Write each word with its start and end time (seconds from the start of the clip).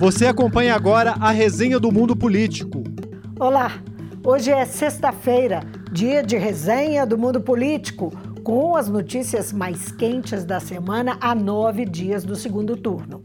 Você 0.00 0.26
acompanha 0.26 0.74
agora 0.74 1.14
a 1.20 1.30
resenha 1.30 1.78
do 1.78 1.92
Mundo 1.92 2.16
Político. 2.16 2.82
Olá, 3.38 3.72
hoje 4.24 4.50
é 4.50 4.64
sexta-feira, 4.64 5.60
dia 5.92 6.22
de 6.22 6.38
resenha 6.38 7.04
do 7.04 7.18
Mundo 7.18 7.38
Político, 7.38 8.10
com 8.42 8.76
as 8.76 8.88
notícias 8.88 9.52
mais 9.52 9.92
quentes 9.92 10.42
da 10.42 10.58
semana 10.58 11.18
a 11.20 11.34
nove 11.34 11.84
dias 11.84 12.24
do 12.24 12.34
segundo 12.34 12.78
turno. 12.78 13.20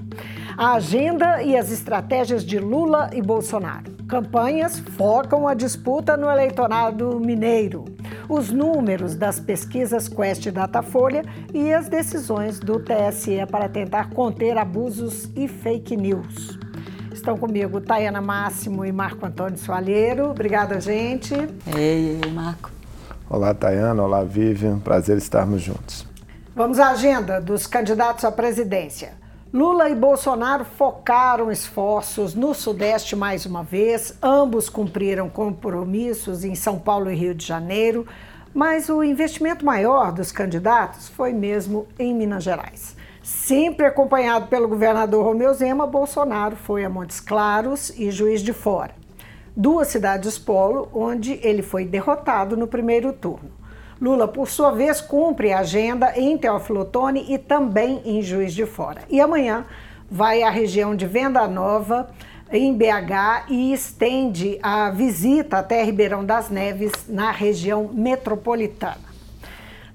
A 0.57 0.73
agenda 0.73 1.41
e 1.41 1.55
as 1.55 1.71
estratégias 1.71 2.43
de 2.43 2.59
Lula 2.59 3.09
e 3.13 3.21
Bolsonaro. 3.21 3.95
Campanhas 4.05 4.77
focam 4.77 5.47
a 5.47 5.53
disputa 5.53 6.17
no 6.17 6.29
eleitorado 6.29 7.21
mineiro 7.21 7.85
os 8.27 8.51
números 8.51 9.15
das 9.15 9.39
pesquisas 9.39 10.07
Quest 10.07 10.47
e 10.47 10.51
Datafolha 10.51 11.23
e 11.53 11.71
as 11.71 11.87
decisões 11.87 12.59
do 12.59 12.79
TSE 12.79 13.45
para 13.49 13.69
tentar 13.69 14.09
conter 14.09 14.57
abusos 14.57 15.29
e 15.35 15.47
fake 15.47 15.95
news. 15.95 16.64
Estão 17.25 17.39
comigo 17.39 17.81
Tayana 17.81 18.21
Máximo 18.21 18.85
e 18.85 18.91
Marco 18.91 19.25
Antônio 19.25 19.57
Soalheiro. 19.57 20.29
Obrigada, 20.29 20.79
gente. 20.79 21.33
Ei, 21.75 22.19
ei, 22.23 22.31
Marco. 22.31 22.69
Olá, 23.27 23.51
Tayana. 23.51 24.03
Olá, 24.03 24.23
Vivian. 24.23 24.77
Prazer 24.77 25.17
estarmos 25.17 25.63
juntos. 25.63 26.05
Vamos 26.55 26.77
à 26.77 26.89
agenda 26.89 27.41
dos 27.41 27.65
candidatos 27.65 28.23
à 28.23 28.31
presidência. 28.31 29.13
Lula 29.51 29.89
e 29.89 29.95
Bolsonaro 29.95 30.65
focaram 30.77 31.51
esforços 31.51 32.35
no 32.35 32.53
Sudeste 32.53 33.15
mais 33.15 33.43
uma 33.47 33.63
vez, 33.63 34.13
ambos 34.21 34.69
cumpriram 34.69 35.27
compromissos 35.27 36.43
em 36.43 36.53
São 36.53 36.77
Paulo 36.77 37.09
e 37.09 37.15
Rio 37.15 37.33
de 37.33 37.43
Janeiro, 37.43 38.05
mas 38.53 38.87
o 38.87 39.03
investimento 39.03 39.65
maior 39.65 40.11
dos 40.11 40.31
candidatos 40.31 41.09
foi 41.09 41.33
mesmo 41.33 41.87
em 41.97 42.13
Minas 42.13 42.43
Gerais. 42.43 42.95
Sempre 43.25 43.87
acompanhado 43.87 44.45
pelo 44.49 44.67
governador 44.67 45.25
Romeu 45.25 45.51
Zema, 45.51 45.87
Bolsonaro 45.87 46.55
foi 46.55 46.85
a 46.85 46.89
Montes 46.91 47.19
Claros 47.19 47.89
e 47.97 48.11
Juiz 48.11 48.39
de 48.39 48.53
Fora, 48.53 48.93
duas 49.57 49.87
cidades 49.87 50.37
polo 50.37 50.87
onde 50.93 51.39
ele 51.41 51.63
foi 51.63 51.85
derrotado 51.85 52.55
no 52.55 52.67
primeiro 52.67 53.11
turno. 53.11 53.49
Lula, 53.99 54.27
por 54.27 54.47
sua 54.47 54.69
vez, 54.69 55.01
cumpre 55.01 55.51
a 55.51 55.61
agenda 55.61 56.13
em 56.15 56.37
Teófilo 56.37 56.81
Otoni 56.81 57.33
e 57.33 57.39
também 57.39 57.99
em 58.05 58.21
Juiz 58.21 58.53
de 58.53 58.67
Fora. 58.67 59.01
E 59.09 59.19
amanhã 59.19 59.65
vai 60.07 60.43
à 60.43 60.51
região 60.51 60.95
de 60.95 61.07
Venda 61.07 61.47
Nova, 61.47 62.11
em 62.51 62.77
BH, 62.77 63.49
e 63.49 63.73
estende 63.73 64.59
a 64.61 64.91
visita 64.91 65.57
até 65.57 65.83
Ribeirão 65.83 66.23
das 66.23 66.51
Neves, 66.51 66.91
na 67.09 67.31
região 67.31 67.89
metropolitana. 67.91 69.04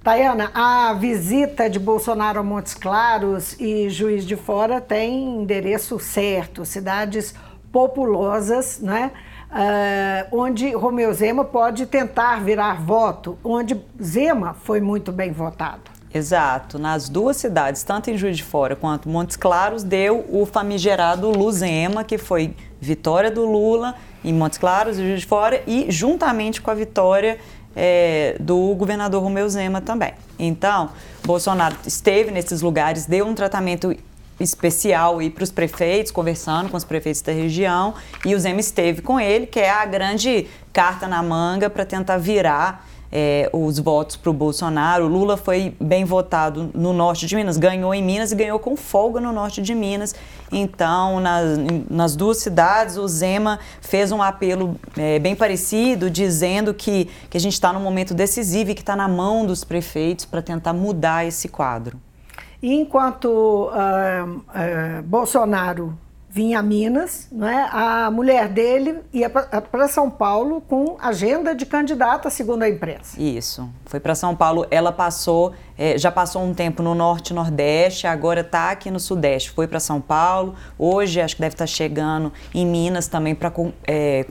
Tayana, 0.03 0.51
a 0.55 0.95
visita 0.95 1.69
de 1.69 1.79
Bolsonaro 1.79 2.41
a 2.41 2.43
Montes 2.43 2.75
Claros 2.75 3.55
e 3.61 3.91
Juiz 3.91 4.25
de 4.25 4.35
Fora 4.35 4.81
tem 4.81 5.43
endereço 5.43 6.01
certo, 6.01 6.65
cidades 6.65 7.35
populosas, 7.71 8.81
né? 8.81 9.13
uh, 9.51 10.37
onde 10.37 10.73
Romeu 10.73 11.13
Zema 11.13 11.45
pode 11.45 11.87
tentar 11.87 12.43
virar 12.43 12.81
voto, 12.81 13.39
onde 13.45 13.81
Zema 14.03 14.55
foi 14.55 14.81
muito 14.81 15.13
bem 15.13 15.33
votado. 15.33 15.91
Exato. 16.13 16.77
Nas 16.77 17.09
duas 17.09 17.37
cidades, 17.37 17.85
tanto 17.85 18.11
em 18.11 18.17
Juiz 18.17 18.37
de 18.37 18.43
Fora 18.43 18.75
quanto 18.75 19.09
Montes 19.09 19.37
Claros, 19.37 19.85
deu 19.85 20.25
o 20.29 20.45
famigerado 20.45 21.31
Luzema, 21.31 22.03
que 22.03 22.19
foi 22.19 22.57
vitória 22.81 23.31
do 23.31 23.45
Lula 23.45 23.95
em 24.25 24.33
Montes 24.33 24.59
Claros 24.59 24.99
e 24.99 25.03
Juiz 25.03 25.21
de 25.21 25.27
Fora, 25.27 25.63
e 25.67 25.87
juntamente 25.89 26.61
com 26.61 26.71
a 26.71 26.75
vitória 26.75 27.39
é, 27.75 28.37
do 28.41 28.75
governador 28.75 29.23
Romeu 29.23 29.49
Zema 29.49 29.81
também. 29.81 30.13
Então, 30.39 30.91
Bolsonaro 31.25 31.77
esteve 31.87 32.31
nesses 32.31 32.63
lugares, 32.63 33.07
deu 33.07 33.27
um 33.27 33.35
tratamento 33.35 33.95
especial 34.39 35.21
ir 35.21 35.31
para 35.31 35.45
os 35.45 35.51
prefeitos, 35.51 36.11
conversando 36.11 36.71
com 36.71 36.77
os 36.77 36.85
prefeitos 36.85 37.21
da 37.21 37.33
região, 37.33 37.95
e 38.25 38.35
o 38.35 38.41
Zema 38.41 38.61
esteve 38.61 39.03
com 39.03 39.21
ele, 39.21 39.47
que 39.47 39.61
é 39.61 39.71
a 39.71 39.85
grande 39.85 40.47
carta 40.73 41.07
na 41.07 41.23
manga 41.23 41.69
para 41.69 41.85
tentar 41.85 42.17
virar 42.17 42.89
é, 43.13 43.51
os 43.53 43.79
votos 43.79 44.17
para 44.17 44.31
o 44.31 44.33
Bolsonaro. 44.33 45.07
O 45.07 45.09
Lula 45.09 45.37
foi 45.37 45.75
bem 45.81 46.05
votado 46.05 46.71
no 46.75 46.93
norte 46.93 47.27
de 47.27 47.35
Minas, 47.35 47.57
ganhou 47.57 47.93
em 47.95 48.03
Minas 48.03 48.33
e 48.33 48.35
ganhou 48.35 48.59
com 48.59 48.77
folga 48.77 49.21
no 49.21 49.33
norte 49.33 49.61
de 49.61 49.75
Minas. 49.75 50.15
Então, 50.53 51.21
nas, 51.21 51.59
nas 51.89 52.17
duas 52.17 52.39
cidades, 52.39 52.97
o 52.97 53.07
Zema 53.09 53.59
fez 53.81 54.13
um 54.13 54.23
apelo 54.23 54.77
é, 54.97 55.19
bem 55.19 55.35
parecido, 55.35 56.11
dizendo 56.11 56.73
que, 56.73 57.09
que 57.29 57.37
a 57.37 57.41
gente 57.41 57.55
está 57.55 57.73
num 57.73 57.81
momento 57.81 58.15
decisivo 58.15 58.71
e 58.71 58.75
que 58.75 58.83
está 58.83 58.95
na 58.95 59.09
mão 59.09 59.45
dos 59.45 59.65
prefeitos 59.65 60.25
para 60.25 60.43
tentar 60.43 60.73
mudar 60.73 61.27
esse 61.27 61.49
quadro. 61.49 61.99
Enquanto 62.63 63.71
uh, 63.71 64.37
uh, 64.37 65.03
Bolsonaro 65.05 65.97
vinha 66.33 66.61
a 66.61 66.63
Minas, 66.63 67.27
né, 67.33 67.69
a 67.73 68.09
mulher 68.09 68.49
dele 68.49 69.01
ia 69.13 69.29
para 69.29 69.89
São 69.89 70.09
Paulo 70.09 70.61
com 70.61 70.97
agenda 71.01 71.57
de 71.57 71.67
candidata, 71.67 72.31
segundo 72.31 72.63
a 72.63 72.69
imprensa. 72.69 73.21
Isso, 73.21 73.69
foi 73.85 73.99
para 73.99 74.15
São 74.15 74.37
Paulo. 74.37 74.65
Ela 74.71 74.93
passou, 74.93 75.53
é, 75.77 75.99
já 75.99 76.11
passou 76.13 76.45
um 76.45 76.55
tempo 76.55 76.85
no 76.85 76.95
Norte 76.95 77.35
Nordeste, 77.35 78.07
agora 78.07 78.43
está 78.43 78.71
aqui 78.71 78.93
no 78.93 79.01
Sudeste. 79.01 79.51
Foi 79.51 79.67
para 79.67 79.81
São 79.81 80.01
Paulo, 80.01 80.55
hoje 80.79 81.21
acho 81.21 81.35
que 81.35 81.43
deve 81.43 81.55
estar 81.55 81.65
tá 81.65 81.67
chegando 81.67 82.33
em 82.55 82.65
Minas 82.65 83.09
também 83.09 83.35
para 83.35 83.53
é, 83.85 84.25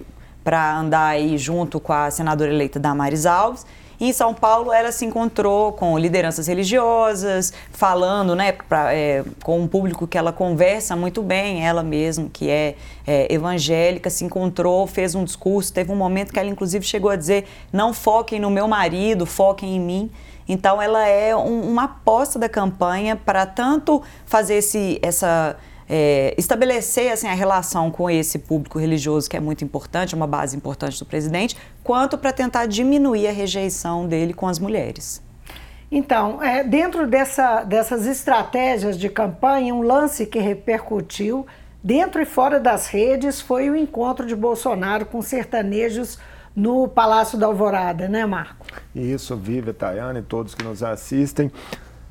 andar 0.78 1.08
aí 1.08 1.38
junto 1.38 1.82
com 1.82 1.92
a 1.92 2.10
senadora 2.10 2.50
eleita 2.50 2.80
Damares 2.80 3.26
Alves. 3.26 3.66
Em 4.02 4.14
São 4.14 4.34
Paulo, 4.34 4.72
ela 4.72 4.94
se 4.94 5.06
encontrou 5.06 5.74
com 5.74 5.98
lideranças 6.00 6.48
religiosas, 6.48 7.52
falando 7.70 8.34
né, 8.34 8.54
pra, 8.54 8.94
é, 8.94 9.26
com 9.44 9.60
um 9.60 9.68
público 9.68 10.08
que 10.08 10.18
ela 10.18 10.32
conversa 10.32 10.96
muito 10.96 11.22
bem, 11.22 11.68
ela 11.68 11.84
mesma, 11.84 12.30
que 12.32 12.50
é, 12.50 12.76
é, 13.06 13.34
evangélica, 13.34 14.10
se 14.10 14.24
encontrou, 14.24 14.88
fez 14.88 15.16
um 15.16 15.26
discurso. 15.26 15.74
Teve 15.74 15.92
um 15.92 15.98
momento 15.98 16.32
que 16.32 16.40
ela, 16.40 16.50
inclusive, 16.50 16.86
chegou 16.86 17.12
a 17.12 17.18
dizer: 17.18 17.46
não 17.74 17.94
foquem 17.94 18.40
no 18.40 18.50
meu 18.50 18.70
marido, 18.70 19.26
foquem 19.26 19.76
em 19.76 19.80
mim. 19.82 20.12
Então, 20.48 20.82
ela 20.82 21.06
é 21.06 21.36
um, 21.36 21.70
uma 21.70 21.84
aposta 21.84 22.40
da 22.40 22.48
campanha 22.48 23.18
para 23.18 23.46
tanto 23.46 24.02
fazer 24.26 24.56
esse, 24.56 24.98
essa 25.02 25.58
é, 25.90 26.36
estabelecer 26.38 27.12
assim, 27.12 27.28
a 27.28 27.34
relação 27.34 27.90
com 27.90 28.08
esse 28.10 28.38
público 28.38 28.78
religioso, 28.78 29.28
que 29.28 29.36
é 29.36 29.40
muito 29.40 29.64
importante, 29.64 30.14
uma 30.14 30.28
base 30.28 30.56
importante 30.56 31.00
do 31.00 31.06
presidente, 31.06 31.58
quanto 31.84 32.18
para 32.18 32.32
tentar 32.32 32.68
diminuir 32.68 33.28
a 33.28 33.32
rejeição 33.32 34.08
dele 34.08 34.34
com 34.34 34.48
as 34.48 34.60
mulheres. 34.60 35.22
Então, 35.92 36.44
é, 36.44 36.64
dentro 36.64 37.08
dessa, 37.08 37.64
dessas 37.64 38.06
estratégias 38.06 38.98
de 38.98 39.10
campanha, 39.10 39.74
um 39.74 39.82
lance 39.82 40.28
que 40.28 40.38
repercutiu 40.38 41.48
dentro 41.84 42.22
e 42.22 42.26
fora 42.26 42.60
das 42.60 42.86
redes 42.86 43.42
foi 43.42 43.72
o 43.72 43.76
encontro 43.76 44.28
de 44.28 44.36
Bolsonaro 44.36 45.08
com 45.08 45.20
sertanejos 45.24 46.20
no 46.56 46.88
Palácio 46.88 47.40
da 47.40 47.48
Alvorada, 47.48 48.08
né, 48.08 48.26
Marco? 48.26 48.68
Isso, 48.94 49.36
Viva, 49.36 49.74
Tayane 49.74 50.20
e 50.20 50.22
todos 50.22 50.54
que 50.54 50.64
nos 50.64 50.84
assistem. 50.84 51.52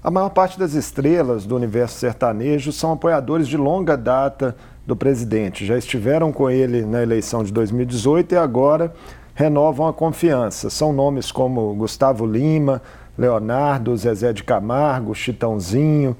A 0.03 0.13
maior 0.13 0.31
parte 0.31 0.57
das 0.57 0.75
estrelas 0.75 1.45
do 1.45 1.57
universo 1.57 1.99
sertanejo 1.99 2.71
são 2.71 2.93
apoiadores 2.93 3.49
de 3.49 3.57
longa 3.57 3.97
data 3.97 4.55
do 4.87 4.95
presidente. 4.95 5.67
Já 5.67 5.77
estiveram 5.77 6.33
com 6.33 6.49
ele 6.49 6.83
na 6.83 7.03
eleição 7.03 7.43
de 7.43 7.53
2018 7.53 8.33
e 8.33 8.39
agora 8.39 8.95
renovam 9.35 9.89
a 9.89 9.93
confiança. 9.93 10.71
São 10.71 10.93
nomes 10.93 11.33
como 11.33 11.75
Gustavo 11.75 12.25
Lima, 12.25 12.81
Leonardo, 13.19 13.97
Zezé 13.97 14.33
de 14.33 14.45
Camargo, 14.45 15.17
Chitãozinho, 15.17 16.17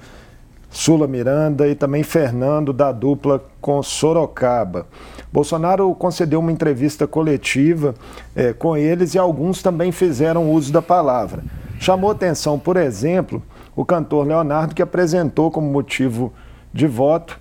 Sula 0.69 1.07
Miranda 1.07 1.65
e 1.65 1.73
também 1.73 2.03
Fernando 2.03 2.73
da 2.73 2.91
dupla 2.91 3.41
com 3.61 3.81
Sorocaba. 3.81 4.87
Bolsonaro 5.31 5.95
concedeu 5.95 6.41
uma 6.41 6.51
entrevista 6.51 7.07
coletiva 7.07 7.95
eh, 8.35 8.51
com 8.51 8.75
eles 8.75 9.15
e 9.15 9.17
alguns 9.17 9.61
também 9.61 9.93
fizeram 9.93 10.51
uso 10.51 10.69
da 10.73 10.81
palavra. 10.81 11.45
Chamou 11.79 12.11
atenção, 12.11 12.59
por 12.59 12.75
exemplo, 12.75 13.41
o 13.75 13.85
cantor 13.85 14.27
Leonardo, 14.27 14.75
que 14.75 14.81
apresentou 14.81 15.51
como 15.51 15.71
motivo 15.71 16.33
de 16.73 16.87
voto 16.87 17.39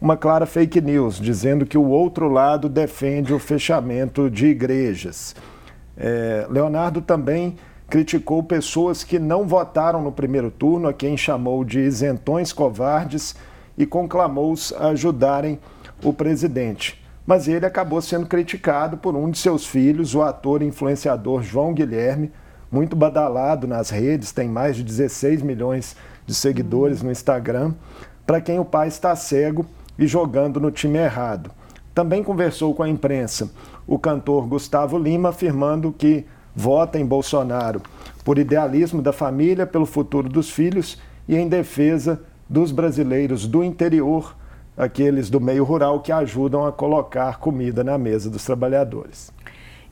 uma 0.00 0.16
clara 0.16 0.46
fake 0.46 0.80
news, 0.80 1.16
dizendo 1.16 1.66
que 1.66 1.76
o 1.76 1.86
outro 1.86 2.28
lado 2.28 2.68
defende 2.68 3.34
o 3.34 3.38
fechamento 3.38 4.30
de 4.30 4.46
igrejas. 4.46 5.36
É, 5.96 6.46
Leonardo 6.48 7.02
também 7.02 7.56
criticou 7.86 8.42
pessoas 8.42 9.04
que 9.04 9.18
não 9.18 9.46
votaram 9.46 10.00
no 10.00 10.10
primeiro 10.10 10.50
turno, 10.50 10.88
a 10.88 10.94
quem 10.94 11.16
chamou 11.16 11.64
de 11.64 11.80
isentões 11.80 12.52
covardes 12.52 13.34
e 13.76 13.84
conclamou-os 13.84 14.72
a 14.72 14.88
ajudarem 14.88 15.58
o 16.02 16.12
presidente. 16.12 17.02
Mas 17.26 17.46
ele 17.46 17.66
acabou 17.66 18.00
sendo 18.00 18.26
criticado 18.26 18.96
por 18.96 19.14
um 19.14 19.30
de 19.30 19.38
seus 19.38 19.66
filhos, 19.66 20.14
o 20.14 20.22
ator 20.22 20.62
e 20.62 20.66
influenciador 20.66 21.42
João 21.42 21.74
Guilherme, 21.74 22.32
muito 22.70 22.94
badalado 22.94 23.66
nas 23.66 23.90
redes, 23.90 24.32
tem 24.32 24.48
mais 24.48 24.76
de 24.76 24.82
16 24.82 25.42
milhões 25.42 25.96
de 26.26 26.34
seguidores 26.34 27.02
no 27.02 27.10
Instagram, 27.10 27.72
para 28.26 28.40
quem 28.40 28.58
o 28.58 28.64
pai 28.64 28.88
está 28.88 29.14
cego 29.16 29.66
e 29.98 30.06
jogando 30.06 30.60
no 30.60 30.70
time 30.70 30.98
errado. 30.98 31.50
Também 31.94 32.22
conversou 32.22 32.74
com 32.74 32.82
a 32.82 32.88
imprensa 32.88 33.50
o 33.86 33.98
cantor 33.98 34.46
Gustavo 34.46 34.96
Lima, 34.96 35.30
afirmando 35.30 35.92
que 35.92 36.24
vota 36.54 36.98
em 36.98 37.04
Bolsonaro 37.04 37.82
por 38.24 38.38
idealismo 38.38 39.02
da 39.02 39.12
família, 39.12 39.66
pelo 39.66 39.86
futuro 39.86 40.28
dos 40.28 40.50
filhos 40.50 40.98
e 41.28 41.36
em 41.36 41.48
defesa 41.48 42.20
dos 42.48 42.70
brasileiros 42.70 43.46
do 43.46 43.64
interior 43.64 44.36
aqueles 44.76 45.28
do 45.28 45.40
meio 45.40 45.62
rural 45.62 46.00
que 46.00 46.10
ajudam 46.10 46.66
a 46.66 46.72
colocar 46.72 47.38
comida 47.38 47.84
na 47.84 47.98
mesa 47.98 48.30
dos 48.30 48.44
trabalhadores. 48.44 49.30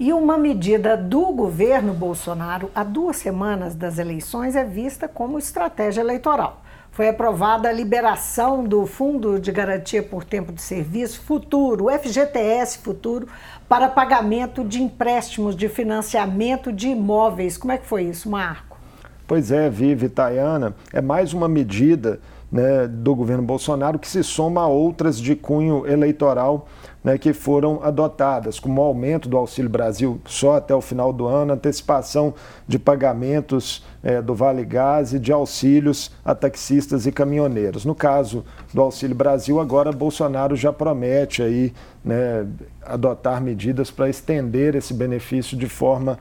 E 0.01 0.13
uma 0.13 0.39
medida 0.39 0.97
do 0.97 1.33
governo 1.33 1.93
Bolsonaro 1.93 2.71
há 2.73 2.85
duas 2.85 3.17
semanas 3.17 3.75
das 3.75 3.99
eleições 3.99 4.55
é 4.55 4.63
vista 4.63 5.09
como 5.09 5.41
estratégia 5.41 6.03
eleitoral. 6.03 6.63
Foi 6.93 7.09
aprovada 7.09 7.69
a 7.69 7.73
liberação 7.73 8.63
do 8.63 8.87
Fundo 8.87 9.41
de 9.41 9.51
Garantia 9.51 10.01
por 10.01 10.23
Tempo 10.23 10.53
de 10.53 10.63
Serviço 10.63 11.21
Futuro, 11.23 11.87
o 11.87 11.91
FGTS 11.91 12.79
Futuro, 12.79 13.27
para 13.69 13.89
pagamento 13.89 14.63
de 14.63 14.81
empréstimos 14.81 15.57
de 15.57 15.69
financiamento 15.69 16.73
de 16.73 16.91
imóveis. 16.91 17.59
Como 17.59 17.73
é 17.73 17.79
que 17.79 17.87
foi 17.87 18.05
isso, 18.05 18.31
Marco? 18.31 18.79
Pois 19.27 19.51
é, 19.51 19.69
Vive 19.69 20.09
Tayana, 20.09 20.77
é 20.93 21.01
mais 21.01 21.35
uma 21.35 21.49
medida 21.49 22.21
né, 22.51 22.87
do 22.87 23.15
governo 23.15 23.43
Bolsonaro 23.43 23.99
que 23.99 24.09
se 24.09 24.23
soma 24.23 24.63
a 24.63 24.67
outras 24.67 25.21
de 25.21 25.37
cunho 25.37 25.87
eleitoral 25.87 26.67
né, 27.03 27.17
que 27.17 27.33
foram 27.33 27.81
adotadas, 27.83 28.59
como 28.59 28.81
o 28.81 28.85
aumento 28.85 29.29
do 29.29 29.37
Auxílio 29.37 29.71
Brasil 29.71 30.21
só 30.27 30.57
até 30.57 30.75
o 30.75 30.81
final 30.81 31.13
do 31.13 31.27
ano, 31.27 31.53
antecipação 31.53 32.35
de 32.67 32.79
pagamentos 32.79 33.85
é, 34.03 34.21
do 34.21 34.35
Vale 34.35 34.65
Gás 34.65 35.13
e 35.13 35.19
de 35.19 35.33
auxílios 35.33 36.11
a 36.25 36.35
taxistas 36.35 37.07
e 37.07 37.13
caminhoneiros. 37.13 37.85
No 37.85 37.95
caso 37.95 38.45
do 38.75 38.83
Auxílio 38.83 39.15
Brasil, 39.15 39.61
agora 39.61 39.93
Bolsonaro 39.93 40.57
já 40.57 40.73
promete 40.73 41.43
aí, 41.43 41.73
né, 42.05 42.47
adotar 42.85 43.41
medidas 43.41 43.91
para 43.91 44.09
estender 44.09 44.75
esse 44.75 44.93
benefício 44.93 45.57
de 45.57 45.69
forma 45.69 46.19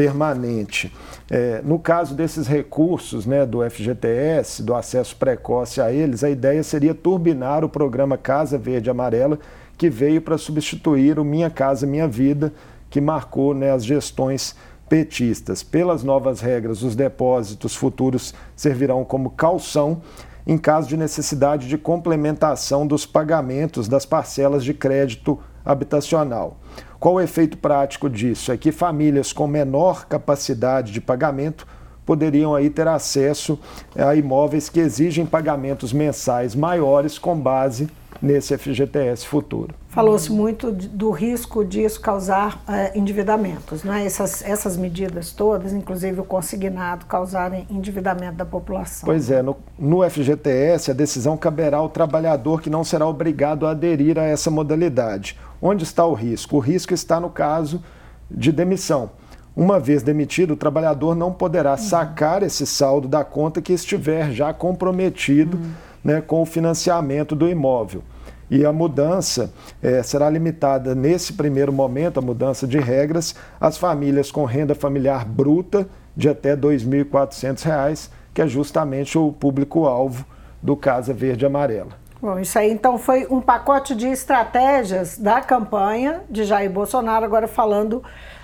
permanente. 0.00 0.90
É, 1.30 1.60
no 1.62 1.78
caso 1.78 2.14
desses 2.14 2.46
recursos 2.46 3.26
né, 3.26 3.44
do 3.44 3.58
FGTS, 3.68 4.62
do 4.62 4.74
acesso 4.74 5.14
precoce 5.14 5.78
a 5.78 5.92
eles, 5.92 6.24
a 6.24 6.30
ideia 6.30 6.62
seria 6.62 6.94
turbinar 6.94 7.62
o 7.62 7.68
programa 7.68 8.16
Casa 8.16 8.56
Verde 8.56 8.88
Amarela, 8.88 9.38
que 9.76 9.90
veio 9.90 10.22
para 10.22 10.38
substituir 10.38 11.18
o 11.18 11.24
Minha 11.24 11.50
Casa 11.50 11.86
Minha 11.86 12.08
Vida, 12.08 12.50
que 12.88 12.98
marcou 12.98 13.52
né, 13.52 13.72
as 13.72 13.84
gestões 13.84 14.56
petistas. 14.88 15.62
Pelas 15.62 16.02
novas 16.02 16.40
regras, 16.40 16.82
os 16.82 16.96
depósitos 16.96 17.76
futuros 17.76 18.32
servirão 18.56 19.04
como 19.04 19.28
calção 19.28 20.00
em 20.46 20.56
caso 20.56 20.88
de 20.88 20.96
necessidade 20.96 21.68
de 21.68 21.76
complementação 21.76 22.86
dos 22.86 23.04
pagamentos 23.04 23.86
das 23.86 24.06
parcelas 24.06 24.64
de 24.64 24.72
crédito 24.72 25.38
habitacional. 25.62 26.56
Qual 26.98 27.14
o 27.14 27.20
efeito 27.20 27.56
prático 27.56 28.08
disso? 28.10 28.52
É 28.52 28.56
que 28.56 28.70
famílias 28.70 29.32
com 29.32 29.46
menor 29.46 30.06
capacidade 30.06 30.92
de 30.92 31.00
pagamento 31.00 31.66
poderiam 32.04 32.54
aí 32.54 32.68
ter 32.68 32.88
acesso 32.88 33.58
a 33.96 34.14
imóveis 34.14 34.68
que 34.68 34.80
exigem 34.80 35.24
pagamentos 35.24 35.92
mensais 35.92 36.54
maiores 36.54 37.18
com 37.18 37.38
base 37.38 37.88
nesse 38.20 38.56
FGTS 38.56 39.26
futuro. 39.26 39.74
Falou-se 39.88 40.30
muito 40.30 40.70
do 40.70 41.10
risco 41.10 41.64
disso 41.64 42.00
causar 42.00 42.62
é, 42.68 42.96
endividamentos, 42.96 43.82
né? 43.82 44.04
essas, 44.04 44.42
essas 44.42 44.76
medidas 44.76 45.32
todas, 45.32 45.72
inclusive 45.72 46.20
o 46.20 46.24
consignado, 46.24 47.06
causarem 47.06 47.66
endividamento 47.70 48.36
da 48.36 48.44
população. 48.44 49.06
Pois 49.06 49.30
é, 49.30 49.42
no, 49.42 49.56
no 49.78 50.08
FGTS 50.08 50.90
a 50.90 50.94
decisão 50.94 51.36
caberá 51.36 51.78
ao 51.78 51.88
trabalhador 51.88 52.60
que 52.60 52.70
não 52.70 52.84
será 52.84 53.06
obrigado 53.06 53.66
a 53.66 53.70
aderir 53.70 54.18
a 54.18 54.22
essa 54.22 54.50
modalidade. 54.50 55.36
Onde 55.60 55.84
está 55.84 56.04
o 56.04 56.14
risco? 56.14 56.56
O 56.56 56.60
risco 56.60 56.94
está 56.94 57.20
no 57.20 57.30
caso 57.30 57.82
de 58.30 58.52
demissão. 58.52 59.10
Uma 59.56 59.80
vez 59.80 60.02
demitido, 60.02 60.52
o 60.52 60.56
trabalhador 60.56 61.14
não 61.14 61.32
poderá 61.32 61.72
uhum. 61.72 61.78
sacar 61.78 62.42
esse 62.42 62.66
saldo 62.66 63.08
da 63.08 63.24
conta 63.24 63.60
que 63.60 63.72
estiver 63.72 64.30
já 64.30 64.52
comprometido. 64.54 65.56
Uhum 65.56 65.90
né, 66.04 66.20
com 66.20 66.42
o 66.42 66.46
financiamento 66.46 67.34
do 67.34 67.48
imóvel. 67.48 68.02
E 68.50 68.64
a 68.64 68.72
mudança 68.72 69.52
é, 69.80 70.02
será 70.02 70.28
limitada 70.28 70.94
nesse 70.94 71.34
primeiro 71.34 71.72
momento, 71.72 72.18
a 72.18 72.22
mudança 72.22 72.66
de 72.66 72.78
regras, 72.78 73.34
às 73.60 73.78
famílias 73.78 74.32
com 74.32 74.44
renda 74.44 74.74
familiar 74.74 75.24
bruta 75.24 75.86
de 76.16 76.28
até 76.28 76.50
R$ 76.50 76.56
2.400, 76.56 78.10
que 78.34 78.42
é 78.42 78.48
justamente 78.48 79.16
o 79.16 79.30
público-alvo 79.30 80.26
do 80.60 80.76
Casa 80.76 81.14
Verde 81.14 81.46
Amarela. 81.46 81.99
Bom, 82.20 82.38
isso 82.38 82.58
aí 82.58 82.70
então 82.70 82.98
foi 82.98 83.26
um 83.30 83.40
pacote 83.40 83.94
de 83.94 84.06
estratégias 84.06 85.16
da 85.16 85.40
campanha 85.40 86.22
de 86.28 86.44
Jair 86.44 86.70
Bolsonaro, 86.70 87.24
agora 87.24 87.48
falando 87.48 88.02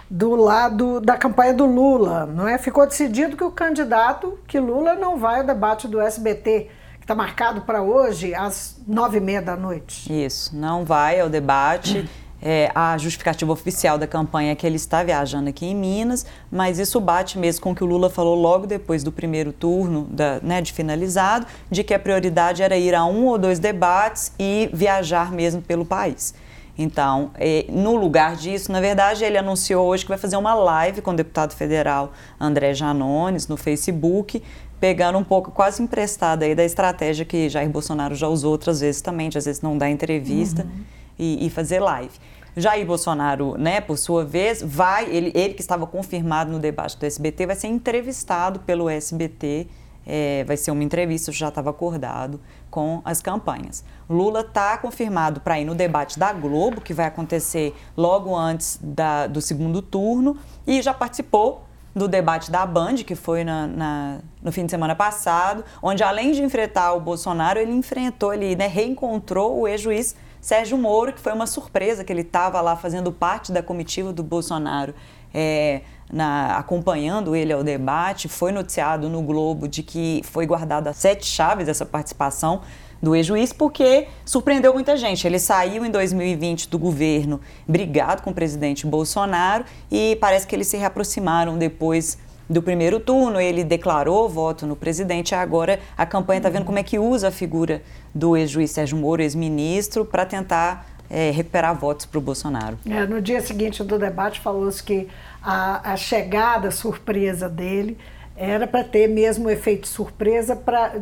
do 0.08 0.34
lado 0.34 1.00
da 1.00 1.17
campanha 1.17 1.52
do 1.52 1.67
Lula, 1.67 2.26
não 2.26 2.46
é? 2.46 2.58
Ficou 2.58 2.87
decidido 2.87 3.37
que 3.37 3.44
o 3.44 3.50
candidato, 3.50 4.38
que 4.46 4.58
Lula 4.58 4.94
não 4.94 5.19
vai 5.19 5.40
ao 5.40 5.46
debate 5.46 5.88
do 5.88 6.00
SBT 6.00 6.70
está 7.06 7.14
marcado 7.14 7.61
para 7.61 7.82
hoje 7.82 8.34
às 8.34 8.81
nove 8.84 9.19
e 9.19 9.20
meia 9.20 9.40
da 9.40 9.55
noite. 9.55 10.12
Isso, 10.12 10.56
não 10.56 10.84
vai 10.84 11.20
ao 11.20 11.28
debate. 11.28 12.08
É, 12.49 12.71
a 12.77 12.97
justificativa 12.97 13.53
oficial 13.53 13.99
da 13.99 14.07
campanha 14.07 14.53
é 14.53 14.55
que 14.55 14.65
ele 14.65 14.77
está 14.77 15.03
viajando 15.03 15.49
aqui 15.49 15.67
em 15.67 15.75
Minas, 15.75 16.25
mas 16.49 16.79
isso 16.79 17.01
bate 17.01 17.37
mesmo 17.37 17.61
com 17.61 17.73
o 17.73 17.75
que 17.75 17.83
o 17.83 17.87
Lula 17.89 18.09
falou 18.09 18.37
logo 18.37 18.69
depois 18.69 19.03
do 19.03 19.11
primeiro 19.11 19.53
turno 19.53 20.07
da, 20.09 20.39
né, 20.41 20.63
de 20.63 20.73
finalizado, 20.73 21.45
de 21.69 21.83
que 21.83 21.93
a 21.93 21.99
prioridade 21.99 22.63
era 22.63 22.77
ir 22.77 22.95
a 22.95 23.05
um 23.05 23.27
ou 23.27 23.37
dois 23.37 23.59
debates 23.59 24.31
e 24.39 24.71
viajar 24.73 25.33
mesmo 25.33 25.61
pelo 25.61 25.85
país. 25.85 26.35
Então, 26.79 27.33
é, 27.35 27.67
no 27.69 27.97
lugar 27.97 28.37
disso, 28.37 28.71
na 28.71 28.81
verdade, 28.81 29.25
ele 29.25 29.37
anunciou 29.37 29.85
hoje 29.85 30.05
que 30.05 30.09
vai 30.09 30.19
fazer 30.19 30.37
uma 30.37 30.55
live 30.55 31.03
com 31.03 31.11
o 31.11 31.17
deputado 31.17 31.53
federal 31.53 32.13
André 32.39 32.75
Janones 32.75 33.49
no 33.49 33.57
Facebook, 33.57 34.41
pegando 34.79 35.19
um 35.19 35.25
pouco, 35.25 35.51
quase 35.51 35.83
emprestada 35.83 36.45
aí 36.45 36.55
da 36.55 36.65
estratégia 36.65 37.25
que 37.25 37.49
Jair 37.49 37.69
Bolsonaro 37.69 38.15
já 38.15 38.29
usou 38.29 38.53
outras 38.53 38.79
vezes 38.79 39.01
também, 39.01 39.31
de 39.31 39.37
às 39.37 39.47
vezes 39.47 39.61
não 39.61 39.77
dar 39.77 39.91
entrevista 39.91 40.63
uhum. 40.63 40.97
E, 41.19 41.47
e, 41.47 41.51
fazer 41.51 41.81
live. 41.81 42.13
Jair 42.57 42.87
Bolsonaro, 42.87 43.57
né, 43.59 43.81
por 43.81 43.99
sua 43.99 44.25
vez, 44.25 44.63
vai, 44.63 45.05
ele, 45.11 45.31
ele 45.35 45.55
que 45.55 45.61
estava 45.61 45.87
confirmado 45.87 46.51
no 46.51 46.59
debate 46.59 46.97
do 46.99 47.05
SBT, 47.05 47.47
vai 47.47 47.57
ser 47.57 47.69
entrevistado 47.69 48.61
pelo 48.61 48.89
SBT, 48.89 49.67
é, 50.07 50.45
vai 50.45 50.57
ser 50.57 50.71
uma 50.71 50.83
entrevista, 50.83 51.31
já 51.33 51.49
estava 51.49 51.71
acordado, 51.71 52.41
com 52.71 53.03
as 53.05 53.21
campanhas. 53.21 53.85
Lula 54.09 54.41
está 54.41 54.79
confirmado 54.79 55.41
para 55.41 55.61
ir 55.61 55.65
no 55.65 55.75
debate 55.75 56.19
da 56.19 56.33
Globo, 56.33 56.81
que 56.81 56.95
vai 56.95 57.07
acontecer 57.07 57.75
logo 57.97 58.35
antes 58.35 58.79
da, 58.83 59.27
do 59.27 59.41
segundo 59.41 59.83
turno, 59.83 60.37
e 60.67 60.81
já 60.81 60.95
participou 60.95 61.67
do 61.95 62.07
debate 62.07 62.51
da 62.51 62.67
Band, 62.67 62.97
que 62.97 63.15
foi 63.15 63.43
na, 63.43 63.67
na, 63.67 64.19
no 64.43 64.53
fim 64.53 64.67
de 64.67 64.71
semana 64.71 64.95
passado, 64.95 65.65
onde 65.83 66.03
além 66.03 66.33
de 66.33 66.43
enfrentar 66.43 66.93
o 66.93 67.01
Bolsonaro, 67.01 67.59
ele 67.59 67.73
enfrentou, 67.73 68.35
ele 68.35 68.55
né, 68.55 68.67
reencontrou 68.67 69.61
o 69.61 69.67
ex-juiz 69.67 70.15
Sérgio 70.47 70.79
Moro, 70.79 71.12
que 71.12 71.19
foi 71.19 71.33
uma 71.33 71.45
surpresa 71.45 72.05
que 72.05 72.12
ele 72.12 72.21
estava 72.21 72.61
lá 72.61 72.76
fazendo 72.76 73.11
parte 73.11 73.50
da 73.50 73.65
comitiva 73.65 74.12
do 74.12 74.23
Bolsonaro. 74.23 74.95
É, 75.35 75.81
na, 76.09 76.57
acompanhando 76.57 77.35
ele 77.35 77.53
ao 77.53 77.65
debate, 77.65 78.29
foi 78.29 78.53
noticiado 78.53 79.09
no 79.09 79.23
Globo 79.23 79.67
de 79.67 79.83
que 79.83 80.23
foi 80.23 80.47
guardada 80.47 80.93
sete 80.93 81.26
chaves 81.26 81.67
dessa 81.67 81.85
participação 81.85 82.61
do 83.03 83.17
ex-juiz, 83.17 83.53
porque 83.53 84.07
surpreendeu 84.25 84.73
muita 84.73 84.97
gente. 84.97 85.26
Ele 85.26 85.41
saiu 85.41 85.85
em 85.85 85.91
2020 85.91 86.69
do 86.69 86.79
governo 86.79 87.41
brigado 87.67 88.23
com 88.23 88.31
o 88.31 88.33
presidente 88.33 88.87
Bolsonaro 88.87 89.65
e 89.91 90.17
parece 90.21 90.47
que 90.47 90.55
eles 90.55 90.69
se 90.69 90.76
reaproximaram 90.76 91.59
depois 91.59 92.19
do 92.49 92.62
primeiro 92.62 93.00
turno. 93.00 93.41
Ele 93.41 93.65
declarou 93.65 94.29
voto 94.29 94.67
no 94.67 94.76
presidente. 94.76 95.35
Agora 95.35 95.81
a 95.97 96.07
campanha 96.07 96.38
está 96.38 96.49
vendo 96.49 96.65
como 96.65 96.79
é 96.79 96.83
que 96.83 96.99
usa 96.99 97.29
a 97.29 97.31
figura 97.31 97.83
do 98.15 98.37
ex-juiz 98.37 98.71
Sérgio 98.71 98.97
Moro, 98.97 99.23
ex-ministro, 99.23 100.05
para 100.05 100.25
tentar 100.25 100.87
é, 101.11 101.31
recuperar 101.31 101.75
votos 101.75 102.07
para 102.07 102.19
o 102.19 102.21
Bolsonaro. 102.21 102.79
É, 102.88 103.07
no 103.07 103.21
dia 103.21 103.41
seguinte 103.41 103.83
do 103.83 103.99
debate 103.99 104.41
falou-se 104.41 104.83
que 104.83 105.09
a, 105.43 105.93
a 105.93 105.97
chegada 105.97 106.71
surpresa 106.71 107.49
dele 107.49 107.97
era 108.37 108.66
para 108.66 108.85
ter 108.85 109.09
mesmo 109.09 109.47
o 109.47 109.50
efeito 109.50 109.88
surpresa 109.88 110.55
para 110.55 110.93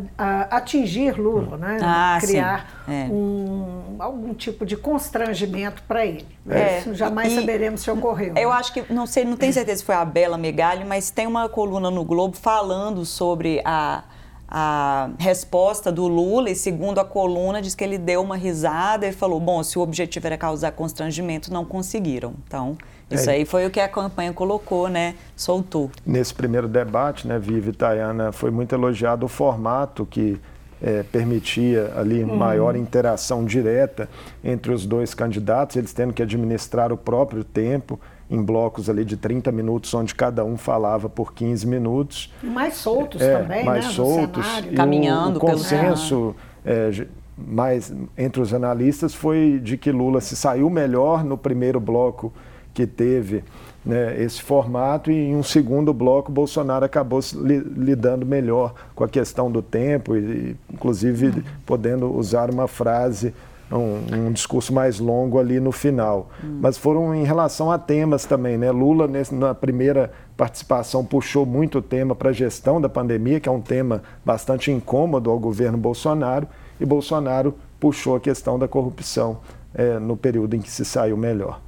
atingir 0.51 1.19
Lula, 1.19 1.57
né? 1.57 1.79
Ah, 1.83 2.19
criar 2.21 2.85
é. 2.89 3.07
um, 3.11 3.97
algum 3.99 4.33
tipo 4.33 4.65
de 4.65 4.77
constrangimento 4.77 5.83
para 5.83 6.07
ele. 6.07 6.27
É. 6.49 6.79
Isso 6.79 6.95
jamais 6.95 7.33
e, 7.33 7.35
saberemos 7.35 7.81
se 7.81 7.91
ocorreu. 7.91 8.35
Eu 8.37 8.51
né? 8.51 8.57
acho 8.57 8.73
que, 8.73 8.93
não 8.93 9.07
sei, 9.07 9.25
não 9.25 9.37
tenho 9.37 9.53
certeza 9.53 9.79
se 9.79 9.85
foi 9.85 9.97
a 9.97 10.05
Bela 10.05 10.39
Megali, 10.39 10.85
mas 10.85 11.11
tem 11.11 11.27
uma 11.27 11.49
coluna 11.49 11.91
no 11.91 12.05
Globo 12.05 12.37
falando 12.37 13.05
sobre 13.05 13.61
a, 13.65 14.05
a 14.49 15.11
resposta 15.19 15.91
do 15.91 16.07
Lula 16.07 16.51
e 16.51 16.55
segundo 16.55 17.01
a 17.01 17.05
coluna 17.05 17.61
diz 17.61 17.75
que 17.75 17.83
ele 17.83 17.99
deu 17.99 18.23
uma 18.23 18.37
risada 18.37 19.09
e 19.09 19.13
falou, 19.13 19.41
bom, 19.41 19.61
se 19.65 19.77
o 19.77 19.83
objetivo 19.83 20.27
era 20.27 20.39
causar 20.39 20.71
constrangimento, 20.71 21.53
não 21.53 21.65
conseguiram. 21.65 22.35
Então, 22.47 22.79
isso 23.11 23.31
é. 23.31 23.35
aí 23.35 23.45
foi 23.45 23.67
o 23.67 23.71
que 23.71 23.81
a 23.81 23.89
campanha 23.89 24.33
colocou, 24.33 24.89
né? 24.89 25.15
Soltou. 25.37 25.91
Nesse 26.05 26.35
primeiro 26.35 26.67
debate, 26.69 27.29
né, 27.29 27.39
Vivi 27.39 27.71
e 27.71 27.73
Tayana, 27.73 28.33
foi 28.33 28.51
muito 28.51 28.75
elogiado 28.75 29.27
o 29.27 29.29
formato 29.29 30.07
que 30.07 30.41
é, 30.83 31.03
permitia 31.03 31.93
ali 31.97 32.23
uhum. 32.23 32.37
maior 32.37 32.77
interação 32.77 33.45
direta 33.45 34.09
entre 34.43 34.73
os 34.73 34.85
dois 34.85 35.15
candidatos, 35.15 35.77
eles 35.77 35.93
tendo 35.93 36.13
que 36.13 36.23
administrar 36.23 36.93
o 36.93 36.97
próprio 36.97 37.43
tempo 37.43 37.99
em 38.31 38.43
blocos 38.43 38.91
ali 38.91 39.05
de 39.05 39.17
30 39.17 39.53
minutos, 39.53 39.93
onde 39.95 40.15
cada 40.15 40.45
um 40.45 40.57
falava 40.57 41.09
por 41.09 41.33
15 41.33 41.67
minutos. 41.67 42.33
Mais 42.43 42.75
soltos 42.75 43.21
é, 43.21 43.39
também, 43.39 43.65
mais 43.65 43.87
né? 43.87 43.93
soltos. 43.93 44.47
Caminhando 44.75 45.35
o, 45.35 45.39
o 45.39 45.41
consenso 45.41 46.35
é, 46.65 47.07
mais 47.37 47.93
entre 48.17 48.41
os 48.41 48.53
analistas 48.53 49.15
foi 49.15 49.61
de 49.63 49.77
que 49.77 49.91
Lula 49.91 50.21
se 50.21 50.37
saiu 50.37 50.71
melhor 50.71 51.25
no 51.25 51.37
primeiro 51.37 51.81
bloco 51.81 52.33
que 52.75 52.87
teve 52.87 53.45
né, 53.85 54.21
esse 54.21 54.43
formato 54.43 55.11
e 55.11 55.15
em 55.15 55.37
um 55.37 55.43
segundo 55.43 55.95
bloco 55.95 56.33
Bolsonaro 56.33 56.85
acabou 56.85 57.21
li, 57.35 57.59
lidando 57.59 58.27
melhor 58.27 58.75
com 58.95 59.05
a 59.05 59.09
questão 59.09 59.51
do 59.51 59.63
tempo 59.63 60.17
e, 60.17 60.57
inclusive 60.73 61.45
podendo 61.65 62.13
usar 62.13 62.51
uma 62.51 62.67
frase 62.67 63.33
um, 63.71 64.27
um, 64.27 64.33
discurso 64.33 64.73
mais 64.73 64.99
longo 64.99 65.39
ali 65.39 65.59
no 65.59 65.73
final. 65.73 66.31
Hum. 66.43 66.59
Mas 66.61 66.77
foram 66.77 67.15
em 67.15 67.25
relação 67.25 67.71
a 67.71 67.79
temas 67.79 68.25
também, 68.25 68.57
né? 68.57 68.71
Lula, 68.71 69.09
nesse, 69.09 69.35
na 69.35 69.55
primeira 69.55 70.13
participação, 70.37 71.05
puxou 71.05 71.47
muito 71.47 71.79
o 71.79 71.83
tema 71.83 72.15
para 72.15 72.31
a 72.31 72.33
gestão 72.33 72.81
da 72.81 72.89
pandemia, 72.89 73.41
que 73.41 73.49
é 73.49 73.53
um 73.53 73.61
tema 73.61 74.03
bastante 74.25 74.71
incômodo 74.71 75.31
ao 75.31 75.39
governo 75.39 75.79
Bolsonaro, 75.79 76.47
e 76.79 76.85
Bolsonaro 76.85 77.55
puxou 77.81 78.17
a 78.17 78.21
questão 78.21 78.59
da 78.59 78.69
corrupção 78.69 79.39
é, 79.75 79.99
no 79.99 80.17
período 80.17 80.55
em 80.55 80.61
que 80.61 80.71
se 80.71 80.85
saiu 80.85 81.17
melhor. 81.17 81.61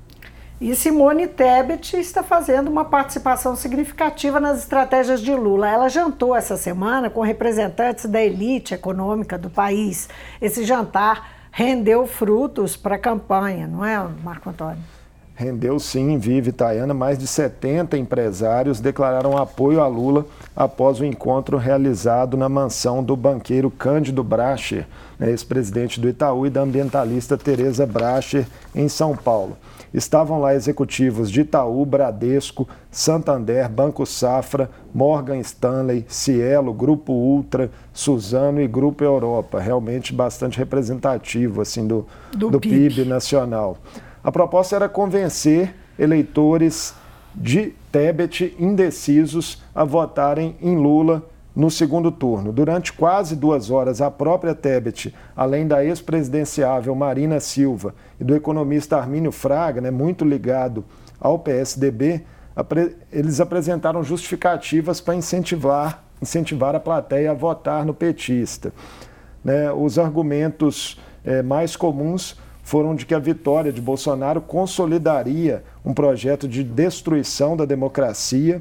E 0.58 0.74
Simone 0.74 1.26
Tebet 1.26 1.98
está 1.98 2.22
fazendo 2.22 2.68
uma 2.68 2.86
participação 2.86 3.54
significativa 3.54 4.40
nas 4.40 4.60
estratégias 4.60 5.20
de 5.20 5.34
Lula. 5.34 5.68
Ela 5.68 5.90
jantou 5.90 6.34
essa 6.34 6.56
semana 6.56 7.10
com 7.10 7.20
representantes 7.20 8.06
da 8.06 8.22
elite 8.22 8.72
econômica 8.72 9.36
do 9.36 9.50
país. 9.50 10.08
Esse 10.40 10.64
jantar 10.64 11.48
rendeu 11.52 12.06
frutos 12.06 12.74
para 12.74 12.96
a 12.96 12.98
campanha, 12.98 13.66
não 13.66 13.84
é, 13.84 13.98
Marco 14.24 14.48
Antônio? 14.48 14.82
Rendeu 15.38 15.78
sim, 15.78 16.16
vive 16.16 16.48
Itaiana. 16.48 16.94
Mais 16.94 17.18
de 17.18 17.26
70 17.26 17.98
empresários 17.98 18.80
declararam 18.80 19.36
apoio 19.36 19.82
a 19.82 19.86
Lula 19.86 20.24
após 20.56 20.98
o 20.98 21.04
encontro 21.04 21.58
realizado 21.58 22.38
na 22.38 22.48
mansão 22.48 23.04
do 23.04 23.14
banqueiro 23.14 23.70
Cândido 23.70 24.24
Bracher, 24.24 24.86
né, 25.18 25.28
ex-presidente 25.28 26.00
do 26.00 26.08
Itaú, 26.08 26.46
e 26.46 26.50
da 26.50 26.62
ambientalista 26.62 27.36
Tereza 27.36 27.84
Bracher, 27.84 28.46
em 28.74 28.88
São 28.88 29.14
Paulo. 29.14 29.58
Estavam 29.92 30.40
lá 30.40 30.54
executivos 30.54 31.30
de 31.30 31.42
Itaú, 31.42 31.84
Bradesco, 31.84 32.66
Santander, 32.90 33.68
Banco 33.68 34.06
Safra, 34.06 34.70
Morgan 34.94 35.38
Stanley, 35.40 36.06
Cielo, 36.08 36.72
Grupo 36.72 37.12
Ultra, 37.12 37.70
Suzano 37.92 38.58
e 38.58 38.66
Grupo 38.66 39.04
Europa. 39.04 39.60
Realmente 39.60 40.14
bastante 40.14 40.56
representativo 40.58 41.60
assim 41.60 41.86
do, 41.86 42.06
do, 42.32 42.50
do 42.52 42.60
PIB. 42.60 42.88
PIB 42.88 43.04
nacional. 43.04 43.76
A 44.26 44.32
proposta 44.32 44.74
era 44.74 44.88
convencer 44.88 45.72
eleitores 45.96 46.96
de 47.32 47.72
Tebet 47.92 48.56
indecisos 48.58 49.62
a 49.72 49.84
votarem 49.84 50.56
em 50.60 50.74
Lula 50.74 51.22
no 51.54 51.70
segundo 51.70 52.10
turno. 52.10 52.52
Durante 52.52 52.92
quase 52.92 53.36
duas 53.36 53.70
horas, 53.70 54.00
a 54.00 54.10
própria 54.10 54.52
Tebet, 54.52 55.14
além 55.36 55.68
da 55.68 55.84
ex-presidenciável 55.84 56.92
Marina 56.96 57.38
Silva 57.38 57.94
e 58.20 58.24
do 58.24 58.34
economista 58.34 58.96
Armínio 58.96 59.30
Fraga, 59.30 59.80
né, 59.80 59.92
muito 59.92 60.24
ligado 60.24 60.84
ao 61.20 61.38
PSDB, 61.38 62.24
eles 63.12 63.40
apresentaram 63.40 64.02
justificativas 64.02 65.00
para 65.00 65.14
incentivar, 65.14 66.02
incentivar 66.20 66.74
a 66.74 66.80
plateia 66.80 67.30
a 67.30 67.34
votar 67.34 67.86
no 67.86 67.94
petista. 67.94 68.72
Né, 69.44 69.70
os 69.70 70.00
argumentos 70.00 71.00
é, 71.24 71.42
mais 71.42 71.76
comuns 71.76 72.36
foram 72.66 72.96
de 72.96 73.06
que 73.06 73.14
a 73.14 73.20
vitória 73.20 73.72
de 73.72 73.80
Bolsonaro 73.80 74.40
consolidaria 74.40 75.62
um 75.84 75.94
projeto 75.94 76.48
de 76.48 76.64
destruição 76.64 77.56
da 77.56 77.64
democracia 77.64 78.60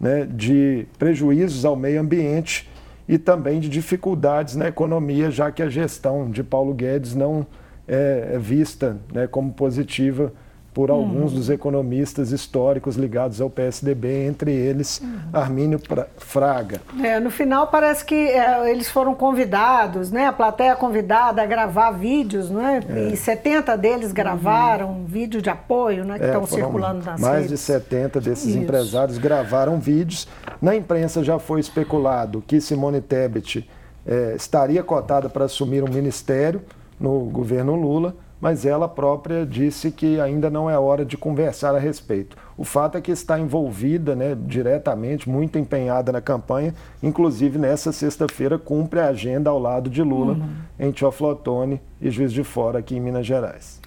né, 0.00 0.26
de 0.28 0.84
prejuízos 0.98 1.64
ao 1.64 1.76
meio 1.76 2.00
ambiente 2.00 2.68
e 3.08 3.16
também 3.16 3.60
de 3.60 3.68
dificuldades 3.68 4.56
na 4.56 4.66
economia, 4.66 5.30
já 5.30 5.52
que 5.52 5.62
a 5.62 5.68
gestão 5.68 6.28
de 6.28 6.42
Paulo 6.42 6.74
Guedes 6.74 7.14
não 7.14 7.46
é, 7.86 8.30
é 8.32 8.38
vista 8.40 8.96
né, 9.14 9.28
como 9.28 9.52
positiva 9.52 10.32
por 10.76 10.90
uhum. 10.90 10.98
alguns 10.98 11.32
dos 11.32 11.48
economistas 11.48 12.32
históricos 12.32 12.96
ligados 12.96 13.40
ao 13.40 13.48
PSDB, 13.48 14.26
entre 14.26 14.52
eles 14.52 15.00
uhum. 15.00 15.20
Armínio 15.32 15.80
Fraga. 16.18 16.82
É, 17.02 17.18
no 17.18 17.30
final 17.30 17.68
parece 17.68 18.04
que 18.04 18.14
é, 18.14 18.70
eles 18.70 18.86
foram 18.86 19.14
convidados, 19.14 20.10
né? 20.10 20.26
A 20.26 20.34
plateia 20.34 20.76
convidada 20.76 21.40
a 21.40 21.46
gravar 21.46 21.92
vídeos, 21.92 22.50
né? 22.50 22.80
É. 22.90 23.08
E 23.08 23.16
70 23.16 23.74
deles 23.78 24.12
gravaram 24.12 24.88
uhum. 24.88 25.06
vídeo 25.06 25.40
de 25.40 25.48
apoio, 25.48 26.04
né? 26.04 26.18
Que 26.18 26.24
é, 26.24 26.26
estão 26.26 26.46
circulando 26.46 27.02
nas 27.06 27.18
mais 27.18 27.44
redes. 27.44 27.52
de 27.52 27.56
70 27.56 28.20
desses 28.20 28.48
Isso. 28.48 28.58
empresários 28.58 29.16
gravaram 29.16 29.80
vídeos. 29.80 30.28
Na 30.60 30.76
imprensa 30.76 31.24
já 31.24 31.38
foi 31.38 31.58
especulado 31.58 32.44
que 32.46 32.60
Simone 32.60 33.00
Tebet 33.00 33.66
é, 34.06 34.34
estaria 34.36 34.82
cotada 34.82 35.30
para 35.30 35.46
assumir 35.46 35.82
um 35.82 35.90
ministério 35.90 36.60
no 37.00 37.20
governo 37.20 37.74
Lula 37.74 38.14
mas 38.40 38.66
ela 38.66 38.88
própria 38.88 39.46
disse 39.46 39.90
que 39.90 40.20
ainda 40.20 40.50
não 40.50 40.68
é 40.68 40.78
hora 40.78 41.04
de 41.04 41.16
conversar 41.16 41.74
a 41.74 41.78
respeito. 41.78 42.36
O 42.56 42.64
fato 42.64 42.98
é 42.98 43.00
que 43.00 43.10
está 43.10 43.38
envolvida 43.38 44.14
né, 44.14 44.36
diretamente, 44.38 45.28
muito 45.28 45.58
empenhada 45.58 46.12
na 46.12 46.20
campanha, 46.20 46.74
inclusive 47.02 47.58
nessa 47.58 47.92
sexta-feira 47.92 48.58
cumpre 48.58 49.00
a 49.00 49.08
agenda 49.08 49.50
ao 49.50 49.58
lado 49.58 49.88
de 49.88 50.02
Lula 50.02 50.34
uhum. 50.34 50.54
em 50.78 50.92
Teoflotone 50.92 51.80
e 52.00 52.10
Juiz 52.10 52.32
de 52.32 52.44
Fora, 52.44 52.78
aqui 52.78 52.96
em 52.96 53.00
Minas 53.00 53.26
Gerais. 53.26 53.80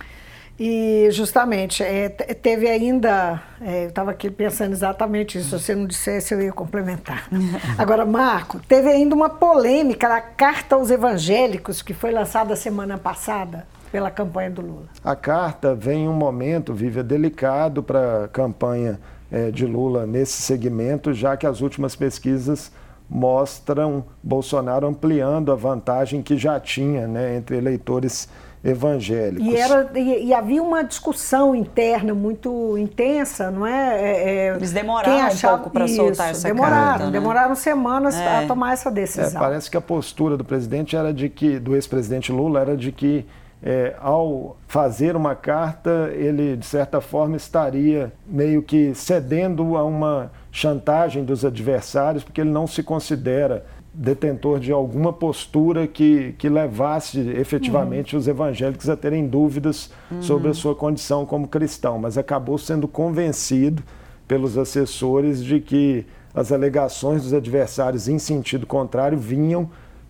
E 0.60 1.08
justamente, 1.12 1.82
é, 1.82 2.10
teve 2.10 2.68
ainda, 2.68 3.41
é, 3.62 3.86
eu 3.86 3.89
estava 3.89 4.12
aqui 4.12 4.29
pensando 4.29 4.74
exatamente 4.74 5.38
isso, 5.38 5.58
se 5.58 5.65
você 5.65 5.74
não 5.74 5.88
dissesse 5.88 6.34
eu 6.34 6.41
ia 6.41 6.51
complementar. 6.51 7.29
Agora, 7.77 8.06
Marco, 8.06 8.60
teve 8.68 8.89
ainda 8.89 9.15
uma 9.15 9.29
polêmica 9.29 10.10
na 10.10 10.20
Carta 10.20 10.75
aos 10.75 10.91
Evangélicos, 10.91 11.82
que 11.82 11.94
foi 11.94 12.12
lançada 12.12 12.58
semana 12.58 12.98
passada 12.98 13.65
pela 13.91 14.12
campanha 14.12 14.51
do 14.51 14.62
Lula. 14.62 14.86
A 15.03 15.15
carta 15.15 15.75
vem 15.75 16.05
em 16.05 16.08
um 16.08 16.13
momento, 16.13 16.74
Vivian, 16.74 17.03
delicado 17.03 17.81
para 17.81 18.25
a 18.25 18.27
campanha 18.27 19.00
é, 19.31 19.51
de 19.51 19.65
Lula 19.65 20.05
nesse 20.05 20.41
segmento, 20.41 21.13
já 21.13 21.38
que 21.38 21.46
as 21.46 21.62
últimas 21.62 21.96
pesquisas 21.96 22.72
mostram 23.10 24.03
Bolsonaro 24.22 24.86
ampliando 24.88 25.51
a 25.51 25.55
vantagem 25.55 26.22
que 26.22 26.38
já 26.38 26.60
tinha 26.60 27.08
né, 27.08 27.36
entre 27.36 27.58
eleitores 27.58 28.29
evangélicos. 28.63 29.48
E, 29.48 29.55
era, 29.55 29.89
e, 29.96 30.27
e, 30.27 30.34
havia 30.34 30.62
uma 30.62 30.84
discussão 30.84 31.55
interna 31.55 32.13
muito 32.13 32.77
intensa, 32.77 33.50
não 33.50 33.65
é? 33.65 34.01
é, 34.01 34.29
é 34.50 34.55
Eles 34.55 34.72
demoraram 34.72 35.27
achava, 35.27 35.53
um 35.53 35.58
pouco 35.60 35.72
para 35.72 35.88
soltar 35.88 36.31
essa 36.31 36.48
demoraram, 36.48 36.75
carta. 36.75 37.05
Né? 37.05 37.12
Demoraram 37.12 37.55
semanas 37.55 38.15
é. 38.15 38.43
a 38.43 38.48
tomar 38.48 38.74
essa 38.74 38.91
decisão. 38.91 39.39
É, 39.39 39.43
parece 39.43 39.72
que 39.72 39.77
a 39.77 39.81
postura 39.81 40.36
do 40.36 40.43
presidente 40.43 40.96
era 40.96 41.13
de 41.13 41.29
que, 41.29 41.58
do 41.58 41.74
ex-presidente 41.74 42.31
Lula, 42.31 42.60
era 42.60 42.75
de 42.75 42.91
que 42.91 43.25
é, 43.62 43.96
ao 44.00 44.58
fazer 44.68 45.16
uma 45.16 45.36
carta, 45.36 46.12
ele, 46.13 46.56
de 46.56 46.66
certa 46.66 47.01
forma, 47.01 47.36
estaria 47.36 48.12
meio 48.25 48.62
que 48.62 48.94
cedendo 48.96 49.75
a 49.75 49.84
uma 49.84 50.32
chantagem 50.51 51.24
dos 51.24 51.44
adversários, 51.44 52.24
porque 52.24 52.42
ele 52.42 52.50
não 52.50 52.66
se 52.66 52.82
considera 52.82 53.66
detentor 53.94 54.60
de 54.60 54.72
alguma 54.72 55.12
postura 55.12 55.88
que, 55.88 56.34
que 56.38 56.48
levasse 56.48 57.20
efetivamente 57.20 58.16
uhum. 58.16 58.20
os 58.20 58.28
evangélicos 58.28 58.89
a 58.89 58.96
terem 58.96 59.28
dúvidas 59.28 59.92
uhum. 60.10 60.22
sobre 60.22 60.50
a 60.50 60.54
sua 60.54 60.74
condição 60.74 61.25
como 61.25 61.48
cristão, 61.48 61.98
mas 62.00 62.18
acabou 62.18 62.58
sendo 62.58 62.88
convencido 62.88 63.84
pelos 64.28 64.58
assessores 64.58 65.44
de 65.44 65.60
que 65.60 66.06
as 66.34 66.51
alegações 66.51 67.24
dos 67.24 67.34
adversários 67.34 68.08
em 68.08 68.20
sentido 68.20 68.66
contrário 68.66 69.18
vinham 69.18 69.70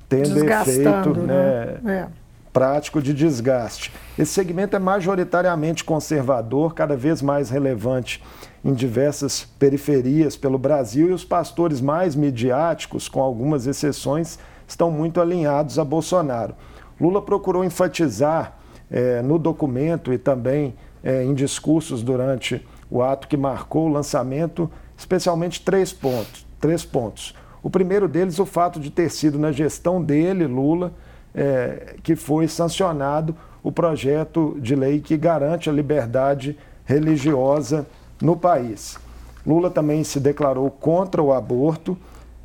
tendo 0.09 0.37
efeito 0.43 1.19
né? 1.21 1.77
né? 1.81 2.07
Prático 2.51 3.01
de 3.01 3.13
desgaste. 3.13 3.91
Esse 4.17 4.33
segmento 4.33 4.75
é 4.75 4.79
majoritariamente 4.79 5.83
conservador, 5.83 6.73
cada 6.73 6.97
vez 6.97 7.21
mais 7.21 7.49
relevante 7.49 8.23
em 8.65 8.73
diversas 8.73 9.43
periferias 9.57 10.35
pelo 10.35 10.57
Brasil 10.57 11.09
e 11.09 11.13
os 11.13 11.23
pastores 11.23 11.79
mais 11.79 12.15
midiáticos, 12.15 13.07
com 13.07 13.21
algumas 13.21 13.67
exceções, 13.67 14.39
estão 14.67 14.91
muito 14.91 15.21
alinhados 15.21 15.77
a 15.79 15.83
Bolsonaro. 15.83 16.55
Lula 16.99 17.21
procurou 17.21 17.63
enfatizar 17.63 18.57
é, 18.91 19.21
no 19.21 19.37
documento 19.37 20.11
e 20.11 20.17
também 20.17 20.75
é, 21.03 21.23
em 21.23 21.33
discursos 21.33 22.03
durante 22.03 22.65
o 22.89 23.01
ato 23.01 23.27
que 23.27 23.37
marcou 23.37 23.87
o 23.87 23.91
lançamento, 23.91 24.69
especialmente 24.97 25.61
três 25.61 25.93
pontos. 25.93 26.45
Três 26.59 26.83
pontos. 26.83 27.33
O 27.61 27.69
primeiro 27.69 28.07
deles, 28.07 28.39
o 28.39 28.45
fato 28.45 28.79
de 28.79 28.89
ter 28.89 29.09
sido 29.09 29.37
na 29.37 29.51
gestão 29.51 30.01
dele, 30.01 30.45
Lula, 30.45 30.91
é, 31.33 31.95
que 32.03 32.15
foi 32.15 32.47
sancionado 32.47 33.35
o 33.63 33.71
projeto 33.71 34.57
de 34.59 34.75
lei 34.75 34.99
que 34.99 35.17
garante 35.17 35.69
a 35.69 35.73
liberdade 35.73 36.57
religiosa 36.85 37.85
no 38.21 38.35
país. 38.35 38.97
Lula 39.45 39.69
também 39.69 40.03
se 40.03 40.19
declarou 40.19 40.69
contra 40.69 41.21
o 41.21 41.33
aborto, 41.33 41.97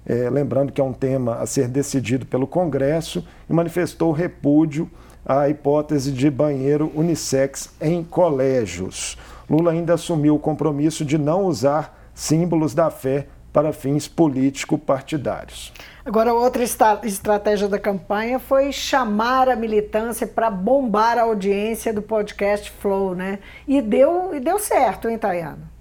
é, 0.06 0.28
lembrando 0.28 0.72
que 0.72 0.80
é 0.80 0.84
um 0.84 0.92
tema 0.92 1.36
a 1.36 1.46
ser 1.46 1.68
decidido 1.68 2.26
pelo 2.26 2.46
Congresso, 2.46 3.24
e 3.48 3.52
manifestou 3.52 4.12
repúdio 4.12 4.90
à 5.24 5.48
hipótese 5.48 6.12
de 6.12 6.30
banheiro 6.30 6.92
unissex 6.94 7.70
em 7.80 8.04
colégios. 8.04 9.16
Lula 9.48 9.72
ainda 9.72 9.94
assumiu 9.94 10.34
o 10.34 10.38
compromisso 10.38 11.04
de 11.04 11.18
não 11.18 11.44
usar 11.44 12.10
símbolos 12.14 12.74
da 12.74 12.90
fé 12.90 13.26
para 13.54 13.72
fins 13.72 14.08
político-partidários. 14.08 15.72
Agora, 16.04 16.34
outra 16.34 16.64
estratégia 16.64 17.68
da 17.68 17.78
campanha 17.78 18.40
foi 18.40 18.72
chamar 18.72 19.48
a 19.48 19.54
militância 19.54 20.26
para 20.26 20.50
bombar 20.50 21.16
a 21.18 21.22
audiência 21.22 21.92
do 21.92 22.02
podcast 22.02 22.68
Flow, 22.72 23.14
né? 23.14 23.38
E 23.66 23.80
deu, 23.80 24.34
e 24.34 24.40
deu 24.40 24.58
certo, 24.58 25.08
hein, 25.08 25.16
Tayana? 25.16 25.72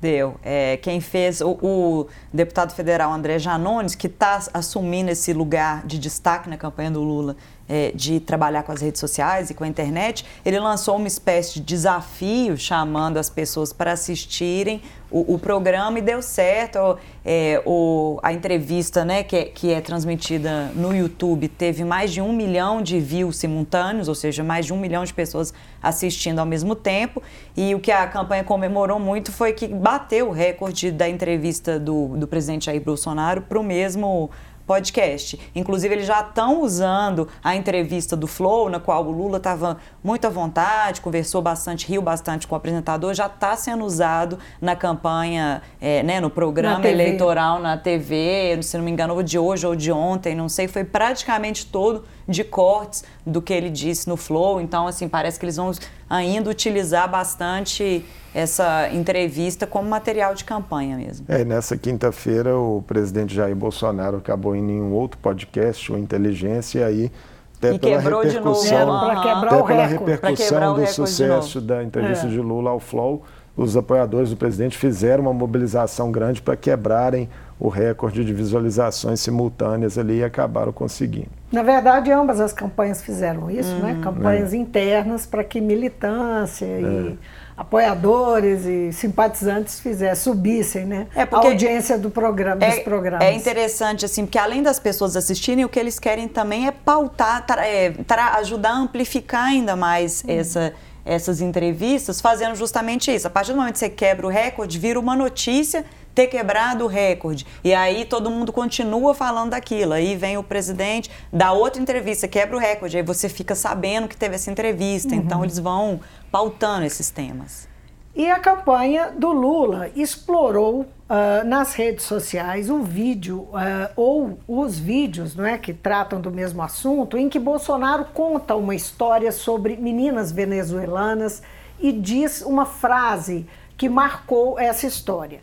Deu. 0.00 0.36
É, 0.42 0.78
quem 0.78 0.98
fez, 0.98 1.42
o, 1.42 1.50
o, 1.62 2.06
deputado 2.32 2.72
federal 2.72 3.12
André 3.12 3.38
Janones, 3.38 3.94
que 3.94 4.06
está 4.06 4.40
assumindo 4.54 5.10
esse 5.10 5.34
lugar 5.34 5.86
de 5.86 5.98
destaque 5.98 6.48
na 6.48 6.56
campanha 6.56 6.90
do 6.90 7.02
Lula, 7.02 7.36
é, 7.70 7.92
de 7.94 8.18
trabalhar 8.18 8.64
com 8.64 8.72
as 8.72 8.82
redes 8.82 8.98
sociais 8.98 9.48
e 9.48 9.54
com 9.54 9.62
a 9.62 9.68
internet, 9.68 10.26
ele 10.44 10.58
lançou 10.58 10.96
uma 10.96 11.06
espécie 11.06 11.54
de 11.54 11.60
desafio 11.60 12.56
chamando 12.56 13.16
as 13.16 13.30
pessoas 13.30 13.72
para 13.72 13.92
assistirem 13.92 14.82
o, 15.08 15.34
o 15.34 15.38
programa 15.38 15.98
e 15.98 16.02
deu 16.02 16.20
certo. 16.20 16.98
É, 17.24 17.62
o, 17.64 18.18
a 18.22 18.32
entrevista 18.32 19.04
né, 19.04 19.22
que, 19.22 19.36
é, 19.36 19.44
que 19.44 19.72
é 19.72 19.80
transmitida 19.80 20.72
no 20.74 20.94
YouTube 20.94 21.48
teve 21.48 21.84
mais 21.84 22.12
de 22.12 22.20
um 22.20 22.32
milhão 22.32 22.82
de 22.82 22.98
views 22.98 23.36
simultâneos, 23.36 24.08
ou 24.08 24.14
seja, 24.14 24.42
mais 24.42 24.66
de 24.66 24.72
um 24.72 24.76
milhão 24.76 25.04
de 25.04 25.14
pessoas 25.14 25.54
assistindo 25.82 26.38
ao 26.38 26.46
mesmo 26.46 26.74
tempo. 26.74 27.22
E 27.56 27.74
o 27.74 27.80
que 27.80 27.92
a 27.92 28.06
campanha 28.06 28.42
comemorou 28.42 28.98
muito 28.98 29.30
foi 29.30 29.52
que 29.52 29.68
bateu 29.68 30.28
o 30.28 30.32
recorde 30.32 30.90
da 30.90 31.08
entrevista 31.08 31.78
do, 31.78 32.16
do 32.16 32.26
presidente 32.26 32.66
Jair 32.66 32.80
Bolsonaro 32.80 33.42
para 33.42 33.60
o 33.60 33.62
mesmo 33.62 34.30
podcast. 34.70 35.36
Inclusive, 35.52 35.92
eles 35.96 36.06
já 36.06 36.20
estão 36.20 36.62
usando 36.62 37.26
a 37.42 37.56
entrevista 37.56 38.16
do 38.16 38.28
Flow, 38.28 38.70
na 38.70 38.78
qual 38.78 39.04
o 39.04 39.10
Lula 39.10 39.38
estava 39.38 39.78
muito 40.00 40.28
à 40.28 40.30
vontade, 40.30 41.00
conversou 41.00 41.42
bastante, 41.42 41.88
riu 41.88 42.00
bastante 42.00 42.46
com 42.46 42.54
o 42.54 42.56
apresentador, 42.56 43.12
já 43.12 43.26
está 43.26 43.56
sendo 43.56 43.84
usado 43.84 44.38
na 44.60 44.76
campanha, 44.76 45.60
é, 45.80 46.04
né, 46.04 46.20
no 46.20 46.30
programa 46.30 46.78
na 46.78 46.88
eleitoral 46.88 47.58
na 47.58 47.76
TV, 47.76 48.60
se 48.62 48.76
não 48.78 48.84
me 48.84 48.92
engano, 48.92 49.20
de 49.24 49.36
hoje 49.36 49.66
ou 49.66 49.74
de 49.74 49.90
ontem, 49.90 50.36
não 50.36 50.48
sei, 50.48 50.68
foi 50.68 50.84
praticamente 50.84 51.66
todo 51.66 52.04
de 52.28 52.44
cortes 52.44 53.02
do 53.26 53.42
que 53.42 53.52
ele 53.52 53.70
disse 53.70 54.08
no 54.08 54.16
Flow. 54.16 54.60
Então, 54.60 54.86
assim, 54.86 55.08
parece 55.08 55.36
que 55.36 55.44
eles 55.44 55.56
vão 55.56 55.72
ainda 56.08 56.48
utilizar 56.48 57.10
bastante 57.10 58.04
essa 58.34 58.88
entrevista 58.92 59.66
como 59.66 59.88
material 59.88 60.34
de 60.34 60.44
campanha 60.44 60.96
mesmo. 60.96 61.26
É, 61.28 61.44
nessa 61.44 61.76
quinta-feira 61.76 62.56
o 62.56 62.82
presidente 62.86 63.34
Jair 63.34 63.56
Bolsonaro 63.56 64.18
acabou 64.18 64.54
indo 64.54 64.70
em 64.70 64.80
um 64.80 64.92
outro 64.92 65.18
podcast, 65.18 65.92
o 65.92 65.98
Inteligência, 65.98 66.80
e 66.80 66.84
aí 66.84 67.12
até 67.60 67.74
e 67.74 67.78
pela 67.78 67.96
quebrou 67.98 68.22
repercussão, 68.22 68.78
de 68.78 68.84
novo. 68.86 69.06
Para 69.06 69.20
quebrar 69.20 69.46
até 69.46 69.56
o 69.56 69.66
pela 69.66 69.86
recorde. 69.86 70.12
repercussão 70.12 70.74
do 70.74 70.86
sucesso 70.86 71.60
da 71.60 71.84
entrevista 71.84 72.26
é. 72.26 72.30
de 72.30 72.40
Lula 72.40 72.70
ao 72.70 72.80
Flow, 72.80 73.22
os 73.54 73.76
apoiadores 73.76 74.30
do 74.30 74.36
presidente 74.36 74.78
fizeram 74.78 75.24
uma 75.24 75.34
mobilização 75.34 76.10
grande 76.10 76.40
para 76.40 76.56
quebrarem 76.56 77.28
o 77.58 77.68
recorde 77.68 78.24
de 78.24 78.32
visualizações 78.32 79.20
simultâneas 79.20 79.98
ali 79.98 80.20
e 80.20 80.24
acabaram 80.24 80.72
conseguindo. 80.72 81.28
Na 81.52 81.62
verdade, 81.62 82.10
ambas 82.10 82.40
as 82.40 82.54
campanhas 82.54 83.02
fizeram 83.02 83.50
isso, 83.50 83.74
né? 83.74 83.92
Uhum. 83.92 84.00
Campanhas 84.00 84.54
é. 84.54 84.56
internas 84.56 85.26
para 85.26 85.44
que 85.44 85.60
militância 85.60 86.64
é. 86.64 86.80
e 86.80 87.18
apoiadores 87.60 88.64
e 88.64 88.90
simpatizantes 88.90 89.80
fizessem, 89.80 90.32
subissem, 90.32 90.86
né? 90.86 91.06
É 91.14 91.22
a 91.22 91.36
audiência 91.36 91.98
do 91.98 92.10
programa, 92.10 92.64
é, 92.64 92.70
dos 92.70 92.78
programas. 92.78 93.26
É 93.26 93.32
interessante, 93.32 94.06
assim, 94.06 94.24
porque 94.24 94.38
além 94.38 94.62
das 94.62 94.78
pessoas 94.78 95.14
assistirem, 95.14 95.62
o 95.62 95.68
que 95.68 95.78
eles 95.78 95.98
querem 95.98 96.26
também 96.26 96.66
é 96.66 96.70
pautar, 96.70 97.44
tra, 97.44 97.66
é, 97.66 97.90
tra, 98.06 98.36
ajudar 98.38 98.70
a 98.70 98.78
amplificar 98.78 99.44
ainda 99.44 99.76
mais 99.76 100.24
uhum. 100.24 100.38
essa 100.38 100.72
essas 101.02 101.40
entrevistas 101.40 102.20
fazendo 102.20 102.54
justamente 102.54 103.12
isso. 103.12 103.26
A 103.26 103.30
partir 103.30 103.52
do 103.52 103.56
momento 103.56 103.72
que 103.72 103.78
você 103.78 103.88
quebra 103.88 104.26
o 104.26 104.30
recorde, 104.30 104.78
vira 104.78 105.00
uma 105.00 105.16
notícia 105.16 105.84
ter 106.20 106.26
quebrado 106.26 106.84
o 106.84 106.86
recorde. 106.86 107.46
E 107.64 107.72
aí 107.72 108.04
todo 108.04 108.30
mundo 108.30 108.52
continua 108.52 109.14
falando 109.14 109.50
daquilo. 109.50 109.94
Aí 109.94 110.16
vem 110.16 110.36
o 110.36 110.42
presidente, 110.42 111.10
dá 111.32 111.52
outra 111.52 111.80
entrevista, 111.80 112.28
quebra 112.28 112.56
o 112.56 112.60
recorde. 112.60 112.98
Aí 112.98 113.02
você 113.02 113.28
fica 113.28 113.54
sabendo 113.54 114.06
que 114.06 114.16
teve 114.16 114.34
essa 114.34 114.50
entrevista. 114.50 115.14
Uhum. 115.14 115.20
Então 115.20 115.42
eles 115.42 115.58
vão 115.58 116.00
pautando 116.30 116.84
esses 116.84 117.10
temas. 117.10 117.68
E 118.14 118.28
a 118.28 118.38
campanha 118.38 119.12
do 119.16 119.32
Lula 119.32 119.88
explorou 119.96 120.80
uh, 120.80 121.46
nas 121.46 121.74
redes 121.74 122.04
sociais 122.04 122.68
o 122.68 122.82
vídeo 122.82 123.48
uh, 123.52 123.90
ou 123.96 124.38
os 124.46 124.78
vídeos 124.78 125.34
não 125.34 125.46
é, 125.46 125.56
que 125.56 125.72
tratam 125.72 126.20
do 126.20 126.30
mesmo 126.30 126.60
assunto, 126.60 127.16
em 127.16 127.28
que 127.28 127.38
Bolsonaro 127.38 128.06
conta 128.12 128.56
uma 128.56 128.74
história 128.74 129.30
sobre 129.32 129.76
meninas 129.76 130.32
venezuelanas 130.32 131.40
e 131.78 131.92
diz 131.92 132.42
uma 132.42 132.66
frase 132.66 133.46
que 133.78 133.88
marcou 133.88 134.58
essa 134.58 134.86
história 134.86 135.40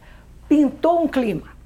pintou 0.47 1.03
um 1.03 1.07
clima. 1.07 1.57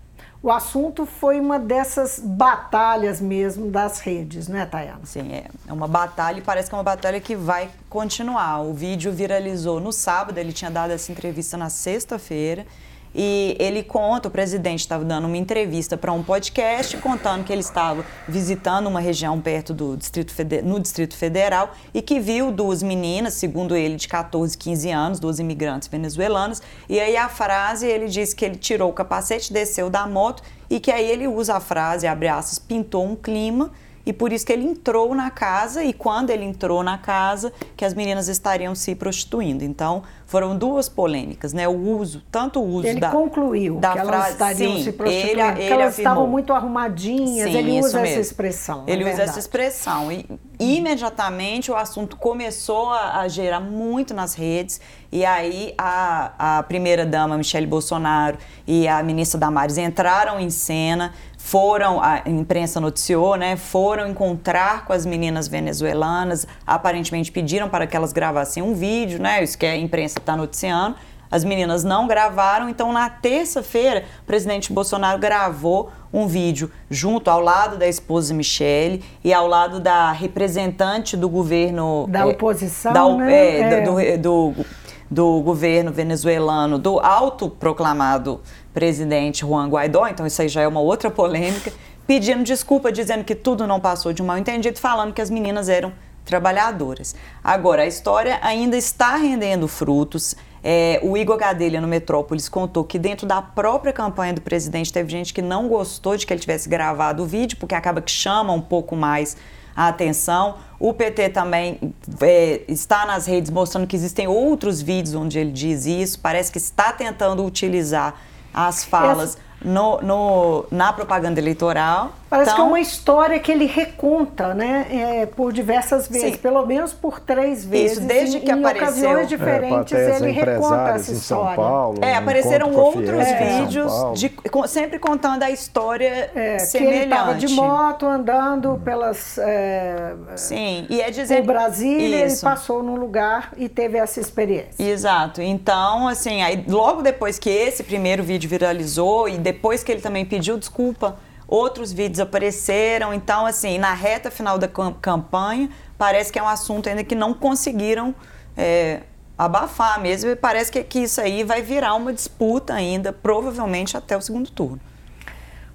O 0.44 0.52
assunto 0.52 1.06
foi 1.06 1.40
uma 1.40 1.60
dessas 1.60 2.20
batalhas 2.20 3.22
mesmo 3.22 3.70
das 3.70 4.00
redes, 4.00 4.48
né, 4.48 4.66
Tayana? 4.66 5.02
Sim, 5.04 5.32
é, 5.32 5.46
é 5.68 5.74
uma 5.74 5.88
batalha 5.88 6.40
e 6.40 6.42
parece 6.42 6.68
que 6.68 6.74
é 6.74 6.78
uma 6.78 6.84
batalha 6.84 7.20
que 7.22 7.36
vai 7.36 7.70
continuar. 7.88 8.62
O 8.62 8.74
vídeo 8.74 9.12
viralizou 9.12 9.80
no 9.80 9.92
sábado, 9.92 10.40
ele 10.40 10.52
tinha 10.52 10.72
dado 10.72 10.92
essa 10.92 11.12
entrevista 11.12 11.58
na 11.58 11.70
sexta-feira 11.70 12.66
e 13.14 13.56
ele 13.60 13.84
conta, 13.84 14.28
o 14.28 14.32
presidente 14.32 14.80
estava 14.80 15.04
dando 15.04 15.26
uma 15.26 15.38
entrevista 15.38 15.98
para 15.98 16.12
um 16.12 16.24
podcast 16.24 16.96
contando 16.98 17.44
que 17.44 17.52
ele 17.52 17.62
estava 17.62 18.06
visitando 18.28 18.88
uma 18.88 19.00
região 19.00 19.40
perto 19.42 19.74
do 19.74 19.98
Distrito 19.98 20.34
Federal, 20.34 20.70
no 20.70 20.80
Distrito 20.80 21.16
Federal 21.16 21.74
e 21.94 22.02
que 22.02 22.20
viu 22.20 22.52
duas 22.52 22.82
meninas, 22.82 23.34
segundo 23.34 23.76
ele, 23.76 23.96
de 23.96 24.08
14, 24.08 24.58
15 24.58 24.92
anos, 24.92 25.20
duas 25.20 25.40
imigrantes 25.40 25.88
venezuelanas. 25.88 26.62
E 26.88 27.00
aí 27.00 27.18
a 27.18 27.28
frase, 27.28 27.86
ele 27.86 28.08
disse 28.08 28.36
que 28.36 28.46
ele 28.46 28.56
tirou 28.56 28.90
o 28.90 28.94
capacete, 28.94 29.52
desceu 29.52 29.90
da 29.90 30.08
moto 30.08 30.42
e 30.70 30.80
que 30.80 30.92
aí 30.92 31.10
ele 31.10 31.28
usa 31.28 31.58
a 31.58 31.60
frase, 31.60 32.08
abre 32.08 32.30
aspas, 32.30 32.58
pintou 32.58 33.06
um 33.06 33.16
clima 33.16 33.72
e 34.06 34.14
por 34.14 34.32
isso 34.32 34.46
que 34.46 34.54
ele 34.54 34.66
entrou 34.66 35.14
na 35.14 35.30
casa 35.30 35.84
e 35.84 35.94
quando 35.94 36.30
ele 36.30 36.44
entrou 36.44 36.84
na 36.84 36.98
casa 36.98 37.52
que 37.76 37.86
as 37.86 37.94
meninas 37.94 38.28
estariam 38.28 38.74
se 38.76 38.96
prostituindo. 38.96 39.64
Então, 39.64 40.04
foram 40.32 40.58
duas 40.58 40.88
polêmicas, 40.88 41.52
né? 41.52 41.68
O 41.68 41.76
uso, 41.98 42.24
tanto 42.32 42.62
o 42.62 42.66
uso 42.66 42.88
ele 42.88 43.02
da 43.02 43.10
concluiu 43.10 43.80
da 43.80 43.92
que 43.92 44.00
frase, 44.00 44.14
elas 44.14 44.30
estariam 44.30 44.78
sim, 44.78 44.84
se 44.84 44.92
prostituindo, 44.94 45.42
ele, 45.42 45.54
que 45.54 45.62
ele 45.62 45.74
elas 45.74 45.88
afirmou. 45.88 46.12
estavam 46.12 46.28
muito 46.28 46.54
arrumadinhas. 46.54 47.52
Sim, 47.52 47.58
ele 47.58 47.80
usa 47.80 48.00
mesmo. 48.00 48.14
essa 48.14 48.20
expressão. 48.22 48.84
Ele 48.88 49.04
é 49.04 49.08
usa 49.08 49.18
verdade. 49.18 49.30
essa 49.30 49.40
expressão 49.40 50.10
e 50.10 50.26
imediatamente 50.58 51.70
o 51.70 51.76
assunto 51.76 52.16
começou 52.16 52.92
a, 52.92 53.20
a 53.20 53.28
gerar 53.28 53.60
muito 53.60 54.14
nas 54.14 54.34
redes 54.34 54.80
e 55.12 55.26
aí 55.26 55.74
a, 55.78 56.60
a 56.60 56.64
primeira 56.64 57.06
dama 57.06 57.38
Michele 57.38 57.68
Bolsonaro 57.68 58.38
e 58.66 58.88
a 58.88 59.04
ministra 59.04 59.38
Damares 59.38 59.78
entraram 59.78 60.40
em 60.40 60.50
cena 60.50 61.14
foram, 61.44 62.02
a 62.02 62.22
imprensa 62.28 62.80
noticiou, 62.80 63.36
né, 63.36 63.58
foram 63.58 64.08
encontrar 64.08 64.86
com 64.86 64.94
as 64.94 65.06
meninas 65.06 65.48
venezuelanas, 65.48 66.48
aparentemente 66.66 67.32
pediram 67.32 67.68
para 67.68 67.86
que 67.86 67.96
elas 67.96 68.14
gravassem 68.14 68.64
um 68.64 68.74
vídeo, 68.74 69.22
né, 69.22 69.44
isso 69.44 69.58
que 69.58 69.66
a 69.66 69.76
imprensa 69.76 70.20
está 70.20 70.38
noticiando. 70.38 70.96
As 71.30 71.44
meninas 71.46 71.84
não 71.84 72.08
gravaram, 72.08 72.68
então 72.70 72.92
na 72.92 73.10
terça-feira 73.10 74.04
o 74.22 74.26
presidente 74.26 74.72
Bolsonaro 74.72 75.18
gravou 75.18 75.90
um 76.14 76.28
vídeo 76.28 76.70
junto 76.90 77.30
ao 77.30 77.40
lado 77.40 77.78
da 77.78 77.88
esposa 77.88 78.34
Michele 78.34 79.04
e 79.24 79.34
ao 79.34 79.48
lado 79.48 79.80
da 79.80 80.12
representante 80.12 81.16
do 81.16 81.30
governo 81.30 82.06
da 82.10 82.20
é, 82.20 82.26
oposição, 82.26 82.92
da, 82.92 83.16
né? 83.16 83.34
é, 83.34 83.60
É. 83.62 84.18
do, 84.18 84.54
do, 84.54 84.66
do 85.10 85.42
governo 85.42 85.92
venezuelano, 85.92 86.78
do 86.78 87.00
autoproclamado 87.00 88.42
presidente 88.74 89.42
Juan 89.42 89.68
Guaidó, 89.70 90.08
então 90.08 90.26
isso 90.26 90.42
aí 90.42 90.48
já 90.48 90.62
é 90.62 90.68
uma 90.68 90.80
outra 90.80 91.10
polêmica, 91.10 91.72
pedindo 92.08 92.44
desculpa, 92.44 92.92
dizendo 92.92 93.24
que 93.24 93.36
tudo 93.36 93.68
não 93.68 93.80
passou 93.80 94.14
de 94.14 94.22
um 94.22 94.26
mal 94.26 94.38
entendido, 94.38 94.80
falando 94.80 95.14
que 95.14 95.22
as 95.22 95.30
meninas 95.30 95.70
eram 95.70 95.94
trabalhadoras. 96.26 97.16
Agora, 97.44 97.84
a 97.84 97.88
história 97.88 98.40
ainda 98.42 98.78
está 98.78 99.16
rendendo 99.16 99.68
frutos. 99.68 100.36
É, 100.64 101.00
o 101.02 101.18
Igor 101.18 101.38
Gadelha, 101.38 101.82
no 101.82 101.88
Metrópolis, 101.88 102.48
contou 102.48 102.84
que 102.84 103.00
dentro 103.00 103.26
da 103.26 103.42
própria 103.42 103.92
campanha 103.92 104.34
do 104.34 104.42
presidente 104.42 104.94
teve 104.94 105.10
gente 105.10 105.34
que 105.34 105.42
não 105.42 105.68
gostou 105.68 106.16
de 106.16 106.26
que 106.26 106.34
ele 106.34 106.40
tivesse 106.40 106.70
gravado 106.70 107.24
o 107.24 107.26
vídeo, 107.26 107.58
porque 107.58 107.74
acaba 107.74 108.02
que 108.02 108.12
chama 108.12 108.54
um 108.54 108.62
pouco 108.62 108.96
mais 108.96 109.36
a 109.76 109.88
atenção. 109.88 110.58
O 110.80 110.94
PT 110.94 111.30
também 111.30 111.80
é, 112.22 112.62
está 112.68 113.06
nas 113.06 113.26
redes 113.26 113.50
mostrando 113.50 113.88
que 113.88 113.96
existem 113.96 114.28
outros 114.28 114.82
vídeos 114.82 115.16
onde 115.16 115.40
ele 115.40 115.52
diz 115.52 115.86
isso. 115.86 116.20
Parece 116.20 116.52
que 116.52 116.58
está 116.58 116.92
tentando 116.92 117.44
utilizar 117.44 118.16
as 118.54 118.84
falas 118.84 119.38
no, 119.64 120.02
no, 120.02 120.66
na 120.72 120.92
propaganda 120.92 121.40
eleitoral. 121.40 122.14
Parece 122.32 122.52
então, 122.52 122.64
que 122.64 122.70
é 122.70 122.72
uma 122.72 122.80
história 122.80 123.40
que 123.40 123.52
ele 123.52 123.66
reconta, 123.66 124.54
né? 124.54 124.88
É, 124.90 125.26
por 125.26 125.52
diversas 125.52 126.08
vezes, 126.08 126.36
sim. 126.36 126.38
pelo 126.38 126.66
menos 126.66 126.94
por 126.94 127.20
três 127.20 127.66
vezes. 127.66 127.98
Isso, 127.98 128.08
desde 128.08 128.40
que 128.40 128.50
em 128.50 128.54
apareceu. 128.54 128.88
ocasiões 128.88 129.28
diferentes, 129.28 129.92
é, 129.92 130.16
ele 130.16 130.32
reconta 130.32 130.92
essa 130.92 131.12
história. 131.12 131.58
Paulo, 131.58 132.00
é, 132.02 132.16
apareceram 132.16 132.74
outros 132.74 133.28
vídeos 133.28 133.92
de, 134.18 134.32
sempre 134.70 134.98
contando 134.98 135.44
a 135.44 135.52
história 135.52 136.32
é, 136.34 136.58
semelhante. 136.60 136.70
Que 136.72 137.04
ele 137.04 137.04
estava 137.04 137.36
de 137.36 137.48
moto 137.50 138.06
andando 138.06 138.82
pelas. 138.82 139.38
É, 139.38 140.14
sim, 140.38 140.88
e 140.90 141.02
é 141.02 141.12
dizer. 141.12 141.40
Por 141.40 141.48
Brasília, 141.48 142.28
isso. 142.28 142.46
ele 142.46 142.54
passou 142.54 142.82
num 142.82 142.96
lugar 142.96 143.52
e 143.58 143.68
teve 143.68 143.98
essa 143.98 144.22
experiência. 144.22 144.82
Exato. 144.82 145.42
Então, 145.42 146.08
assim, 146.08 146.42
aí 146.42 146.64
logo 146.66 147.02
depois 147.02 147.38
que 147.38 147.50
esse 147.50 147.84
primeiro 147.84 148.24
vídeo 148.24 148.50
viralizou 148.50 149.28
e 149.28 149.38
depois 149.38 149.84
que 149.84 149.92
ele 149.92 150.00
também 150.00 150.24
pediu 150.24 150.58
desculpa 150.58 151.18
outros 151.52 151.92
vídeos 151.92 152.22
apareceram. 152.22 153.14
Então, 153.14 153.46
assim, 153.46 153.78
na 153.78 153.94
reta 153.94 154.32
final 154.32 154.58
da 154.58 154.70
campanha, 154.70 155.70
parece 155.98 156.32
que 156.32 156.40
é 156.40 156.44
um 156.44 156.48
assunto 156.48 156.88
ainda 156.88 157.04
que 157.04 157.14
não 157.14 157.34
conseguiram 157.34 158.16
é, 158.56 159.02
abafar 159.38 160.00
mesmo. 160.00 160.30
E 160.30 160.36
parece 160.36 160.72
que, 160.72 160.82
que 160.82 161.00
isso 161.00 161.20
aí 161.20 161.44
vai 161.44 161.62
virar 161.62 161.94
uma 161.96 162.14
disputa 162.14 162.74
ainda, 162.74 163.12
provavelmente 163.12 163.98
até 163.98 164.16
o 164.16 164.22
segundo 164.22 164.50
turno. 164.50 164.80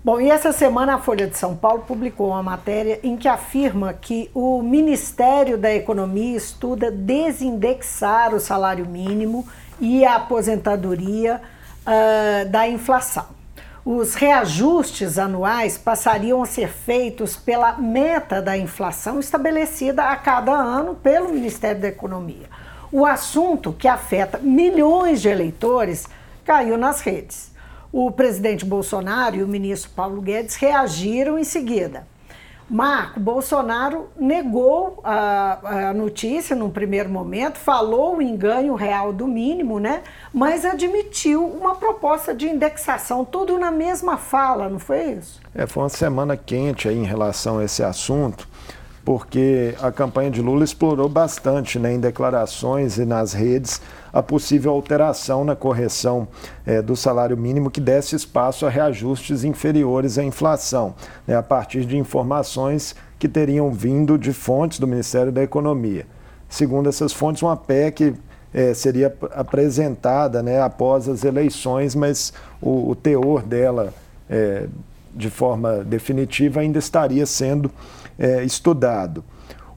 Bom, 0.03 0.21
e 0.21 0.31
essa 0.31 0.53
semana 0.53 0.95
a 0.95 0.99
Folha 0.99 1.27
de 1.27 1.37
São 1.37 1.55
Paulo 1.57 1.83
publicou 1.83 2.29
uma 2.29 2.43
matéria 2.43 3.01
em 3.03 3.17
que 3.17 3.29
afirma 3.29 3.93
que 3.93 4.31
o 4.33 4.63
Ministério 4.63 5.59
da 5.59 5.75
Economia 5.75 6.37
estuda 6.37 6.93
desindexar 6.93 8.33
o 8.33 8.39
salário 8.39 8.87
mínimo 8.87 9.47
e 9.81 10.05
a 10.05 10.15
aposentadoria 10.15 11.43
uh, 11.83 12.49
da 12.49 12.69
inflação 12.69 13.37
os 13.89 14.17
reajustes 14.17 15.17
anuais 15.17 15.79
passariam 15.79 16.43
a 16.43 16.47
ser 16.47 16.69
feitos 16.69 17.37
pela 17.37 17.75
meta 17.75 18.43
da 18.43 18.59
inflação 18.59 19.21
estabelecida 19.21 20.03
a 20.03 20.17
cada 20.17 20.51
ano 20.51 20.97
pelo 20.97 21.29
Ministério 21.29 21.81
da 21.81 21.87
Economia. 21.87 22.51
O 22.91 23.07
assunto 23.07 23.73
que 23.73 23.87
afeta 23.87 24.39
milhões 24.39 25.23
de 25.23 25.29
eleitores 25.29 26.09
caiu 26.45 26.77
nas 26.77 27.01
redes. 27.01 27.53
O 27.93 28.11
presidente 28.11 28.65
Bolsonaro 28.65 29.37
e 29.37 29.45
o 29.45 29.49
ministro 29.49 29.93
Paulo 29.93 30.21
Guedes 30.21 30.57
reagiram 30.57 31.39
em 31.39 31.45
seguida. 31.45 32.09
Marco 32.69 33.21
Bolsonaro 33.21 34.09
negou 34.19 35.01
a, 35.05 35.89
a, 35.91 35.95
notícia 35.95 36.57
num 36.57 36.69
primeiro 36.69 37.09
momento, 37.09 37.59
falou 37.59 38.17
o 38.17 38.23
enganho 38.23 38.75
real 38.75 39.13
do 39.13 39.27
mínimo, 39.27 39.79
né? 39.79 40.03
Mas 40.35 40.65
admitiu 40.65 41.47
uma 41.47 41.77
proposta 41.77 42.35
de 42.35 42.49
indexação, 42.49 43.25
tudo 43.25 43.57
na 43.57 43.71
mesma 43.71 44.17
fala, 44.17 44.69
não 44.69 44.81
foi 44.81 45.13
isso? 45.13 45.41
É, 45.55 45.67
foi 45.67 45.85
uma 45.85 45.89
semana 45.89 46.37
quente 46.37 46.89
aí 46.89 46.99
em 46.99 47.05
relação 47.05 47.59
a 47.59 47.65
esse 47.65 47.83
assunto 47.83 48.49
porque 49.07 49.73
a 49.81 49.93
campanha 49.93 50.33
de 50.33 50.43
Lula 50.43 50.65
explorou 50.65 51.09
bastante 51.09 51.79
né, 51.79 51.95
em 51.95 52.01
declarações 52.01 52.99
e 52.99 53.05
nas 53.05 53.33
redes 53.33 53.81
a 54.17 54.23
possível 54.23 54.73
alteração 54.73 55.45
na 55.45 55.55
correção 55.55 56.27
é, 56.65 56.81
do 56.81 56.97
salário 56.97 57.37
mínimo 57.37 57.71
que 57.71 57.83
desse 57.83 58.17
espaço 58.17 58.65
a 58.65 58.71
reajustes 58.71 59.45
inferiores 59.45 60.17
à 60.17 60.25
inflação, 60.25 60.95
né, 61.27 61.37
a 61.37 61.43
partir 61.43 61.85
de 61.85 61.99
informações 61.99 62.97
que 63.19 63.29
teriam 63.29 63.71
vindo 63.71 64.17
de 64.17 64.33
fontes 64.33 64.79
do 64.79 64.87
Ministério 64.87 65.31
da 65.31 65.43
Economia. 65.43 66.07
Segundo 66.49 66.89
essas 66.89 67.13
fontes, 67.13 67.43
uma 67.43 67.59
PEC 67.59 68.15
é, 68.55 68.73
seria 68.73 69.15
apresentada 69.33 70.43
né, 70.43 70.63
após 70.63 71.11
as 71.11 71.23
eleições, 71.23 71.95
mas 71.95 72.33
o, 72.59 72.93
o 72.93 72.95
teor 72.97 73.43
dela, 73.43 73.93
é, 74.31 74.67
de 75.15 75.29
forma 75.29 75.85
definitiva, 75.85 76.61
ainda 76.61 76.79
estaria 76.79 77.27
sendo 77.27 77.71
é, 78.19 78.43
estudado. 78.45 79.23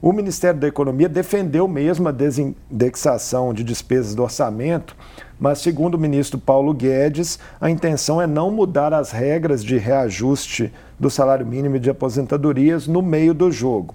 O 0.02 0.14
Ministério 0.14 0.58
da 0.58 0.66
Economia 0.66 1.10
defendeu 1.10 1.68
mesmo 1.68 2.08
a 2.08 2.12
desindexação 2.12 3.52
de 3.52 3.62
despesas 3.62 4.14
do 4.14 4.22
orçamento, 4.22 4.96
mas, 5.38 5.58
segundo 5.58 5.96
o 5.96 5.98
ministro 5.98 6.38
Paulo 6.38 6.72
Guedes, 6.72 7.38
a 7.60 7.68
intenção 7.68 8.20
é 8.20 8.26
não 8.26 8.50
mudar 8.50 8.94
as 8.94 9.10
regras 9.10 9.62
de 9.62 9.76
reajuste 9.76 10.72
do 10.98 11.10
salário 11.10 11.46
mínimo 11.46 11.76
e 11.76 11.78
de 11.78 11.90
aposentadorias 11.90 12.86
no 12.86 13.02
meio 13.02 13.34
do 13.34 13.52
jogo. 13.52 13.94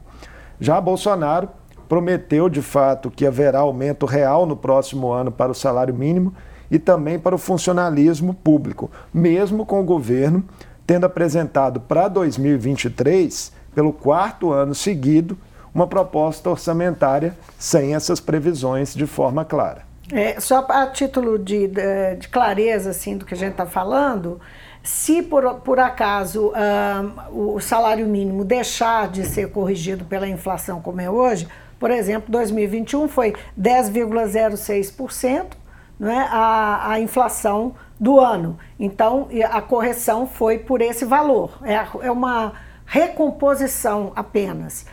Já 0.60 0.80
Bolsonaro 0.80 1.50
prometeu, 1.90 2.50
de 2.50 2.62
fato, 2.62 3.10
que 3.10 3.26
haverá 3.26 3.60
aumento 3.60 4.06
real 4.06 4.46
no 4.46 4.56
próximo 4.56 5.12
ano 5.12 5.32
para 5.32 5.52
o 5.52 5.56
salário 5.56 5.94
mínimo 5.94 6.36
e 6.70 6.78
também 6.78 7.18
para 7.18 7.34
o 7.34 7.40
funcionalismo 7.40 8.34
público, 8.34 8.92
mesmo 9.12 9.66
com 9.66 9.82
o 9.82 9.86
governo 9.86 10.44
tendo 10.86 11.06
apresentado 11.06 11.80
para 11.80 12.08
2023 12.08 13.52
pelo 13.74 13.92
quarto 13.92 14.52
ano 14.52 14.76
seguido, 14.76 15.36
uma 15.76 15.86
proposta 15.86 16.50
orçamentária 16.50 17.38
sem 17.60 17.94
essas 17.94 18.22
previsões 18.22 18.96
de 18.96 19.06
forma 19.06 19.44
clara. 19.44 19.84
É, 20.14 20.40
só 20.40 20.66
a 20.70 20.88
título 20.88 21.38
de, 21.38 21.68
de, 21.68 22.16
de 22.16 22.30
clareza 22.30 22.92
assim, 22.92 23.18
do 23.18 23.26
que 23.26 23.34
a 23.34 23.38
gente 23.38 23.52
está 23.52 23.66
falando, 23.66 24.40
se 24.82 25.22
por, 25.22 25.56
por 25.56 25.80
acaso 25.80 26.54
um, 27.34 27.56
o 27.56 27.60
salário 27.60 28.08
mínimo 28.08 28.46
deixar 28.46 29.10
de 29.10 29.26
ser 29.26 29.52
corrigido 29.52 30.06
pela 30.06 30.28
inflação 30.28 30.80
como 30.80 31.02
é 31.02 31.10
hoje, 31.10 31.48
por 31.78 31.92
exemplo, 31.92 32.32
2021 32.32 33.10
foi 33.10 33.34
10,06%, 33.60 35.54
não 36.00 36.10
é, 36.10 36.28
a, 36.32 36.92
a 36.92 37.00
inflação 37.00 37.76
do 38.00 38.20
ano. 38.20 38.58
Então, 38.80 39.28
a 39.52 39.62
correção 39.62 40.28
foi 40.28 40.60
por 40.60 40.82
esse 40.82 41.04
valor. 41.04 41.60
É, 41.64 41.86
é 42.06 42.12
uma 42.12 42.54
recomposição 42.86 44.14
apenas. 44.16 44.86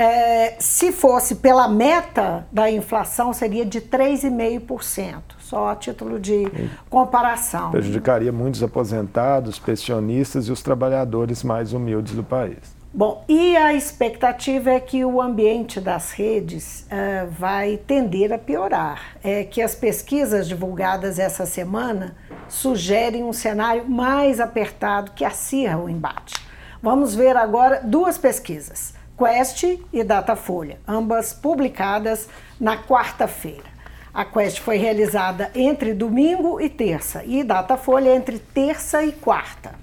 É, 0.00 0.54
se 0.58 0.92
fosse 0.92 1.34
pela 1.34 1.68
meta 1.68 2.46
da 2.50 2.70
inflação, 2.70 3.34
seria 3.34 3.66
de 3.66 3.82
3,5%, 3.82 5.20
só 5.38 5.68
a 5.68 5.76
título 5.76 6.18
de 6.18 6.44
comparação. 6.88 7.70
Prejudicaria 7.70 8.32
muitos 8.32 8.62
aposentados, 8.62 9.58
pensionistas 9.58 10.48
e 10.48 10.52
os 10.52 10.62
trabalhadores 10.62 11.42
mais 11.42 11.74
humildes 11.74 12.14
do 12.14 12.24
país. 12.24 12.56
Bom, 12.94 13.22
e 13.28 13.54
a 13.58 13.74
expectativa 13.74 14.70
é 14.70 14.80
que 14.80 15.04
o 15.04 15.20
ambiente 15.20 15.78
das 15.82 16.12
redes 16.12 16.86
uh, 16.86 17.30
vai 17.38 17.76
tender 17.76 18.32
a 18.32 18.38
piorar. 18.38 19.18
É 19.22 19.44
que 19.44 19.60
as 19.60 19.74
pesquisas 19.74 20.48
divulgadas 20.48 21.18
essa 21.18 21.44
semana 21.44 22.16
sugerem 22.48 23.22
um 23.22 23.34
cenário 23.34 23.86
mais 23.86 24.40
apertado 24.40 25.12
que 25.12 25.26
acirra 25.26 25.76
o 25.76 25.90
embate. 25.90 26.34
Vamos 26.82 27.14
ver 27.14 27.36
agora 27.36 27.82
duas 27.84 28.16
pesquisas, 28.16 28.94
Quest 29.20 29.78
e 29.92 30.02
Datafolha, 30.02 30.78
ambas 30.88 31.34
publicadas 31.34 32.26
na 32.58 32.78
quarta-feira. 32.78 33.68
A 34.14 34.24
Quest 34.24 34.60
foi 34.60 34.78
realizada 34.78 35.50
entre 35.54 35.92
domingo 35.92 36.58
e 36.58 36.70
terça 36.70 37.22
e 37.26 37.44
Datafolha 37.44 38.16
entre 38.16 38.38
terça 38.38 39.04
e 39.04 39.12
quarta. 39.12 39.74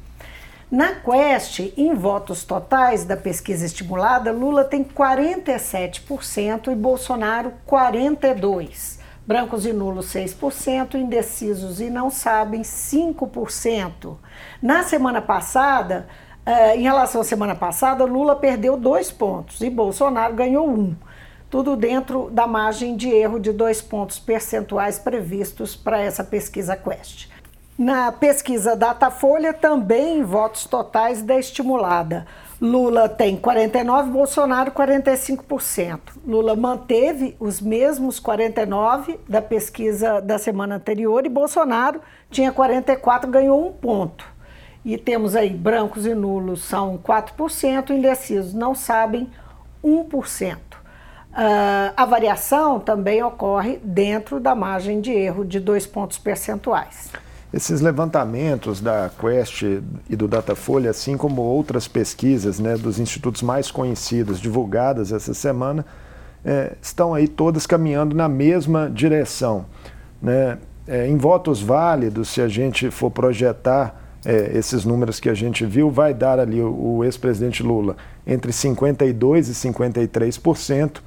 Na 0.71 0.95
Quest, 0.95 1.71
em 1.77 1.93
votos 1.93 2.43
totais 2.43 3.05
da 3.05 3.15
pesquisa 3.15 3.63
estimulada, 3.63 4.31
Lula 4.31 4.63
tem 4.63 4.83
47% 4.83 6.71
e 6.71 6.75
Bolsonaro 6.75 7.53
42%. 7.69 8.97
Brancos 9.27 9.65
e 9.65 9.73
nulos 9.73 10.07
6%, 10.13 10.95
indecisos 10.95 11.79
e 11.79 11.91
não 11.91 12.09
sabem 12.09 12.61
5%. 12.61 14.15
Na 14.61 14.83
semana 14.83 15.21
passada, 15.21 16.07
em 16.75 16.81
relação 16.81 17.21
à 17.21 17.23
semana 17.23 17.55
passada, 17.55 18.05
Lula 18.05 18.35
perdeu 18.35 18.77
dois 18.77 19.11
pontos 19.11 19.59
e 19.61 19.69
Bolsonaro 19.69 20.33
ganhou 20.33 20.69
um. 20.69 20.95
Tudo 21.49 21.75
dentro 21.75 22.29
da 22.31 22.45
margem 22.45 22.95
de 22.95 23.09
erro 23.09 23.39
de 23.39 23.51
dois 23.51 23.81
pontos 23.81 24.19
percentuais 24.19 24.99
previstos 24.99 25.75
para 25.75 25.99
essa 25.99 26.23
pesquisa 26.23 26.75
Quest. 26.75 27.29
Na 27.77 28.11
pesquisa 28.11 28.75
Datafolha, 28.75 29.53
também 29.53 30.23
votos 30.23 30.65
totais 30.65 31.21
da 31.21 31.37
estimulada. 31.37 32.25
Lula 32.59 33.07
tem 33.07 33.37
49, 33.37 34.09
Bolsonaro 34.09 34.71
45%. 34.71 35.99
Lula 36.25 36.55
manteve 36.55 37.35
os 37.39 37.61
mesmos 37.61 38.19
49 38.19 39.19
da 39.29 39.43
pesquisa 39.43 40.19
da 40.19 40.39
semana 40.39 40.77
anterior 40.77 41.23
e 41.23 41.29
Bolsonaro 41.29 42.01
tinha 42.31 42.51
44, 42.51 43.29
ganhou 43.29 43.67
um 43.67 43.71
ponto. 43.71 44.36
E 44.87 44.97
temos 44.97 45.35
aí 45.35 45.49
brancos 45.49 46.05
e 46.05 46.15
nulos 46.15 46.63
são 46.63 46.97
4%, 46.97 47.89
indecisos 47.89 48.53
não 48.53 48.73
sabem 48.73 49.29
1%. 49.83 50.55
Uh, 50.55 50.57
ah, 51.33 51.93
a 51.97 52.05
variação 52.05 52.79
também 52.79 53.21
ocorre 53.21 53.81
dentro 53.83 54.39
da 54.39 54.55
margem 54.55 55.01
de 55.01 55.11
erro 55.11 55.43
de 55.43 55.59
dois 55.59 55.85
pontos 55.85 56.17
percentuais. 56.17 57.11
Esses 57.53 57.81
levantamentos 57.81 58.79
da 58.79 59.11
Quest 59.19 59.63
e 60.09 60.15
do 60.15 60.25
Datafolha, 60.25 60.91
assim 60.91 61.17
como 61.17 61.41
outras 61.41 61.85
pesquisas 61.85 62.57
né, 62.57 62.77
dos 62.77 62.97
institutos 62.97 63.41
mais 63.41 63.69
conhecidos 63.69 64.39
divulgadas 64.39 65.11
essa 65.11 65.33
semana, 65.33 65.85
é, 66.45 66.77
estão 66.81 67.13
aí 67.13 67.27
todas 67.27 67.67
caminhando 67.67 68.15
na 68.15 68.29
mesma 68.29 68.89
direção. 68.89 69.65
Né? 70.21 70.57
É, 70.87 71.05
em 71.05 71.17
votos 71.17 71.61
válidos, 71.61 72.29
se 72.29 72.39
a 72.39 72.47
gente 72.47 72.89
for 72.89 73.11
projetar 73.11 74.06
é, 74.25 74.57
esses 74.57 74.85
números 74.85 75.19
que 75.19 75.29
a 75.29 75.33
gente 75.33 75.65
viu, 75.65 75.89
vai 75.89 76.13
dar 76.13 76.39
ali 76.39 76.61
o, 76.61 76.97
o 76.97 77.03
ex-presidente 77.03 77.63
Lula 77.63 77.95
entre 78.25 78.51
52% 78.51 79.47
e 79.47 79.51
53%, 79.51 81.01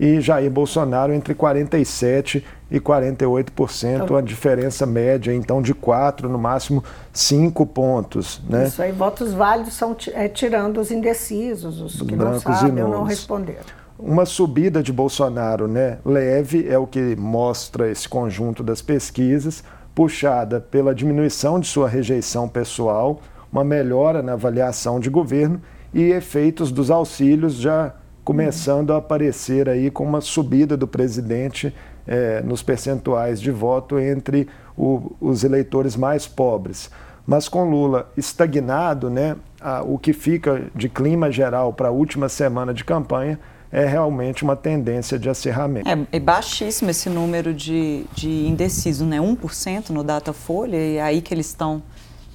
e 0.00 0.20
Jair 0.20 0.50
Bolsonaro 0.50 1.12
entre 1.12 1.34
47% 1.34 2.42
e 2.70 2.80
48%, 2.80 4.02
então, 4.02 4.16
a 4.16 4.20
diferença 4.20 4.86
média 4.86 5.32
então 5.32 5.62
de 5.62 5.74
4, 5.74 6.28
no 6.28 6.38
máximo 6.38 6.82
5 7.12 7.64
pontos. 7.66 8.40
Né? 8.48 8.66
Isso 8.66 8.82
aí, 8.82 8.90
votos 8.90 9.32
válidos 9.32 9.74
são 9.74 9.94
é, 10.12 10.26
tirando 10.28 10.80
os 10.80 10.90
indecisos, 10.90 11.80
os 11.80 12.02
que 12.02 12.16
Brancos 12.16 12.44
não 12.44 12.54
sabem 12.54 12.82
ou 12.82 12.90
não 12.90 13.02
responderam. 13.04 13.82
Uma 13.98 14.26
subida 14.26 14.82
de 14.82 14.92
Bolsonaro 14.92 15.68
né, 15.68 15.98
leve 16.04 16.66
é 16.68 16.76
o 16.76 16.86
que 16.86 17.14
mostra 17.14 17.88
esse 17.88 18.08
conjunto 18.08 18.62
das 18.62 18.82
pesquisas, 18.82 19.62
puxada 19.94 20.60
pela 20.60 20.94
diminuição 20.94 21.60
de 21.60 21.66
sua 21.66 21.88
rejeição 21.88 22.48
pessoal, 22.48 23.20
uma 23.52 23.64
melhora 23.64 24.22
na 24.22 24.32
avaliação 24.32 24.98
de 24.98 25.10
governo 25.10 25.60
e 25.92 26.02
efeitos 26.02 26.72
dos 26.72 26.90
auxílios 26.90 27.54
já 27.54 27.94
começando 28.24 28.92
a 28.92 28.98
aparecer 28.98 29.68
aí 29.68 29.90
com 29.90 30.04
uma 30.04 30.20
subida 30.20 30.76
do 30.76 30.86
presidente 30.86 31.74
é, 32.06 32.40
nos 32.42 32.62
percentuais 32.62 33.40
de 33.40 33.50
voto 33.50 33.98
entre 33.98 34.48
o, 34.76 35.12
os 35.20 35.44
eleitores 35.44 35.96
mais 35.96 36.26
pobres. 36.26 36.90
Mas 37.26 37.48
com 37.48 37.68
Lula 37.68 38.10
estagnado, 38.16 39.10
né, 39.10 39.36
a, 39.60 39.82
o 39.82 39.98
que 39.98 40.12
fica 40.12 40.64
de 40.74 40.88
clima 40.88 41.30
geral 41.30 41.72
para 41.72 41.88
a 41.88 41.92
última 41.92 42.28
semana 42.28 42.72
de 42.72 42.84
campanha 42.84 43.38
é 43.72 43.86
realmente 43.86 44.44
uma 44.44 44.54
tendência 44.54 45.18
de 45.18 45.30
acirramento. 45.30 45.88
É, 45.88 45.98
é 46.12 46.20
baixíssimo 46.20 46.90
esse 46.90 47.08
número 47.08 47.54
de, 47.54 48.04
de 48.14 48.28
indeciso, 48.28 49.06
né? 49.06 49.18
1% 49.18 49.88
no 49.88 50.04
Datafolha, 50.04 50.76
e 50.76 50.96
é 50.96 51.02
aí 51.02 51.22
que 51.22 51.32
eles 51.32 51.46
estão 51.46 51.82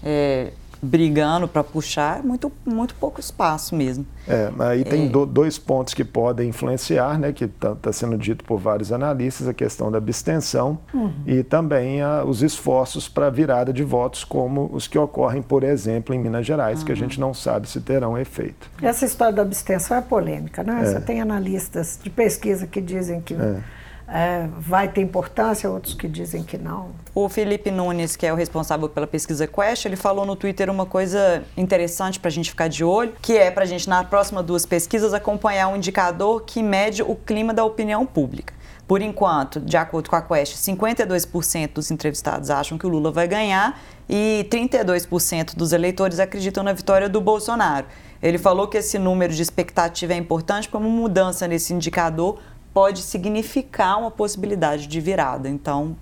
é, 0.03 0.51
brigando 0.81 1.47
para 1.47 1.63
puxar, 1.63 2.19
é 2.19 2.21
muito, 2.21 2.51
muito 2.65 2.95
pouco 2.95 3.19
espaço 3.19 3.75
mesmo. 3.75 4.05
É, 4.27 4.51
aí 4.59 4.83
tem 4.83 5.05
é. 5.05 5.09
do, 5.09 5.25
dois 5.25 5.57
pontos 5.57 5.93
que 5.93 6.03
podem 6.03 6.49
influenciar, 6.49 7.17
né, 7.17 7.31
que 7.31 7.45
está 7.45 7.75
tá 7.75 7.93
sendo 7.93 8.17
dito 8.17 8.43
por 8.43 8.57
vários 8.57 8.91
analistas, 8.91 9.47
a 9.47 9.53
questão 9.53 9.91
da 9.91 9.97
abstenção 9.97 10.77
uhum. 10.93 11.13
e 11.25 11.43
também 11.43 12.01
a, 12.01 12.23
os 12.23 12.43
esforços 12.43 13.07
para 13.07 13.29
virada 13.29 13.71
de 13.71 13.83
votos, 13.83 14.23
como 14.23 14.69
os 14.73 14.87
que 14.87 14.97
ocorrem, 14.97 15.41
por 15.41 15.63
exemplo, 15.63 16.13
em 16.13 16.19
Minas 16.19 16.45
Gerais, 16.45 16.79
uhum. 16.79 16.85
que 16.85 16.91
a 16.91 16.95
gente 16.95 17.19
não 17.19 17.33
sabe 17.33 17.69
se 17.69 17.79
terão 17.79 18.17
efeito. 18.17 18.69
Essa 18.81 19.05
história 19.05 19.33
da 19.33 19.41
abstenção 19.41 19.97
é 19.97 20.01
polêmica, 20.01 20.63
né? 20.63 20.81
É. 20.81 20.85
Você 20.85 21.01
tem 21.01 21.21
analistas 21.21 21.99
de 22.01 22.09
pesquisa 22.09 22.67
que 22.67 22.81
dizem 22.81 23.21
que 23.21 23.33
é 23.33 23.61
é, 24.07 24.47
vai 24.57 24.87
ter 24.87 25.01
importância, 25.01 25.69
outros 25.69 25.93
que 25.93 26.07
dizem 26.07 26.41
que 26.43 26.57
não. 26.57 26.91
O 27.13 27.27
Felipe 27.27 27.69
Nunes, 27.69 28.15
que 28.15 28.25
é 28.25 28.31
o 28.31 28.35
responsável 28.35 28.87
pela 28.87 29.05
pesquisa 29.05 29.45
Quest, 29.45 29.85
ele 29.85 29.97
falou 29.97 30.25
no 30.25 30.35
Twitter 30.35 30.69
uma 30.69 30.85
coisa 30.85 31.43
interessante 31.57 32.19
para 32.19 32.29
a 32.29 32.31
gente 32.31 32.49
ficar 32.49 32.69
de 32.69 32.83
olho, 32.83 33.13
que 33.21 33.37
é 33.37 33.51
para 33.51 33.63
a 33.63 33.67
gente, 33.67 33.89
nas 33.89 34.07
próximas 34.07 34.45
duas 34.45 34.65
pesquisas, 34.65 35.13
acompanhar 35.13 35.67
um 35.67 35.75
indicador 35.75 36.43
que 36.43 36.63
mede 36.63 37.03
o 37.03 37.15
clima 37.15 37.53
da 37.53 37.65
opinião 37.65 38.05
pública. 38.05 38.53
Por 38.87 39.01
enquanto, 39.01 39.59
de 39.59 39.75
acordo 39.75 40.09
com 40.09 40.15
a 40.15 40.21
Quest, 40.21 40.55
52% 40.55 41.73
dos 41.73 41.91
entrevistados 41.91 42.49
acham 42.49 42.77
que 42.77 42.87
o 42.87 42.89
Lula 42.89 43.11
vai 43.11 43.27
ganhar 43.27 43.77
e 44.07 44.47
32% 44.49 45.55
dos 45.55 45.73
eleitores 45.73 46.21
acreditam 46.21 46.63
na 46.63 46.71
vitória 46.71 47.09
do 47.09 47.19
Bolsonaro. 47.19 47.85
Ele 48.23 48.37
falou 48.37 48.67
que 48.69 48.77
esse 48.77 48.97
número 48.97 49.33
de 49.33 49.41
expectativa 49.41 50.13
é 50.13 50.15
importante 50.15 50.69
como 50.69 50.89
mudança 50.89 51.45
nesse 51.49 51.73
indicador 51.73 52.39
pode 52.77 53.01
significar 53.01 53.97
uma 53.97 54.11
possibilidade 54.11 54.85
de 54.85 55.01
virada. 55.01 55.49
Então, 55.49 55.97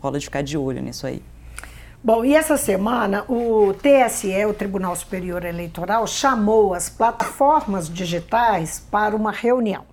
rola 0.00 0.18
de 0.18 0.24
ficar 0.24 0.42
de 0.42 0.58
olho 0.58 0.82
nisso 0.82 1.06
aí. 1.06 1.22
Bom, 2.02 2.24
e 2.24 2.34
essa 2.34 2.56
semana 2.56 3.24
o 3.28 3.72
TSE, 3.74 4.44
o 4.44 4.52
Tribunal 4.52 4.96
Superior 4.96 5.44
Eleitoral, 5.44 6.08
chamou 6.08 6.74
as 6.74 6.88
plataformas 6.88 7.88
digitais 7.88 8.84
para 8.90 9.14
uma 9.14 9.30
reunião. 9.30 9.84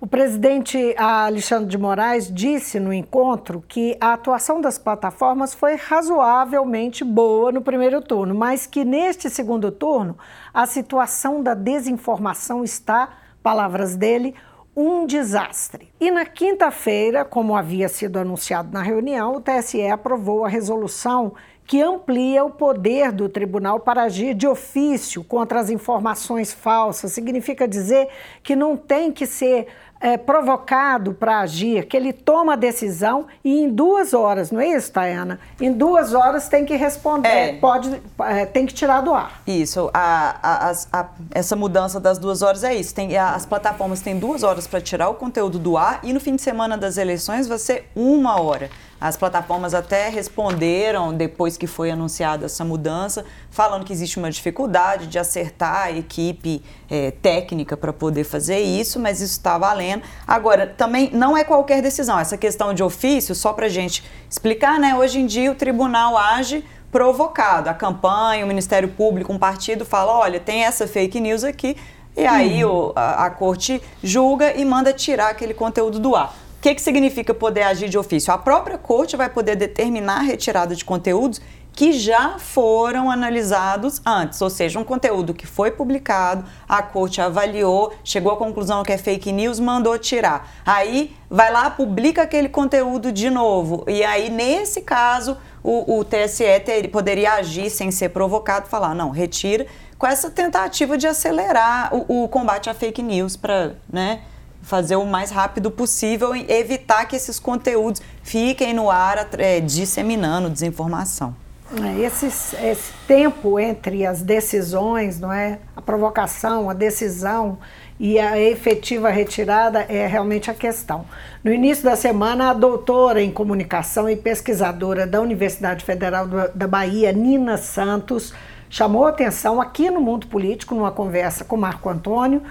O 0.00 0.06
presidente 0.08 0.96
Alexandre 0.98 1.68
de 1.68 1.78
Moraes 1.78 2.28
disse 2.28 2.80
no 2.80 2.92
encontro 2.92 3.64
que 3.68 3.96
a 4.00 4.14
atuação 4.14 4.60
das 4.60 4.78
plataformas 4.78 5.54
foi 5.54 5.76
razoavelmente 5.76 7.04
boa 7.04 7.52
no 7.52 7.62
primeiro 7.62 8.02
turno, 8.02 8.34
mas 8.34 8.66
que 8.66 8.84
neste 8.84 9.30
segundo 9.30 9.70
turno 9.70 10.18
a 10.52 10.66
situação 10.66 11.40
da 11.40 11.54
desinformação 11.54 12.64
está, 12.64 13.10
palavras 13.44 13.94
dele, 13.94 14.34
um 14.76 15.06
desastre. 15.06 15.92
E 16.00 16.10
na 16.10 16.24
quinta-feira, 16.24 17.24
como 17.24 17.56
havia 17.56 17.88
sido 17.88 18.18
anunciado 18.18 18.72
na 18.72 18.82
reunião, 18.82 19.36
o 19.36 19.40
TSE 19.40 19.86
aprovou 19.86 20.44
a 20.44 20.48
resolução 20.48 21.34
que 21.64 21.80
amplia 21.80 22.44
o 22.44 22.50
poder 22.50 23.12
do 23.12 23.28
tribunal 23.28 23.80
para 23.80 24.02
agir 24.02 24.34
de 24.34 24.46
ofício 24.46 25.22
contra 25.22 25.60
as 25.60 25.70
informações 25.70 26.52
falsas. 26.52 27.12
Significa 27.12 27.68
dizer 27.68 28.08
que 28.42 28.56
não 28.56 28.76
tem 28.76 29.12
que 29.12 29.26
ser 29.26 29.68
é, 30.02 30.16
provocado 30.16 31.14
para 31.14 31.38
agir, 31.38 31.86
que 31.86 31.96
ele 31.96 32.12
toma 32.12 32.54
a 32.54 32.56
decisão 32.56 33.26
e 33.44 33.62
em 33.62 33.70
duas 33.70 34.12
horas, 34.12 34.50
não 34.50 34.60
é 34.60 34.66
isso, 34.66 34.90
Tayana? 34.90 35.38
Em 35.60 35.72
duas 35.72 36.12
horas 36.12 36.48
tem 36.48 36.64
que 36.64 36.74
responder, 36.74 37.28
é. 37.28 37.52
pode, 37.54 38.02
é, 38.18 38.44
tem 38.44 38.66
que 38.66 38.74
tirar 38.74 39.00
do 39.00 39.14
ar. 39.14 39.40
Isso, 39.46 39.88
a, 39.94 40.36
a, 40.42 41.00
a, 41.00 41.06
essa 41.30 41.54
mudança 41.54 42.00
das 42.00 42.18
duas 42.18 42.42
horas 42.42 42.64
é 42.64 42.74
isso. 42.74 42.92
Tem, 42.92 43.16
as 43.16 43.46
plataformas 43.46 44.00
têm 44.00 44.18
duas 44.18 44.42
horas 44.42 44.66
para 44.66 44.80
tirar 44.80 45.08
o 45.08 45.14
conteúdo 45.14 45.58
do 45.58 45.76
ar 45.76 46.00
e 46.02 46.12
no 46.12 46.18
fim 46.18 46.34
de 46.34 46.42
semana 46.42 46.76
das 46.76 46.96
eleições 46.96 47.46
vai 47.46 47.58
ser 47.58 47.88
uma 47.94 48.40
hora. 48.40 48.70
As 49.02 49.16
plataformas 49.16 49.74
até 49.74 50.08
responderam 50.08 51.12
depois 51.12 51.56
que 51.56 51.66
foi 51.66 51.90
anunciada 51.90 52.46
essa 52.46 52.64
mudança, 52.64 53.24
falando 53.50 53.84
que 53.84 53.92
existe 53.92 54.16
uma 54.16 54.30
dificuldade 54.30 55.08
de 55.08 55.18
acertar 55.18 55.86
a 55.86 55.90
equipe 55.90 56.62
é, 56.88 57.10
técnica 57.10 57.76
para 57.76 57.92
poder 57.92 58.22
fazer 58.22 58.60
isso, 58.60 59.00
mas 59.00 59.20
isso 59.20 59.32
está 59.32 59.58
valendo. 59.58 60.04
Agora, 60.24 60.68
também 60.68 61.10
não 61.12 61.36
é 61.36 61.42
qualquer 61.42 61.82
decisão. 61.82 62.16
Essa 62.16 62.36
questão 62.36 62.72
de 62.72 62.80
ofício, 62.80 63.34
só 63.34 63.52
para 63.52 63.66
a 63.66 63.68
gente 63.68 64.04
explicar, 64.30 64.78
né? 64.78 64.94
Hoje 64.94 65.18
em 65.18 65.26
dia 65.26 65.50
o 65.50 65.56
tribunal 65.56 66.16
age 66.16 66.64
provocado. 66.92 67.68
A 67.68 67.74
campanha, 67.74 68.44
o 68.44 68.48
Ministério 68.48 68.88
Público, 68.88 69.32
um 69.32 69.38
partido 69.38 69.84
fala: 69.84 70.12
olha, 70.12 70.38
tem 70.38 70.62
essa 70.62 70.86
fake 70.86 71.18
news 71.18 71.42
aqui. 71.42 71.76
E 72.16 72.24
aí 72.24 72.64
hum. 72.64 72.70
o, 72.70 72.92
a, 72.94 73.26
a 73.26 73.30
corte 73.30 73.82
julga 74.00 74.54
e 74.56 74.64
manda 74.64 74.92
tirar 74.92 75.30
aquele 75.30 75.54
conteúdo 75.54 75.98
do 75.98 76.14
ar 76.14 76.41
que, 76.62 76.76
que 76.76 76.80
significa 76.80 77.34
poder 77.34 77.64
agir 77.64 77.88
de 77.88 77.98
ofício? 77.98 78.32
A 78.32 78.38
própria 78.38 78.78
corte 78.78 79.16
vai 79.16 79.28
poder 79.28 79.56
determinar 79.56 80.18
a 80.18 80.22
retirada 80.22 80.76
de 80.76 80.84
conteúdos 80.84 81.40
que 81.72 81.92
já 81.92 82.38
foram 82.38 83.10
analisados 83.10 84.00
antes, 84.06 84.40
ou 84.40 84.48
seja, 84.48 84.78
um 84.78 84.84
conteúdo 84.84 85.34
que 85.34 85.46
foi 85.46 85.72
publicado, 85.72 86.44
a 86.68 86.82
corte 86.82 87.20
avaliou, 87.20 87.92
chegou 88.04 88.30
à 88.30 88.36
conclusão 88.36 88.84
que 88.84 88.92
é 88.92 88.98
fake 88.98 89.32
news, 89.32 89.58
mandou 89.58 89.98
tirar. 89.98 90.48
Aí 90.64 91.16
vai 91.28 91.50
lá, 91.50 91.68
publica 91.68 92.22
aquele 92.22 92.48
conteúdo 92.48 93.10
de 93.10 93.28
novo. 93.28 93.84
E 93.88 94.04
aí, 94.04 94.30
nesse 94.30 94.82
caso, 94.82 95.36
o, 95.64 95.98
o 95.98 96.04
TSE 96.04 96.60
ter, 96.60 96.86
poderia 96.88 97.32
agir 97.32 97.70
sem 97.70 97.90
ser 97.90 98.10
provocado, 98.10 98.68
falar, 98.68 98.94
não, 98.94 99.10
retira, 99.10 99.66
com 99.98 100.06
essa 100.06 100.30
tentativa 100.30 100.96
de 100.96 101.08
acelerar 101.08 101.92
o, 101.92 102.24
o 102.24 102.28
combate 102.28 102.70
à 102.70 102.74
fake 102.74 103.02
news 103.02 103.36
para, 103.36 103.74
né? 103.90 104.20
Fazer 104.62 104.96
o 104.96 105.04
mais 105.04 105.30
rápido 105.30 105.70
possível 105.70 106.34
e 106.34 106.50
evitar 106.50 107.04
que 107.06 107.16
esses 107.16 107.38
conteúdos 107.38 108.00
fiquem 108.22 108.72
no 108.72 108.90
ar 108.90 109.28
é, 109.38 109.60
disseminando 109.60 110.48
desinformação. 110.48 111.34
É, 111.80 112.00
esse, 112.00 112.26
esse 112.26 112.92
tempo 113.06 113.58
entre 113.58 114.04
as 114.04 114.20
decisões, 114.20 115.18
não 115.18 115.32
é? 115.32 115.58
A 115.74 115.80
provocação, 115.80 116.68
a 116.68 116.74
decisão 116.74 117.58
e 117.98 118.18
a 118.18 118.38
efetiva 118.38 119.08
retirada 119.08 119.80
é 119.88 120.06
realmente 120.06 120.50
a 120.50 120.54
questão. 120.54 121.06
No 121.42 121.52
início 121.52 121.82
da 121.84 121.96
semana, 121.96 122.50
a 122.50 122.52
doutora 122.52 123.22
em 123.22 123.30
comunicação 123.30 124.08
e 124.08 124.16
pesquisadora 124.16 125.06
da 125.06 125.20
Universidade 125.20 125.84
Federal 125.84 126.26
da 126.54 126.66
Bahia, 126.66 127.10
Nina 127.12 127.56
Santos, 127.56 128.34
chamou 128.68 129.06
atenção 129.06 129.60
aqui 129.60 129.90
no 129.90 130.00
mundo 130.00 130.26
político, 130.26 130.74
numa 130.74 130.90
conversa 130.90 131.44
com 131.44 131.56
Marco 131.56 131.88
Antônio, 131.88 132.42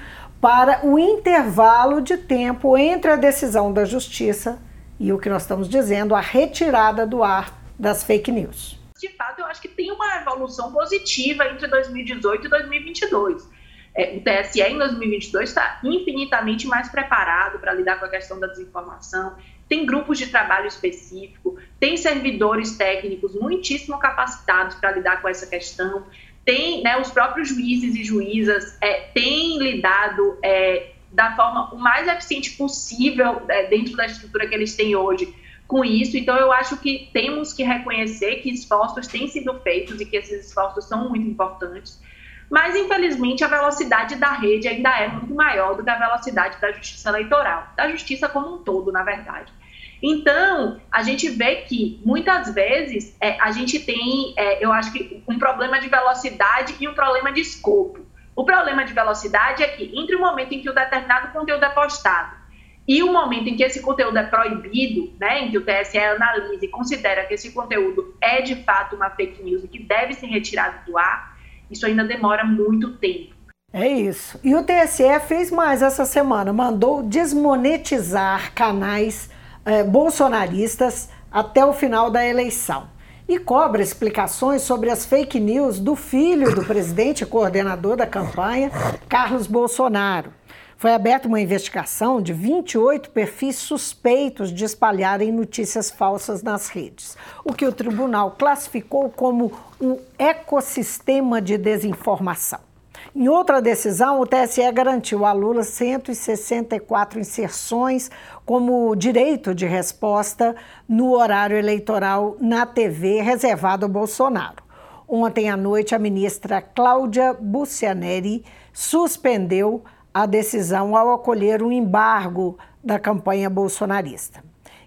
para 0.42 0.84
o 0.84 0.98
intervalo 0.98 2.02
de 2.02 2.18
tempo 2.18 2.76
entre 2.76 3.12
a 3.12 3.16
decisão 3.16 3.72
da 3.72 3.86
justiça 3.86 4.60
e 5.00 5.14
o 5.14 5.20
que 5.20 5.30
nós 5.30 5.44
estamos 5.44 5.70
dizendo, 5.70 6.16
a 6.16 6.20
retirada 6.20 7.06
do 7.06 7.24
ar 7.24 7.62
das 7.78 8.04
fake 8.04 8.32
news. 8.32 8.80
De 9.00 9.10
fato, 9.10 9.40
eu 9.40 9.46
acho 9.46 9.62
que 9.62 9.68
tem 9.68 9.92
uma 9.92 10.18
evolução 10.18 10.72
positiva 10.72 11.46
entre 11.46 11.68
2018 11.68 12.46
e 12.46 12.50
2022. 12.50 13.50
É, 13.94 14.16
o 14.16 14.22
TSE 14.22 14.62
em 14.62 14.78
2022 14.78 15.50
está 15.50 15.80
infinitamente 15.84 16.66
mais 16.66 16.90
preparado 16.90 17.60
para 17.60 17.74
lidar 17.74 18.00
com 18.00 18.06
a 18.06 18.10
questão 18.10 18.40
da 18.40 18.48
desinformação, 18.48 19.36
tem 19.68 19.86
grupos 19.86 20.18
de 20.18 20.28
trabalho 20.28 20.68
específico, 20.68 21.58
tem 21.80 21.98
servidores 21.98 22.78
técnicos 22.78 23.36
muitíssimo 23.36 23.98
capacitados 24.00 24.76
para 24.76 24.92
lidar 24.92 25.22
com 25.22 25.28
essa 25.28 25.48
questão 25.48 26.06
tem, 26.46 26.82
né, 26.84 27.00
os 27.00 27.12
próprios 27.12 27.50
juízes 27.50 27.96
e 27.96 28.04
juízas 28.04 28.78
é, 28.82 29.02
têm 29.14 29.60
lidado 29.60 30.38
é, 30.44 30.92
da 31.12 31.36
forma 31.36 31.74
o 31.74 31.78
mais 31.78 32.08
eficiente 32.08 32.52
possível 32.52 33.42
é, 33.50 33.68
dentro 33.68 33.96
da 33.96 34.06
estrutura 34.06 34.48
que 34.48 34.56
eles 34.56 34.76
têm 34.76 34.96
hoje 34.96 35.34
com 35.68 35.86
isso. 35.86 36.18
Então, 36.18 36.36
eu 36.36 36.52
acho 36.52 36.78
que 36.78 37.10
temos 37.14 37.54
que 37.54 37.64
reconhecer 37.64 38.38
que 38.38 38.50
esforços 38.50 39.08
têm 39.08 39.28
sido 39.28 39.60
feitos 39.62 40.02
e 40.02 40.06
que 40.06 40.18
esses 40.18 40.48
esforços 40.48 40.86
são 40.86 41.10
muito 41.10 41.28
importantes. 41.28 42.02
Mas, 42.50 42.76
infelizmente, 42.76 43.44
a 43.46 43.48
velocidade 43.48 44.16
da 44.16 44.34
rede 44.34 44.68
ainda 44.68 44.90
é 45.00 45.08
muito 45.08 45.34
maior 45.34 45.78
do 45.78 45.84
que 45.84 45.90
a 45.90 45.98
velocidade 45.98 46.60
da 46.60 46.74
justiça 46.74 47.08
eleitoral, 47.08 47.72
da 47.78 47.90
justiça 47.90 48.28
como 48.28 48.56
um 48.56 48.58
todo, 48.58 48.92
na 48.92 49.04
verdade. 49.04 49.54
Então, 50.02 50.82
a 50.92 51.04
gente 51.04 51.30
vê 51.30 51.58
que 51.58 52.02
muitas 52.04 52.54
vezes 52.54 53.16
é, 53.22 53.40
a 53.40 53.52
gente 53.52 53.80
tem, 53.80 54.34
é, 54.36 54.64
eu 54.64 54.72
acho 54.72 54.92
que, 54.92 55.24
um 55.28 55.38
problema 55.38 55.80
de 55.80 55.88
velocidade 55.88 56.76
e 56.80 56.88
um 56.88 56.94
problema 56.94 57.32
de 57.32 57.42
escopo. 57.42 58.00
O 58.36 58.44
problema 58.44 58.84
de 58.84 58.94
velocidade 58.94 59.62
é 59.62 59.68
que, 59.68 59.92
entre 59.94 60.16
o 60.16 60.20
momento 60.20 60.54
em 60.54 60.62
que 60.62 60.70
o 60.70 60.74
determinado 60.74 61.32
conteúdo 61.32 61.64
é 61.64 61.70
postado 61.70 62.42
e 62.88 63.04
o 63.04 63.14
momento 63.14 63.48
em 63.48 63.56
que 63.56 63.64
esse 63.64 63.82
conteúdo 63.82 64.18
é 64.18 64.24
proibido, 64.24 65.14
né, 65.20 65.44
em 65.44 65.52
que 65.52 65.58
o 65.58 65.64
TSE 65.64 65.98
analisa 65.98 66.66
e 66.66 66.68
considera 66.68 67.26
que 67.26 67.36
esse 67.36 67.52
conteúdo 67.52 68.16
é 68.20 68.42
de 68.42 68.56
fato 68.64 68.96
uma 68.96 69.10
fake 69.12 69.42
news 69.44 69.64
e 69.64 69.68
que 69.68 69.84
deve 69.84 70.14
ser 70.14 70.28
retirado 70.28 70.86
do 70.86 70.98
ar, 70.98 71.38
isso 71.70 71.86
ainda 71.86 72.04
demora 72.04 72.44
muito 72.44 72.98
tempo. 72.98 73.36
É 73.72 73.88
isso. 73.88 74.38
E 74.44 74.54
o 74.54 74.64
TSE 74.64 75.20
fez 75.28 75.50
mais 75.50 75.82
essa 75.82 76.04
semana, 76.04 76.52
mandou 76.52 77.02
desmonetizar 77.02 78.54
canais 78.54 79.30
eh, 79.66 79.84
bolsonaristas 79.84 81.10
até 81.32 81.66
o 81.66 81.74
final 81.74 82.10
da 82.10 82.26
eleição. 82.26 82.90
E 83.28 83.40
cobra 83.40 83.82
explicações 83.82 84.62
sobre 84.62 84.90
as 84.90 85.06
fake 85.06 85.40
news 85.40 85.80
do 85.80 85.96
filho 85.96 86.54
do 86.54 86.66
presidente 86.66 87.22
e 87.22 87.26
coordenador 87.26 87.96
da 87.96 88.06
campanha, 88.06 88.72
Carlos 89.08 89.48
Bolsonaro. 89.48 90.34
Foi 90.82 90.94
aberta 90.94 91.28
uma 91.28 91.40
investigação 91.40 92.20
de 92.20 92.34
28 92.34 93.12
perfis 93.12 93.56
suspeitos 93.56 94.52
de 94.52 94.66
espalharem 94.66 95.32
notícias 95.32 95.92
falsas 95.92 96.42
nas 96.42 96.70
redes, 96.70 97.16
o 97.46 97.54
que 97.54 97.68
o 97.68 97.72
tribunal 97.72 98.32
classificou 98.32 99.08
como 99.12 99.52
um 99.80 100.00
ecossistema 100.18 101.40
de 101.40 101.56
desinformação. 101.56 102.71
Em 103.16 103.28
outra 103.28 103.62
decisão, 103.62 104.20
o 104.20 104.26
TSE 104.26 104.72
garantiu 104.72 105.26
a 105.26 105.34
Lula 105.34 105.64
164 105.64 107.20
inserções 107.20 108.10
como 108.46 108.96
direito 108.96 109.54
de 109.54 109.66
resposta 109.66 110.56
no 110.88 111.12
horário 111.12 111.58
eleitoral 111.58 112.38
na 112.40 112.66
TV 112.66 113.22
reservado 113.22 113.86
ao 113.86 113.92
Bolsonaro. 113.92 114.64
Ontem 115.08 115.50
à 115.50 115.58
noite, 115.58 115.94
a 115.94 116.00
ministra 116.00 116.62
Cláudia 116.62 117.34
Bucianeri 117.34 118.46
suspendeu 118.72 119.84
a 120.14 120.26
decisão 120.26 120.96
ao 120.96 121.12
acolher 121.12 121.62
um 121.62 121.72
embargo 121.72 122.58
da 122.84 122.98
campanha 122.98 123.50
bolsonarista. 123.50 124.44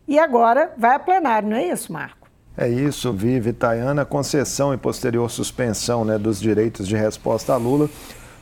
E 0.09 0.19
agora 0.19 0.73
vai 0.77 0.97
a 0.97 0.99
plenário, 0.99 1.49
não 1.49 1.57
é 1.57 1.67
isso, 1.67 1.93
Marco? 1.93 2.24
É 2.57 2.69
isso, 2.69 3.13
Vive 3.13 3.53
Tayana. 3.53 4.05
Concessão 4.05 4.73
e 4.73 4.77
posterior 4.77 5.29
suspensão 5.29 6.05
né, 6.05 6.17
dos 6.17 6.41
direitos 6.41 6.87
de 6.87 6.95
resposta 6.95 7.53
a 7.53 7.57
Lula 7.57 7.91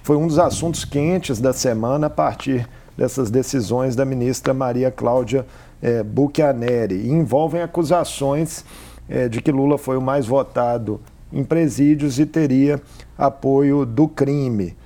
foi 0.02 0.16
um 0.16 0.26
dos 0.26 0.38
assuntos 0.38 0.84
quentes 0.84 1.40
da 1.40 1.54
semana 1.54 2.08
a 2.08 2.10
partir 2.10 2.68
dessas 2.94 3.30
decisões 3.30 3.96
da 3.96 4.04
ministra 4.04 4.52
Maria 4.52 4.90
Cláudia 4.90 5.46
é, 5.80 6.02
Buchianeri. 6.02 6.96
E 6.96 7.10
envolvem 7.10 7.62
acusações 7.62 8.66
é, 9.08 9.30
de 9.30 9.40
que 9.40 9.50
Lula 9.50 9.78
foi 9.78 9.96
o 9.96 10.02
mais 10.02 10.26
votado 10.26 11.00
em 11.32 11.42
presídios 11.42 12.18
e 12.18 12.26
teria 12.26 12.82
apoio 13.16 13.86
do 13.86 14.06
crime. 14.06 14.76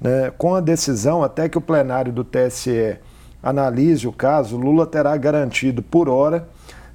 Né? 0.00 0.30
Com 0.38 0.54
a 0.54 0.60
decisão, 0.60 1.24
até 1.24 1.48
que 1.48 1.58
o 1.58 1.60
plenário 1.60 2.12
do 2.12 2.22
TSE 2.22 2.96
analise 3.42 4.06
o 4.06 4.12
caso, 4.12 4.56
Lula 4.56 4.86
terá 4.86 5.16
garantido 5.16 5.82
por 5.82 6.08
hora 6.08 6.48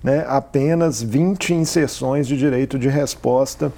né, 0.04 0.26
apenas 0.28 1.02
20 1.02 1.54
inserções 1.54 2.28
de 2.28 2.38
direito 2.38 2.78
de 2.78 2.90
resposta 2.90 3.72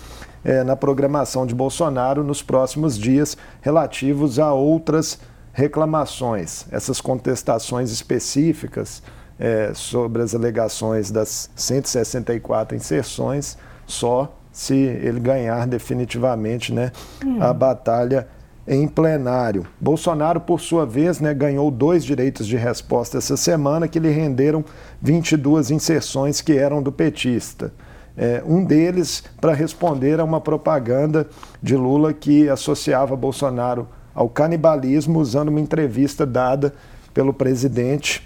é, 0.43 0.63
na 0.63 0.75
programação 0.75 1.45
de 1.45 1.53
Bolsonaro 1.53 2.23
nos 2.23 2.41
próximos 2.41 2.97
dias 2.97 3.37
relativos 3.61 4.39
a 4.39 4.53
outras 4.53 5.19
reclamações. 5.53 6.65
Essas 6.71 6.99
contestações 6.99 7.91
específicas 7.91 9.01
é, 9.39 9.71
sobre 9.73 10.21
as 10.21 10.33
alegações 10.33 11.11
das 11.11 11.49
164 11.55 12.75
inserções, 12.75 13.57
só 13.85 14.35
se 14.51 14.73
ele 14.75 15.19
ganhar 15.19 15.67
definitivamente 15.67 16.73
né, 16.73 16.91
hum. 17.23 17.41
a 17.41 17.53
batalha 17.53 18.27
em 18.67 18.87
plenário. 18.87 19.65
Bolsonaro, 19.79 20.39
por 20.41 20.59
sua 20.59 20.85
vez, 20.85 21.19
né, 21.19 21.33
ganhou 21.33 21.69
dois 21.69 22.03
direitos 22.03 22.47
de 22.47 22.57
resposta 22.57 23.17
essa 23.17 23.37
semana 23.37 23.87
que 23.87 23.99
lhe 23.99 24.09
renderam 24.09 24.65
22 25.01 25.71
inserções 25.71 26.41
que 26.41 26.53
eram 26.53 26.81
do 26.81 26.91
petista. 26.91 27.71
É, 28.17 28.41
um 28.45 28.63
deles 28.63 29.23
para 29.41 29.53
responder 29.53 30.19
a 30.19 30.23
uma 30.23 30.39
propaganda 30.39 31.27
de 31.61 31.75
Lula 31.75 32.13
que 32.13 32.49
associava 32.49 33.15
Bolsonaro 33.15 33.87
ao 34.13 34.29
canibalismo, 34.29 35.19
usando 35.19 35.49
uma 35.49 35.59
entrevista 35.59 36.25
dada 36.25 36.73
pelo 37.13 37.33
presidente 37.33 38.25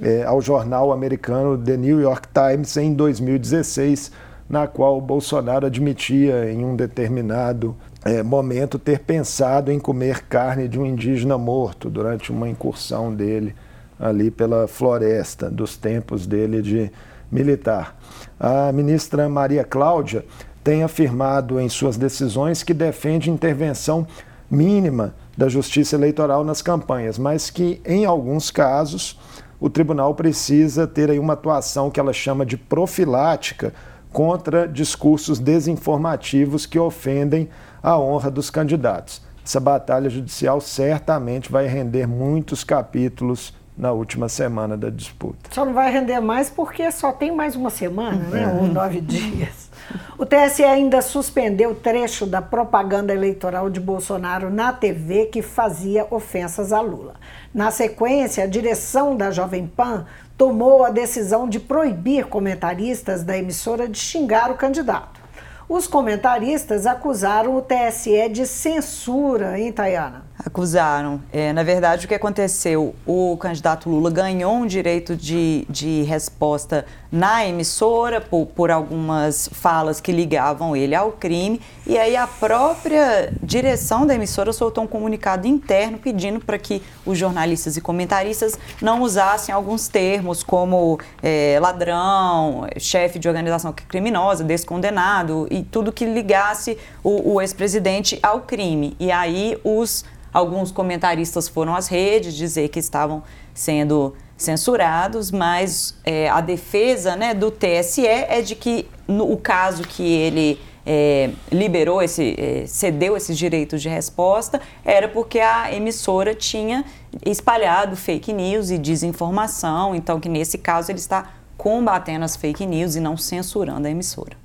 é, 0.00 0.24
ao 0.24 0.40
jornal 0.40 0.92
americano 0.92 1.58
The 1.58 1.76
New 1.76 2.00
York 2.00 2.28
Times 2.32 2.76
em 2.76 2.94
2016, 2.94 4.12
na 4.48 4.66
qual 4.66 5.00
Bolsonaro 5.00 5.66
admitia 5.66 6.50
em 6.52 6.64
um 6.64 6.76
determinado 6.76 7.76
é, 8.04 8.22
momento 8.22 8.78
ter 8.78 9.00
pensado 9.00 9.72
em 9.72 9.78
comer 9.78 10.24
carne 10.24 10.68
de 10.68 10.78
um 10.78 10.84
indígena 10.84 11.38
morto 11.38 11.88
durante 11.88 12.30
uma 12.30 12.48
incursão 12.48 13.14
dele 13.14 13.54
ali 13.98 14.30
pela 14.30 14.68
floresta, 14.68 15.50
dos 15.50 15.76
tempos 15.76 16.26
dele 16.26 16.60
de 16.60 16.90
militar. 17.32 17.96
A 18.38 18.70
ministra 18.72 19.28
Maria 19.28 19.64
Cláudia 19.64 20.24
tem 20.62 20.82
afirmado 20.82 21.58
em 21.58 21.68
suas 21.68 21.96
decisões 21.96 22.62
que 22.62 22.74
defende 22.74 23.30
intervenção 23.30 24.06
mínima 24.50 25.14
da 25.36 25.48
justiça 25.48 25.96
eleitoral 25.96 26.44
nas 26.44 26.60
campanhas, 26.60 27.18
mas 27.18 27.50
que, 27.50 27.80
em 27.84 28.04
alguns 28.04 28.50
casos, 28.50 29.18
o 29.58 29.70
tribunal 29.70 30.14
precisa 30.14 30.86
ter 30.86 31.10
aí 31.10 31.18
uma 31.18 31.32
atuação 31.32 31.90
que 31.90 31.98
ela 31.98 32.12
chama 32.12 32.44
de 32.44 32.56
profilática 32.56 33.72
contra 34.12 34.68
discursos 34.68 35.38
desinformativos 35.38 36.66
que 36.66 36.78
ofendem 36.78 37.48
a 37.84 37.98
honra 37.98 38.30
dos 38.30 38.48
candidatos. 38.48 39.20
Essa 39.44 39.60
batalha 39.60 40.08
judicial 40.08 40.58
certamente 40.58 41.52
vai 41.52 41.66
render 41.66 42.06
muitos 42.06 42.64
capítulos 42.64 43.52
na 43.76 43.92
última 43.92 44.26
semana 44.26 44.74
da 44.74 44.88
disputa. 44.88 45.50
Só 45.52 45.66
não 45.66 45.74
vai 45.74 45.92
render 45.92 46.18
mais 46.18 46.48
porque 46.48 46.90
só 46.90 47.12
tem 47.12 47.30
mais 47.30 47.54
uma 47.54 47.68
semana, 47.68 48.26
né? 48.28 48.58
Ou 48.58 48.66
nove 48.66 49.02
dias. 49.02 49.68
O 50.16 50.24
TSE 50.24 50.64
ainda 50.64 51.02
suspendeu 51.02 51.74
trecho 51.74 52.24
da 52.24 52.40
propaganda 52.40 53.12
eleitoral 53.12 53.68
de 53.68 53.80
Bolsonaro 53.80 54.48
na 54.48 54.72
TV 54.72 55.26
que 55.26 55.42
fazia 55.42 56.06
ofensas 56.10 56.72
a 56.72 56.80
Lula. 56.80 57.16
Na 57.52 57.70
sequência, 57.70 58.44
a 58.44 58.46
direção 58.46 59.14
da 59.14 59.30
Jovem 59.30 59.66
Pan 59.66 60.06
tomou 60.38 60.84
a 60.84 60.90
decisão 60.90 61.46
de 61.46 61.60
proibir 61.60 62.28
comentaristas 62.28 63.22
da 63.22 63.36
emissora 63.36 63.86
de 63.86 63.98
xingar 63.98 64.50
o 64.50 64.54
candidato. 64.54 65.23
Os 65.68 65.86
comentaristas 65.86 66.86
acusaram 66.86 67.56
o 67.56 67.62
TSE 67.62 68.28
de 68.28 68.46
censura, 68.46 69.58
hein, 69.58 69.72
Tayana? 69.72 70.33
Acusaram. 70.36 71.22
É, 71.32 71.52
na 71.52 71.62
verdade, 71.62 72.06
o 72.06 72.08
que 72.08 72.14
aconteceu? 72.14 72.94
O 73.06 73.36
candidato 73.36 73.88
Lula 73.88 74.10
ganhou 74.10 74.52
um 74.52 74.66
direito 74.66 75.14
de, 75.14 75.64
de 75.70 76.02
resposta 76.02 76.84
na 77.10 77.46
emissora 77.46 78.20
por, 78.20 78.46
por 78.46 78.70
algumas 78.72 79.48
falas 79.52 80.00
que 80.00 80.10
ligavam 80.10 80.74
ele 80.74 80.92
ao 80.92 81.12
crime, 81.12 81.60
e 81.86 81.96
aí 81.96 82.16
a 82.16 82.26
própria 82.26 83.32
direção 83.40 84.04
da 84.04 84.16
emissora 84.16 84.52
soltou 84.52 84.82
um 84.82 84.86
comunicado 84.88 85.46
interno 85.46 85.96
pedindo 85.98 86.40
para 86.40 86.58
que 86.58 86.82
os 87.06 87.16
jornalistas 87.16 87.76
e 87.76 87.80
comentaristas 87.80 88.58
não 88.82 89.02
usassem 89.02 89.54
alguns 89.54 89.86
termos 89.86 90.42
como 90.42 90.98
é, 91.22 91.56
ladrão, 91.60 92.66
chefe 92.76 93.20
de 93.20 93.28
organização 93.28 93.72
criminosa, 93.72 94.42
descondenado 94.42 95.46
e 95.48 95.62
tudo 95.62 95.92
que 95.92 96.04
ligasse 96.04 96.76
o, 97.04 97.34
o 97.34 97.40
ex-presidente 97.40 98.18
ao 98.20 98.40
crime. 98.40 98.96
E 98.98 99.12
aí 99.12 99.56
os 99.62 100.04
alguns 100.34 100.72
comentaristas 100.72 101.48
foram 101.48 101.76
às 101.76 101.86
redes 101.86 102.34
dizer 102.34 102.68
que 102.68 102.80
estavam 102.80 103.22
sendo 103.54 104.14
censurados, 104.36 105.30
mas 105.30 105.96
é, 106.04 106.28
a 106.28 106.40
defesa 106.40 107.14
né, 107.14 107.32
do 107.32 107.52
TSE 107.52 108.04
é 108.04 108.42
de 108.42 108.56
que 108.56 108.88
no, 109.06 109.32
o 109.32 109.36
caso 109.36 109.84
que 109.84 110.02
ele 110.02 110.60
é, 110.84 111.30
liberou 111.50 112.02
esse, 112.02 112.34
é, 112.36 112.64
cedeu 112.66 113.16
esses 113.16 113.38
direitos 113.38 113.80
de 113.80 113.88
resposta 113.88 114.60
era 114.84 115.08
porque 115.08 115.38
a 115.38 115.72
emissora 115.72 116.34
tinha 116.34 116.84
espalhado 117.24 117.96
fake 117.96 118.32
news 118.32 118.70
e 118.70 118.76
desinformação, 118.76 119.94
então 119.94 120.18
que 120.18 120.28
nesse 120.28 120.58
caso 120.58 120.90
ele 120.90 120.98
está 120.98 121.30
combatendo 121.56 122.24
as 122.24 122.34
fake 122.34 122.66
news 122.66 122.96
e 122.96 123.00
não 123.00 123.16
censurando 123.16 123.86
a 123.86 123.90
emissora. 123.90 124.43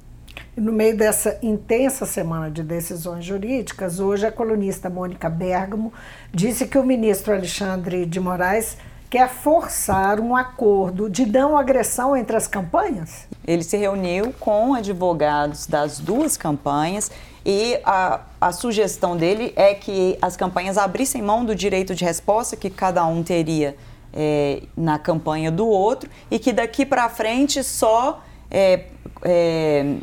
No 0.60 0.74
meio 0.74 0.98
dessa 0.98 1.40
intensa 1.42 2.06
semana 2.06 2.52
de 2.52 2.62
decisões 2.62 3.24
jurídicas, 3.24 3.98
hoje 4.02 4.26
a 4.26 4.32
colunista 4.32 4.90
Mônica 4.90 5.30
Bergamo 5.30 5.94
disse 6.34 6.68
que 6.68 6.78
o 6.78 6.84
ministro 6.84 7.34
Alexandre 7.34 8.06
de 8.06 8.20
Moraes 8.20 8.76
quer 9.10 9.30
forçar 9.30 10.20
um 10.20 10.36
acordo 10.36 11.10
de 11.10 11.26
não 11.26 11.58
agressão 11.58 12.14
entre 12.14 12.36
as 12.36 12.46
campanhas? 12.46 13.26
Ele 13.48 13.64
se 13.64 13.78
reuniu 13.78 14.34
com 14.38 14.74
advogados 14.74 15.66
das 15.66 15.98
duas 15.98 16.36
campanhas 16.36 17.10
e 17.46 17.80
a, 17.86 18.20
a, 18.42 18.52
sugestão 18.52 19.16
dele 19.16 19.54
é 19.56 19.74
que 19.74 20.18
as 20.22 20.36
campanhas 20.36 20.78
abrissem 20.78 21.22
mão 21.22 21.46
do 21.46 21.56
direito 21.56 21.96
de 21.96 22.04
resposta 22.04 22.58
que 22.58 22.70
cada 22.70 23.06
um 23.06 23.24
teria 23.24 23.78
é, 24.14 24.64
na 24.76 25.00
campanha 25.00 25.50
do 25.50 25.66
outro 25.66 26.10
e 26.30 26.38
que 26.38 26.52
daqui 26.52 26.86
para 26.86 27.08
frente 27.08 27.64
só 27.64 28.22
é, 28.52 28.88
é, 29.24 29.96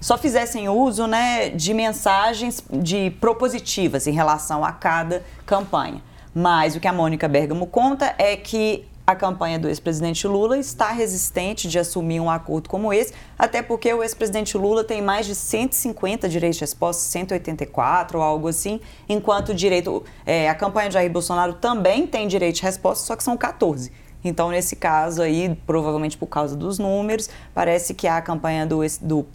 só 0.00 0.16
fizessem 0.16 0.68
uso 0.68 1.06
né, 1.06 1.50
de 1.50 1.74
mensagens 1.74 2.62
de 2.70 3.10
propositivas 3.20 4.06
em 4.06 4.12
relação 4.12 4.64
a 4.64 4.72
cada 4.72 5.24
campanha. 5.44 6.02
Mas 6.34 6.76
o 6.76 6.80
que 6.80 6.86
a 6.86 6.92
Mônica 6.92 7.26
Bergamo 7.26 7.66
conta 7.66 8.14
é 8.18 8.36
que 8.36 8.86
a 9.08 9.16
campanha 9.16 9.58
do 9.58 9.68
ex-presidente 9.68 10.28
Lula 10.28 10.58
está 10.58 10.90
resistente 10.90 11.66
de 11.66 11.78
assumir 11.78 12.20
um 12.20 12.30
acordo 12.30 12.68
como 12.68 12.92
esse, 12.92 13.14
até 13.38 13.62
porque 13.62 13.90
o 13.94 14.02
ex-presidente 14.02 14.56
Lula 14.58 14.84
tem 14.84 15.00
mais 15.00 15.24
de 15.24 15.34
150 15.34 16.28
direitos 16.28 16.58
de 16.58 16.64
resposta, 16.64 17.02
184 17.04 18.18
ou 18.18 18.22
algo 18.22 18.48
assim, 18.48 18.78
enquanto 19.08 19.54
direito, 19.54 20.04
é, 20.26 20.50
a 20.50 20.54
campanha 20.54 20.88
de 20.88 20.94
Jair 20.94 21.10
Bolsonaro 21.10 21.54
também 21.54 22.06
tem 22.06 22.28
direito 22.28 22.56
de 22.56 22.62
resposta, 22.62 23.06
só 23.06 23.16
que 23.16 23.24
são 23.24 23.34
14. 23.34 23.90
Então, 24.24 24.50
nesse 24.50 24.74
caso 24.74 25.22
aí, 25.22 25.56
provavelmente 25.66 26.16
por 26.16 26.26
causa 26.26 26.56
dos 26.56 26.78
números, 26.78 27.30
parece 27.54 27.94
que 27.94 28.06
a 28.06 28.20
campanha 28.20 28.66
do, 28.66 28.82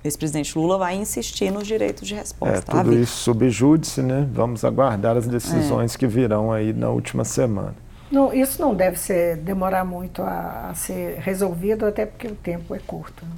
ex-presidente 0.03 0.57
Lula 0.57 0.77
vai 0.77 0.95
insistir 0.95 1.51
nos 1.51 1.65
direitos 1.65 2.07
de 2.07 2.15
resposta. 2.15 2.57
É, 2.57 2.61
tudo 2.61 2.93
isso 2.93 3.17
sob 3.17 3.49
júdice, 3.49 4.01
né? 4.01 4.27
Vamos 4.31 4.65
aguardar 4.65 5.15
as 5.15 5.27
decisões 5.27 5.95
é. 5.95 5.97
que 5.97 6.05
virão 6.05 6.51
aí 6.51 6.73
na 6.73 6.89
última 6.89 7.23
semana. 7.23 7.75
Não, 8.11 8.31
isso 8.31 8.61
não 8.61 8.75
deve 8.75 8.99
ser, 8.99 9.37
demorar 9.37 9.83
muito 9.83 10.21
a, 10.21 10.69
a 10.69 10.75
ser 10.75 11.17
resolvido, 11.19 11.85
até 11.85 12.05
porque 12.05 12.27
o 12.27 12.35
tempo 12.35 12.75
é 12.75 12.79
curto. 12.79 13.25
Né? 13.25 13.31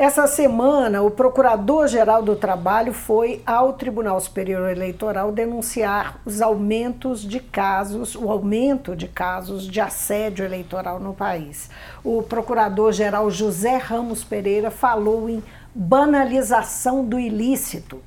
Essa 0.00 0.26
semana, 0.26 1.02
o 1.02 1.10
Procurador-Geral 1.10 2.22
do 2.22 2.34
Trabalho 2.34 2.90
foi 2.90 3.42
ao 3.44 3.74
Tribunal 3.74 4.18
Superior 4.18 4.70
Eleitoral 4.70 5.30
denunciar 5.30 6.22
os 6.24 6.40
aumentos 6.40 7.20
de 7.20 7.38
casos, 7.38 8.14
o 8.14 8.30
aumento 8.30 8.96
de 8.96 9.06
casos 9.06 9.66
de 9.66 9.78
assédio 9.78 10.42
eleitoral 10.42 10.98
no 10.98 11.12
país. 11.12 11.68
O 12.02 12.22
Procurador-Geral 12.22 13.30
José 13.30 13.76
Ramos 13.76 14.24
Pereira 14.24 14.70
falou 14.70 15.28
em 15.28 15.42
banalização 15.74 17.04
do 17.04 17.20
ilícito. 17.20 18.00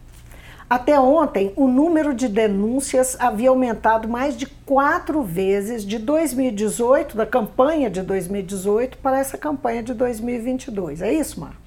Até 0.68 1.00
ontem, 1.00 1.54
o 1.56 1.68
número 1.68 2.16
de 2.16 2.28
denúncias 2.28 3.16
havia 3.20 3.52
aumentado 3.52 4.10
mais 4.10 4.36
de 4.36 4.48
quatro 4.48 5.22
vezes 5.22 5.86
de 5.86 6.00
2018, 6.00 7.16
da 7.16 7.28
campanha 7.28 7.88
de 7.88 8.02
2018, 8.02 8.98
para 8.98 9.20
essa 9.20 9.38
campanha 9.38 9.84
de 9.84 9.94
2022. 9.94 11.04
É 11.04 11.14
isso, 11.14 11.40
Marco? 11.40 11.63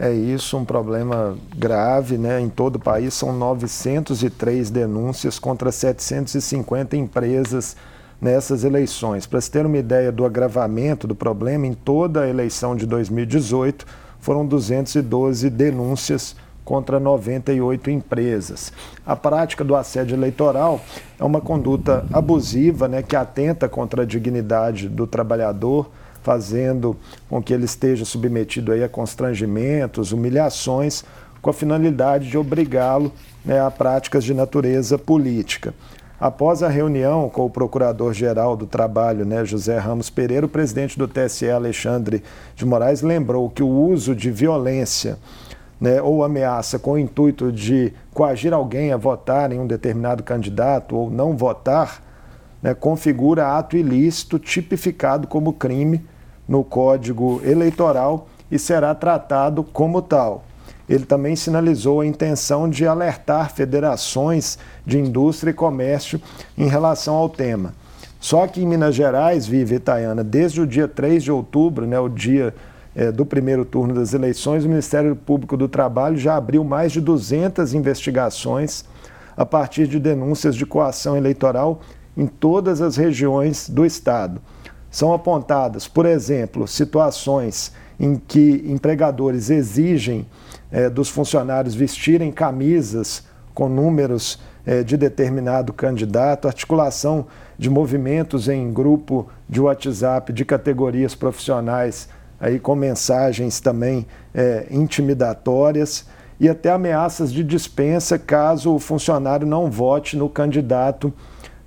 É 0.00 0.12
isso, 0.12 0.56
um 0.56 0.64
problema 0.64 1.36
grave, 1.56 2.16
né? 2.16 2.40
Em 2.40 2.48
todo 2.48 2.76
o 2.76 2.80
país 2.80 3.14
são 3.14 3.32
903 3.32 4.70
denúncias 4.70 5.40
contra 5.40 5.72
750 5.72 6.96
empresas 6.96 7.76
nessas 8.20 8.62
eleições. 8.62 9.26
Para 9.26 9.40
se 9.40 9.50
ter 9.50 9.66
uma 9.66 9.76
ideia 9.76 10.12
do 10.12 10.24
agravamento 10.24 11.08
do 11.08 11.16
problema, 11.16 11.66
em 11.66 11.74
toda 11.74 12.22
a 12.22 12.28
eleição 12.28 12.76
de 12.76 12.86
2018 12.86 13.84
foram 14.20 14.46
212 14.46 15.50
denúncias 15.50 16.36
contra 16.64 17.00
98 17.00 17.90
empresas. 17.90 18.72
A 19.04 19.16
prática 19.16 19.64
do 19.64 19.74
assédio 19.74 20.14
eleitoral 20.14 20.80
é 21.18 21.24
uma 21.24 21.40
conduta 21.40 22.06
abusiva, 22.12 22.86
né, 22.86 23.02
que 23.02 23.16
atenta 23.16 23.68
contra 23.68 24.02
a 24.02 24.06
dignidade 24.06 24.88
do 24.88 25.08
trabalhador 25.08 25.90
fazendo 26.28 26.94
com 27.26 27.42
que 27.42 27.54
ele 27.54 27.64
esteja 27.64 28.04
submetido 28.04 28.70
aí 28.70 28.84
a 28.84 28.88
constrangimentos, 28.88 30.12
humilhações, 30.12 31.02
com 31.40 31.48
a 31.48 31.54
finalidade 31.54 32.28
de 32.28 32.36
obrigá-lo 32.36 33.10
né, 33.42 33.58
a 33.58 33.70
práticas 33.70 34.22
de 34.22 34.34
natureza 34.34 34.98
política. 34.98 35.72
Após 36.20 36.62
a 36.62 36.68
reunião 36.68 37.30
com 37.30 37.46
o 37.46 37.50
Procurador-Geral 37.50 38.58
do 38.58 38.66
Trabalho, 38.66 39.24
né, 39.24 39.42
José 39.42 39.78
Ramos 39.78 40.10
Pereira, 40.10 40.44
o 40.44 40.50
presidente 40.50 40.98
do 40.98 41.08
TSE, 41.08 41.48
Alexandre 41.48 42.22
de 42.54 42.66
Moraes, 42.66 43.00
lembrou 43.00 43.48
que 43.48 43.62
o 43.62 43.68
uso 43.68 44.14
de 44.14 44.30
violência 44.30 45.16
né, 45.80 46.02
ou 46.02 46.22
ameaça 46.22 46.78
com 46.78 46.92
o 46.92 46.98
intuito 46.98 47.50
de 47.50 47.90
coagir 48.12 48.52
alguém 48.52 48.92
a 48.92 48.98
votar 48.98 49.50
em 49.50 49.58
um 49.58 49.66
determinado 49.66 50.22
candidato 50.22 50.94
ou 50.94 51.08
não 51.10 51.34
votar, 51.34 52.02
né, 52.62 52.74
configura 52.74 53.56
ato 53.56 53.78
ilícito 53.78 54.38
tipificado 54.38 55.26
como 55.26 55.54
crime 55.54 56.04
no 56.48 56.64
Código 56.64 57.40
Eleitoral 57.44 58.26
e 58.50 58.58
será 58.58 58.94
tratado 58.94 59.62
como 59.62 60.00
tal. 60.00 60.44
Ele 60.88 61.04
também 61.04 61.36
sinalizou 61.36 62.00
a 62.00 62.06
intenção 62.06 62.68
de 62.68 62.86
alertar 62.86 63.52
federações 63.52 64.58
de 64.86 64.98
indústria 64.98 65.50
e 65.50 65.54
comércio 65.54 66.20
em 66.56 66.66
relação 66.66 67.14
ao 67.14 67.28
tema. 67.28 67.74
Só 68.18 68.46
que 68.46 68.62
em 68.62 68.66
Minas 68.66 68.94
Gerais, 68.94 69.46
vive 69.46 69.76
Itaiana, 69.76 70.24
desde 70.24 70.60
o 70.60 70.66
dia 70.66 70.88
3 70.88 71.22
de 71.22 71.30
outubro, 71.30 71.86
né, 71.86 72.00
o 72.00 72.08
dia 72.08 72.54
é, 72.96 73.12
do 73.12 73.24
primeiro 73.24 73.64
turno 73.64 73.94
das 73.94 74.12
eleições, 74.14 74.64
o 74.64 74.68
Ministério 74.68 75.14
Público 75.14 75.56
do 75.56 75.68
Trabalho 75.68 76.16
já 76.16 76.36
abriu 76.36 76.64
mais 76.64 76.90
de 76.90 77.00
200 77.00 77.74
investigações 77.74 78.84
a 79.36 79.46
partir 79.46 79.86
de 79.86 80.00
denúncias 80.00 80.56
de 80.56 80.66
coação 80.66 81.16
eleitoral 81.16 81.80
em 82.16 82.26
todas 82.26 82.80
as 82.80 82.96
regiões 82.96 83.68
do 83.68 83.86
Estado. 83.86 84.40
São 84.90 85.12
apontadas, 85.12 85.86
por 85.86 86.06
exemplo, 86.06 86.66
situações 86.66 87.72
em 88.00 88.16
que 88.16 88.64
empregadores 88.66 89.50
exigem 89.50 90.26
eh, 90.70 90.88
dos 90.88 91.08
funcionários 91.08 91.74
vestirem 91.74 92.30
camisas 92.30 93.24
com 93.54 93.68
números 93.68 94.38
eh, 94.64 94.82
de 94.82 94.96
determinado 94.96 95.72
candidato, 95.72 96.46
articulação 96.46 97.26
de 97.58 97.68
movimentos 97.68 98.48
em 98.48 98.72
grupo 98.72 99.28
de 99.48 99.60
WhatsApp 99.60 100.32
de 100.32 100.44
categorias 100.44 101.14
profissionais, 101.14 102.08
aí 102.38 102.60
com 102.60 102.76
mensagens 102.76 103.60
também 103.60 104.06
eh, 104.32 104.66
intimidatórias 104.70 106.06
e 106.38 106.48
até 106.48 106.70
ameaças 106.70 107.32
de 107.32 107.42
dispensa 107.42 108.18
caso 108.18 108.74
o 108.74 108.78
funcionário 108.78 109.46
não 109.46 109.70
vote 109.70 110.16
no 110.16 110.28
candidato 110.28 111.12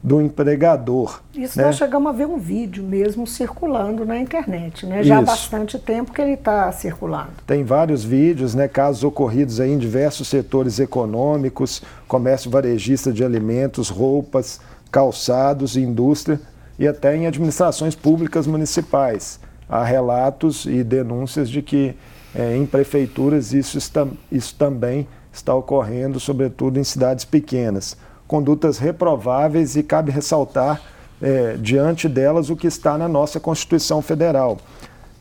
do 0.03 0.19
empregador. 0.19 1.21
Isso 1.35 1.59
né? 1.59 1.65
nós 1.65 1.75
chegamos 1.75 2.09
a 2.09 2.11
ver 2.11 2.25
um 2.25 2.39
vídeo 2.39 2.83
mesmo 2.83 3.27
circulando 3.27 4.03
na 4.03 4.17
internet, 4.17 4.85
né? 4.85 5.03
Já 5.03 5.21
Isso. 5.21 5.23
há 5.23 5.33
bastante 5.33 5.79
tempo 5.79 6.11
que 6.11 6.19
ele 6.19 6.33
está 6.33 6.71
circulando. 6.71 7.29
Tem 7.45 7.63
vários 7.63 8.03
vídeos, 8.03 8.55
né? 8.55 8.67
Casos 8.67 9.03
ocorridos 9.03 9.59
aí 9.59 9.71
em 9.71 9.77
diversos 9.77 10.27
setores 10.27 10.79
econômicos, 10.79 11.83
comércio 12.07 12.49
varejista 12.49 13.13
de 13.13 13.23
alimentos, 13.23 13.89
roupas, 13.89 14.59
calçados, 14.91 15.77
indústria 15.77 16.39
e 16.79 16.87
até 16.87 17.15
em 17.15 17.27
administrações 17.27 17.93
públicas 17.93 18.47
municipais. 18.47 19.39
Há 19.69 19.83
relatos 19.83 20.65
e 20.65 20.83
denúncias 20.83 21.47
de 21.47 21.61
que 21.61 21.95
é, 22.33 22.55
em 22.57 22.65
prefeituras 22.65 23.53
isso, 23.53 23.77
está, 23.77 24.07
isso 24.31 24.55
também 24.55 25.07
está 25.31 25.53
ocorrendo, 25.53 26.19
sobretudo 26.19 26.79
em 26.79 26.83
cidades 26.83 27.23
pequenas 27.23 27.95
condutas 28.31 28.77
reprováveis 28.77 29.75
e 29.75 29.83
cabe 29.83 30.09
ressaltar 30.09 30.81
é, 31.21 31.57
diante 31.59 32.07
delas 32.07 32.49
o 32.49 32.55
que 32.55 32.65
está 32.65 32.97
na 32.97 33.09
nossa 33.09 33.41
Constituição 33.41 34.01
Federal. 34.01 34.57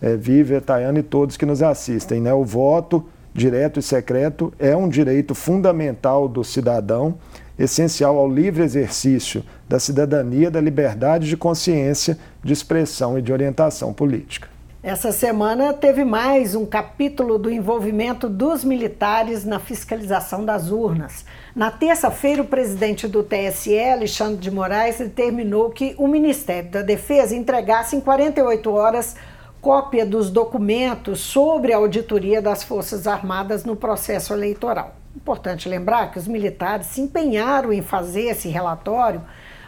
É, 0.01 0.15
Vive, 0.15 0.61
Tayana 0.61 1.01
e 1.01 1.03
todos 1.03 1.37
que 1.37 1.45
nos 1.45 1.61
assistem. 1.61 2.21
Né? 2.21 2.33
O 2.33 2.45
voto 2.45 3.05
direto 3.35 3.81
e 3.81 3.83
secreto 3.83 4.53
é 4.61 4.77
um 4.77 4.89
direito 4.89 5.35
fundamental 5.35 6.29
do 6.29 6.45
cidadão, 6.45 7.17
essencial 7.59 8.17
ao 8.17 8.31
livre 8.31 8.63
exercício 8.63 9.43
da 9.69 9.81
cidadania, 9.81 10.49
da 10.49 10.61
liberdade 10.61 11.29
de 11.29 11.37
consciência, 11.37 12.17
de 12.45 12.53
expressão 12.53 13.19
e 13.19 13.23
de 13.23 13.33
orientação 13.33 13.93
política. 13.93 14.47
Essa 14.83 15.12
semana 15.12 15.74
teve 15.74 16.07
mais 16.07 16.55
um 16.55 16.64
capítulo 16.64 17.39
do 17.39 17.51
envolvimento 17.51 18.31
dos 18.31 18.64
militares 18.64 19.45
na 19.45 19.59
fiscalização 19.59 20.43
das 20.43 20.70
urnas. 20.70 21.26
Na 21.55 21.70
terça-feira, 21.70 22.41
o 22.41 22.47
presidente 22.47 23.07
do 23.07 23.22
TSE, 23.22 23.78
Alexandre 23.78 24.39
de 24.39 24.51
Moraes, 24.51 24.97
determinou 24.97 25.68
que 25.68 25.95
o 25.99 26.09
Ministério 26.09 26.70
da 26.70 26.81
Defesa 26.81 27.37
entregasse 27.37 27.95
em 27.95 28.01
48 28.01 28.72
horas 28.72 29.16
cópia 29.61 30.07
dos 30.07 30.31
documentos 30.31 31.20
sobre 31.20 31.74
a 31.74 31.76
auditoria 31.76 32.41
das 32.41 32.62
Forças 32.62 33.07
Armadas 33.07 33.66
no 33.66 33.76
processo 33.76 34.33
eleitoral. 34.33 34.97
Importante 35.14 35.68
lembrar 35.68 36.11
que 36.11 36.18
os 36.18 36.26
militares 36.26 36.87
se 36.87 37.03
empenharam 37.03 37.70
em 37.70 37.83
fazer 37.83 38.31
esse 38.31 38.49
relatório, 38.49 39.20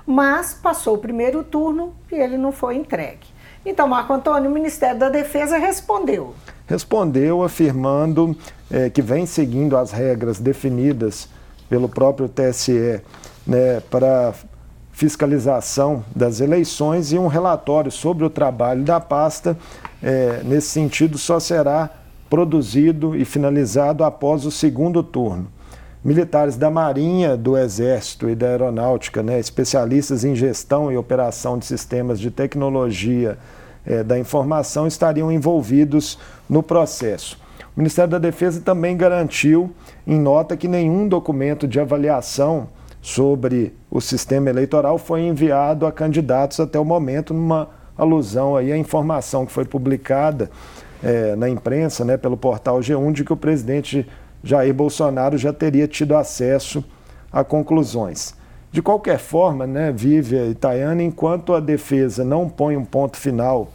mas 0.07 0.55
passou 0.55 0.95
o 0.95 0.99
primeiro 0.99 1.45
turno 1.45 1.95
e 2.11 2.15
ele 2.15 2.39
não 2.39 2.51
foi 2.51 2.77
entregue. 2.77 3.32
Então, 3.65 3.87
Marco 3.87 4.13
Antônio, 4.13 4.51
o 4.51 4.55
Ministério 4.55 4.99
da 4.99 5.09
Defesa 5.09 5.57
respondeu. 5.57 6.35
Respondeu 6.67 7.43
afirmando 7.43 8.37
é, 8.71 8.91
que 8.91 9.01
vem 9.01 9.25
seguindo 9.27 9.77
as 9.77 9.93
regras 9.93 10.39
definidas 10.41 11.29
pelo 11.69 11.89
próprio 11.89 12.29
TSE 12.29 13.01
né, 13.47 13.81
para 13.91 14.35
fiscalização 14.93 16.05
das 16.15 16.41
eleições 16.41 17.13
e 17.13 17.19
um 17.19 17.27
relatório 17.27 17.91
sobre 17.91 18.25
o 18.25 18.31
trabalho 18.31 18.83
da 18.85 19.01
pasta, 19.01 19.57
é, 20.03 20.43
nesse 20.45 20.69
sentido, 20.69 21.17
só 21.17 21.41
será 21.41 21.91
produzido 22.29 23.17
e 23.17 23.25
finalizado 23.25 24.05
após 24.05 24.45
o 24.45 24.51
segundo 24.51 25.03
turno. 25.03 25.47
Militares 26.05 26.57
da 26.57 26.69
Marinha, 26.69 27.37
do 27.37 27.57
Exército 27.57 28.29
e 28.29 28.35
da 28.35 28.49
Aeronáutica, 28.49 29.23
né, 29.23 29.39
especialistas 29.39 30.25
em 30.25 30.35
gestão 30.35 30.91
e 30.91 30.97
operação 30.97 31.57
de 31.57 31.65
sistemas 31.65 32.19
de 32.19 32.29
tecnologia 32.29 33.39
é, 33.87 34.03
da 34.03 34.19
informação, 34.19 34.89
estariam 34.89 35.31
envolvidos 35.31 36.19
no 36.51 36.61
processo. 36.61 37.39
O 37.77 37.79
Ministério 37.81 38.11
da 38.11 38.19
Defesa 38.19 38.61
também 38.61 38.97
garantiu, 38.97 39.71
em 40.05 40.19
nota, 40.19 40.57
que 40.57 40.67
nenhum 40.67 41.07
documento 41.07 41.69
de 41.69 41.79
avaliação 41.79 42.69
sobre 43.01 43.73
o 43.89 44.01
sistema 44.01 44.51
eleitoral 44.51 44.99
foi 44.99 45.23
enviado 45.23 45.87
a 45.87 45.93
candidatos 45.93 46.59
até 46.59 46.81
o 46.81 46.85
momento, 46.85 47.33
numa 47.33 47.69
alusão 47.97 48.57
aí 48.57 48.73
à 48.73 48.77
informação 48.77 49.47
que 49.47 49.53
foi 49.53 49.65
publicada 49.65 50.51
é, 51.01 51.37
na 51.37 51.49
imprensa, 51.49 52.05
né, 52.05 52.17
pelo 52.17 52.37
portal 52.37 52.81
G1, 52.81 53.13
de 53.13 53.25
que 53.25 53.33
o 53.33 53.37
presidente 53.37 54.05
Jair 54.43 54.75
Bolsonaro 54.75 55.39
já 55.39 55.53
teria 55.53 55.87
tido 55.87 56.17
acesso 56.17 56.85
a 57.33 57.43
conclusões. 57.45 58.35
De 58.71 58.81
qualquer 58.81 59.19
forma, 59.19 59.67
né, 59.67 59.93
Vívia 59.93 60.47
e 60.47 60.55
Tayane, 60.55 61.05
enquanto 61.05 61.55
a 61.55 61.61
defesa 61.61 62.25
não 62.25 62.49
põe 62.49 62.77
um 62.77 62.85
ponto 62.85 63.17
final 63.17 63.71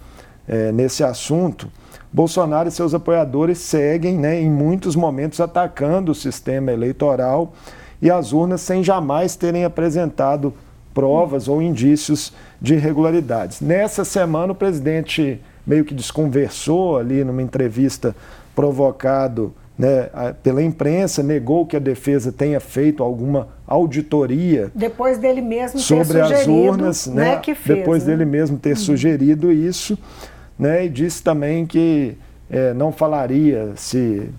é, 0.48 0.72
nesse 0.72 1.04
assunto, 1.04 1.68
Bolsonaro 2.12 2.68
e 2.68 2.72
seus 2.72 2.94
apoiadores 2.94 3.60
seguem, 3.60 4.18
né, 4.18 4.42
em 4.42 4.50
muitos 4.50 4.96
momentos, 4.96 5.40
atacando 5.40 6.12
o 6.12 6.16
sistema 6.16 6.72
eleitoral 6.72 7.54
e 8.02 8.10
as 8.10 8.34
urnas 8.34 8.62
sem 8.62 8.84
jamais 8.84 9.36
terem 9.36 9.66
apresentado 9.66 10.54
provas 10.94 11.48
ou 11.48 11.62
indícios 11.62 12.34
de 12.60 12.74
irregularidades. 12.74 13.62
Nessa 13.62 14.04
semana, 14.04 14.54
o 14.54 14.56
presidente 14.56 15.40
meio 15.66 15.86
que 15.86 15.94
desconversou 15.94 16.98
ali 16.98 17.24
numa 17.24 17.42
entrevista 17.44 18.16
provocado 18.56 19.54
né, 19.78 20.10
pela 20.42 20.64
imprensa, 20.64 21.22
negou 21.22 21.66
que 21.66 21.76
a 21.76 21.80
defesa 21.80 22.32
tenha 22.32 22.60
feito 22.60 23.04
alguma 23.04 23.50
auditoria. 23.68 24.72
Depois 24.74 25.18
dele 25.20 25.42
mesmo 25.42 25.80
sobre 25.80 26.20
as 26.20 26.48
urnas, 26.48 27.06
né, 27.06 27.36
né, 27.36 27.38
que 27.38 27.54
fez, 27.54 27.80
depois 27.80 28.04
né? 28.04 28.12
dele 28.12 28.26
mesmo 28.26 28.58
ter 28.58 28.72
uhum. 28.72 28.76
sugerido 28.76 29.52
isso, 29.52 29.98
né, 30.58 30.86
e 30.86 30.90
disse 30.90 31.22
também 31.22 31.66
que 31.66 32.18
é, 32.50 32.74
não 32.74 32.92
falaria 32.92 33.74
se 33.76 34.30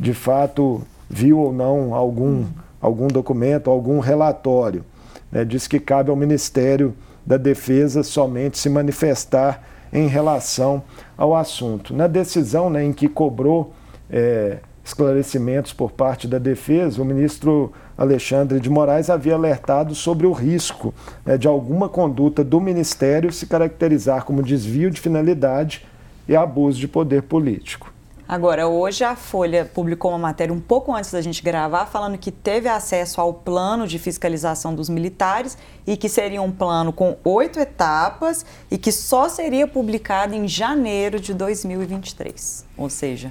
de 0.00 0.14
fato 0.14 0.82
viu 1.10 1.38
ou 1.38 1.52
não 1.52 1.94
algum, 1.94 2.24
uhum. 2.24 2.46
algum 2.80 3.08
documento, 3.08 3.68
algum 3.68 3.98
relatório. 3.98 4.84
Né, 5.30 5.44
disse 5.44 5.68
que 5.68 5.78
cabe 5.78 6.08
ao 6.08 6.16
Ministério 6.16 6.94
da 7.26 7.36
Defesa 7.36 8.02
somente 8.02 8.58
se 8.58 8.70
manifestar 8.70 9.62
em 9.92 10.06
relação 10.06 10.82
ao 11.16 11.36
assunto. 11.36 11.94
Na 11.94 12.06
decisão 12.06 12.74
em 12.78 12.92
que 12.92 13.08
cobrou 13.08 13.72
é, 14.10 14.58
esclarecimentos 14.84 15.72
por 15.72 15.90
parte 15.90 16.28
da 16.28 16.38
defesa, 16.38 17.00
o 17.00 17.04
ministro 17.04 17.72
Alexandre 17.96 18.60
de 18.60 18.68
Moraes 18.68 19.08
havia 19.08 19.34
alertado 19.34 19.94
sobre 19.94 20.26
o 20.26 20.32
risco 20.32 20.92
né, 21.24 21.38
de 21.38 21.48
alguma 21.48 21.88
conduta 21.88 22.44
do 22.44 22.60
ministério 22.60 23.32
se 23.32 23.46
caracterizar 23.46 24.24
como 24.24 24.42
desvio 24.42 24.90
de 24.90 25.00
finalidade 25.00 25.86
e 26.28 26.36
abuso 26.36 26.78
de 26.78 26.88
poder 26.88 27.22
político. 27.22 27.94
Agora, 28.26 28.66
hoje 28.66 29.04
a 29.04 29.14
Folha 29.14 29.66
publicou 29.66 30.10
uma 30.10 30.18
matéria 30.18 30.52
um 30.52 30.60
pouco 30.60 30.94
antes 30.94 31.12
da 31.12 31.20
gente 31.20 31.42
gravar, 31.42 31.84
falando 31.84 32.16
que 32.16 32.32
teve 32.32 32.68
acesso 32.68 33.20
ao 33.20 33.34
plano 33.34 33.86
de 33.86 33.98
fiscalização 33.98 34.74
dos 34.74 34.88
militares 34.88 35.58
e 35.86 35.94
que 35.94 36.08
seria 36.08 36.40
um 36.40 36.50
plano 36.50 36.90
com 36.90 37.18
oito 37.22 37.60
etapas 37.60 38.44
e 38.70 38.78
que 38.78 38.90
só 38.90 39.28
seria 39.28 39.68
publicado 39.68 40.34
em 40.34 40.48
janeiro 40.48 41.20
de 41.20 41.34
2023. 41.34 42.64
Ou 42.78 42.88
seja, 42.88 43.30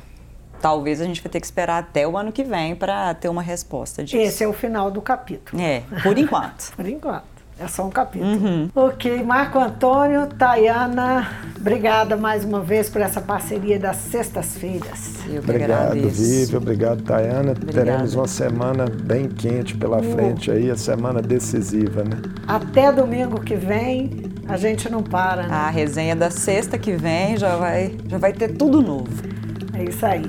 talvez 0.64 1.02
a 1.02 1.04
gente 1.04 1.22
vai 1.22 1.30
ter 1.30 1.42
que 1.42 1.46
esperar 1.46 1.80
até 1.80 2.08
o 2.08 2.18
ano 2.18 2.32
que 2.32 2.42
vem 2.42 2.74
para 2.74 3.14
ter 3.16 3.28
uma 3.28 3.42
resposta 3.42 4.02
disso. 4.02 4.16
Esse 4.16 4.46
é 4.46 4.48
o 4.48 4.54
final 4.54 4.90
do 4.90 5.02
capítulo. 5.02 5.62
É, 5.62 5.84
por 6.02 6.18
enquanto. 6.18 6.72
por 6.78 6.88
enquanto. 6.88 7.34
É 7.60 7.68
só 7.68 7.86
um 7.86 7.90
capítulo. 7.90 8.32
Uhum. 8.32 8.70
Ok, 8.74 9.22
Marco 9.24 9.60
Antônio, 9.60 10.26
Tayana, 10.26 11.30
obrigada 11.58 12.16
mais 12.16 12.46
uma 12.46 12.62
vez 12.62 12.90
por 12.90 13.02
essa 13.02 13.22
parceria 13.22 13.78
das 13.78 13.98
sextas-feiras. 13.98 15.16
Obrigado, 15.38 16.10
Vivi, 16.10 16.56
obrigado, 16.56 17.04
Tayana. 17.04 17.52
Obrigada. 17.52 17.86
Teremos 17.86 18.16
uma 18.16 18.28
semana 18.28 18.86
bem 18.86 19.28
quente 19.28 19.76
pela 19.76 19.98
uh. 19.98 20.04
frente 20.14 20.50
aí, 20.50 20.72
a 20.72 20.78
semana 20.78 21.22
decisiva, 21.22 22.04
né? 22.04 22.22
Até 22.48 22.92
domingo 22.92 23.40
que 23.42 23.56
vem, 23.56 24.32
a 24.48 24.56
gente 24.56 24.90
não 24.90 25.04
para, 25.04 25.44
né? 25.44 25.54
A 25.54 25.70
resenha 25.70 26.16
da 26.16 26.32
sexta 26.32 26.78
que 26.78 26.94
vem 26.94 27.38
já 27.38 27.58
vai, 27.58 27.96
já 28.08 28.18
vai 28.18 28.32
ter 28.32 28.56
tudo 28.56 28.82
novo. 28.82 29.12
É 29.74 29.84
isso 29.84 30.06
aí. 30.06 30.24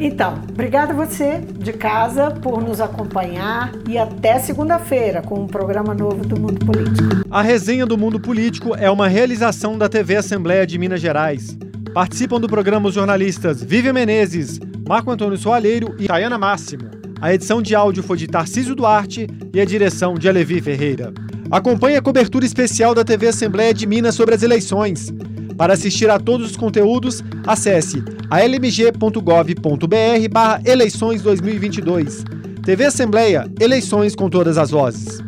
Então, 0.00 0.42
obrigada 0.48 0.94
a 0.94 0.96
você 0.96 1.42
de 1.58 1.74
casa 1.74 2.30
por 2.30 2.62
nos 2.62 2.80
acompanhar 2.80 3.70
e 3.86 3.98
até 3.98 4.38
segunda-feira 4.38 5.20
com 5.20 5.40
um 5.40 5.46
programa 5.46 5.92
novo 5.92 6.26
do 6.26 6.40
Mundo 6.40 6.64
Político. 6.64 7.22
A 7.30 7.42
resenha 7.42 7.84
do 7.84 7.98
Mundo 7.98 8.18
Político 8.18 8.74
é 8.74 8.90
uma 8.90 9.08
realização 9.08 9.76
da 9.76 9.90
TV 9.90 10.16
Assembleia 10.16 10.66
de 10.66 10.78
Minas 10.78 11.02
Gerais. 11.02 11.54
Participam 11.92 12.40
do 12.40 12.48
programa 12.48 12.88
os 12.88 12.94
jornalistas 12.94 13.62
Vivian 13.62 13.92
Menezes, 13.92 14.58
Marco 14.88 15.10
Antônio 15.10 15.36
Soalheiro 15.36 15.94
e 15.98 16.06
Tayana 16.06 16.38
Máximo. 16.38 16.84
A 17.20 17.34
edição 17.34 17.60
de 17.60 17.74
áudio 17.74 18.02
foi 18.02 18.16
de 18.16 18.26
Tarcísio 18.26 18.74
Duarte 18.74 19.26
e 19.52 19.60
a 19.60 19.66
direção 19.66 20.14
de 20.14 20.30
Alevi 20.30 20.62
Ferreira. 20.62 21.12
Acompanhe 21.50 21.96
a 21.96 22.02
cobertura 22.02 22.46
especial 22.46 22.94
da 22.94 23.04
TV 23.04 23.28
Assembleia 23.28 23.74
de 23.74 23.86
Minas 23.86 24.14
sobre 24.14 24.34
as 24.34 24.42
eleições. 24.42 25.12
Para 25.60 25.74
assistir 25.74 26.08
a 26.08 26.18
todos 26.18 26.52
os 26.52 26.56
conteúdos, 26.56 27.22
acesse 27.46 28.02
almg.gov.br 28.30 30.28
barra 30.32 30.62
eleições 30.64 31.20
2022. 31.20 32.24
TV 32.64 32.86
Assembleia, 32.86 33.46
eleições 33.60 34.16
com 34.16 34.30
todas 34.30 34.56
as 34.56 34.70
vozes. 34.70 35.20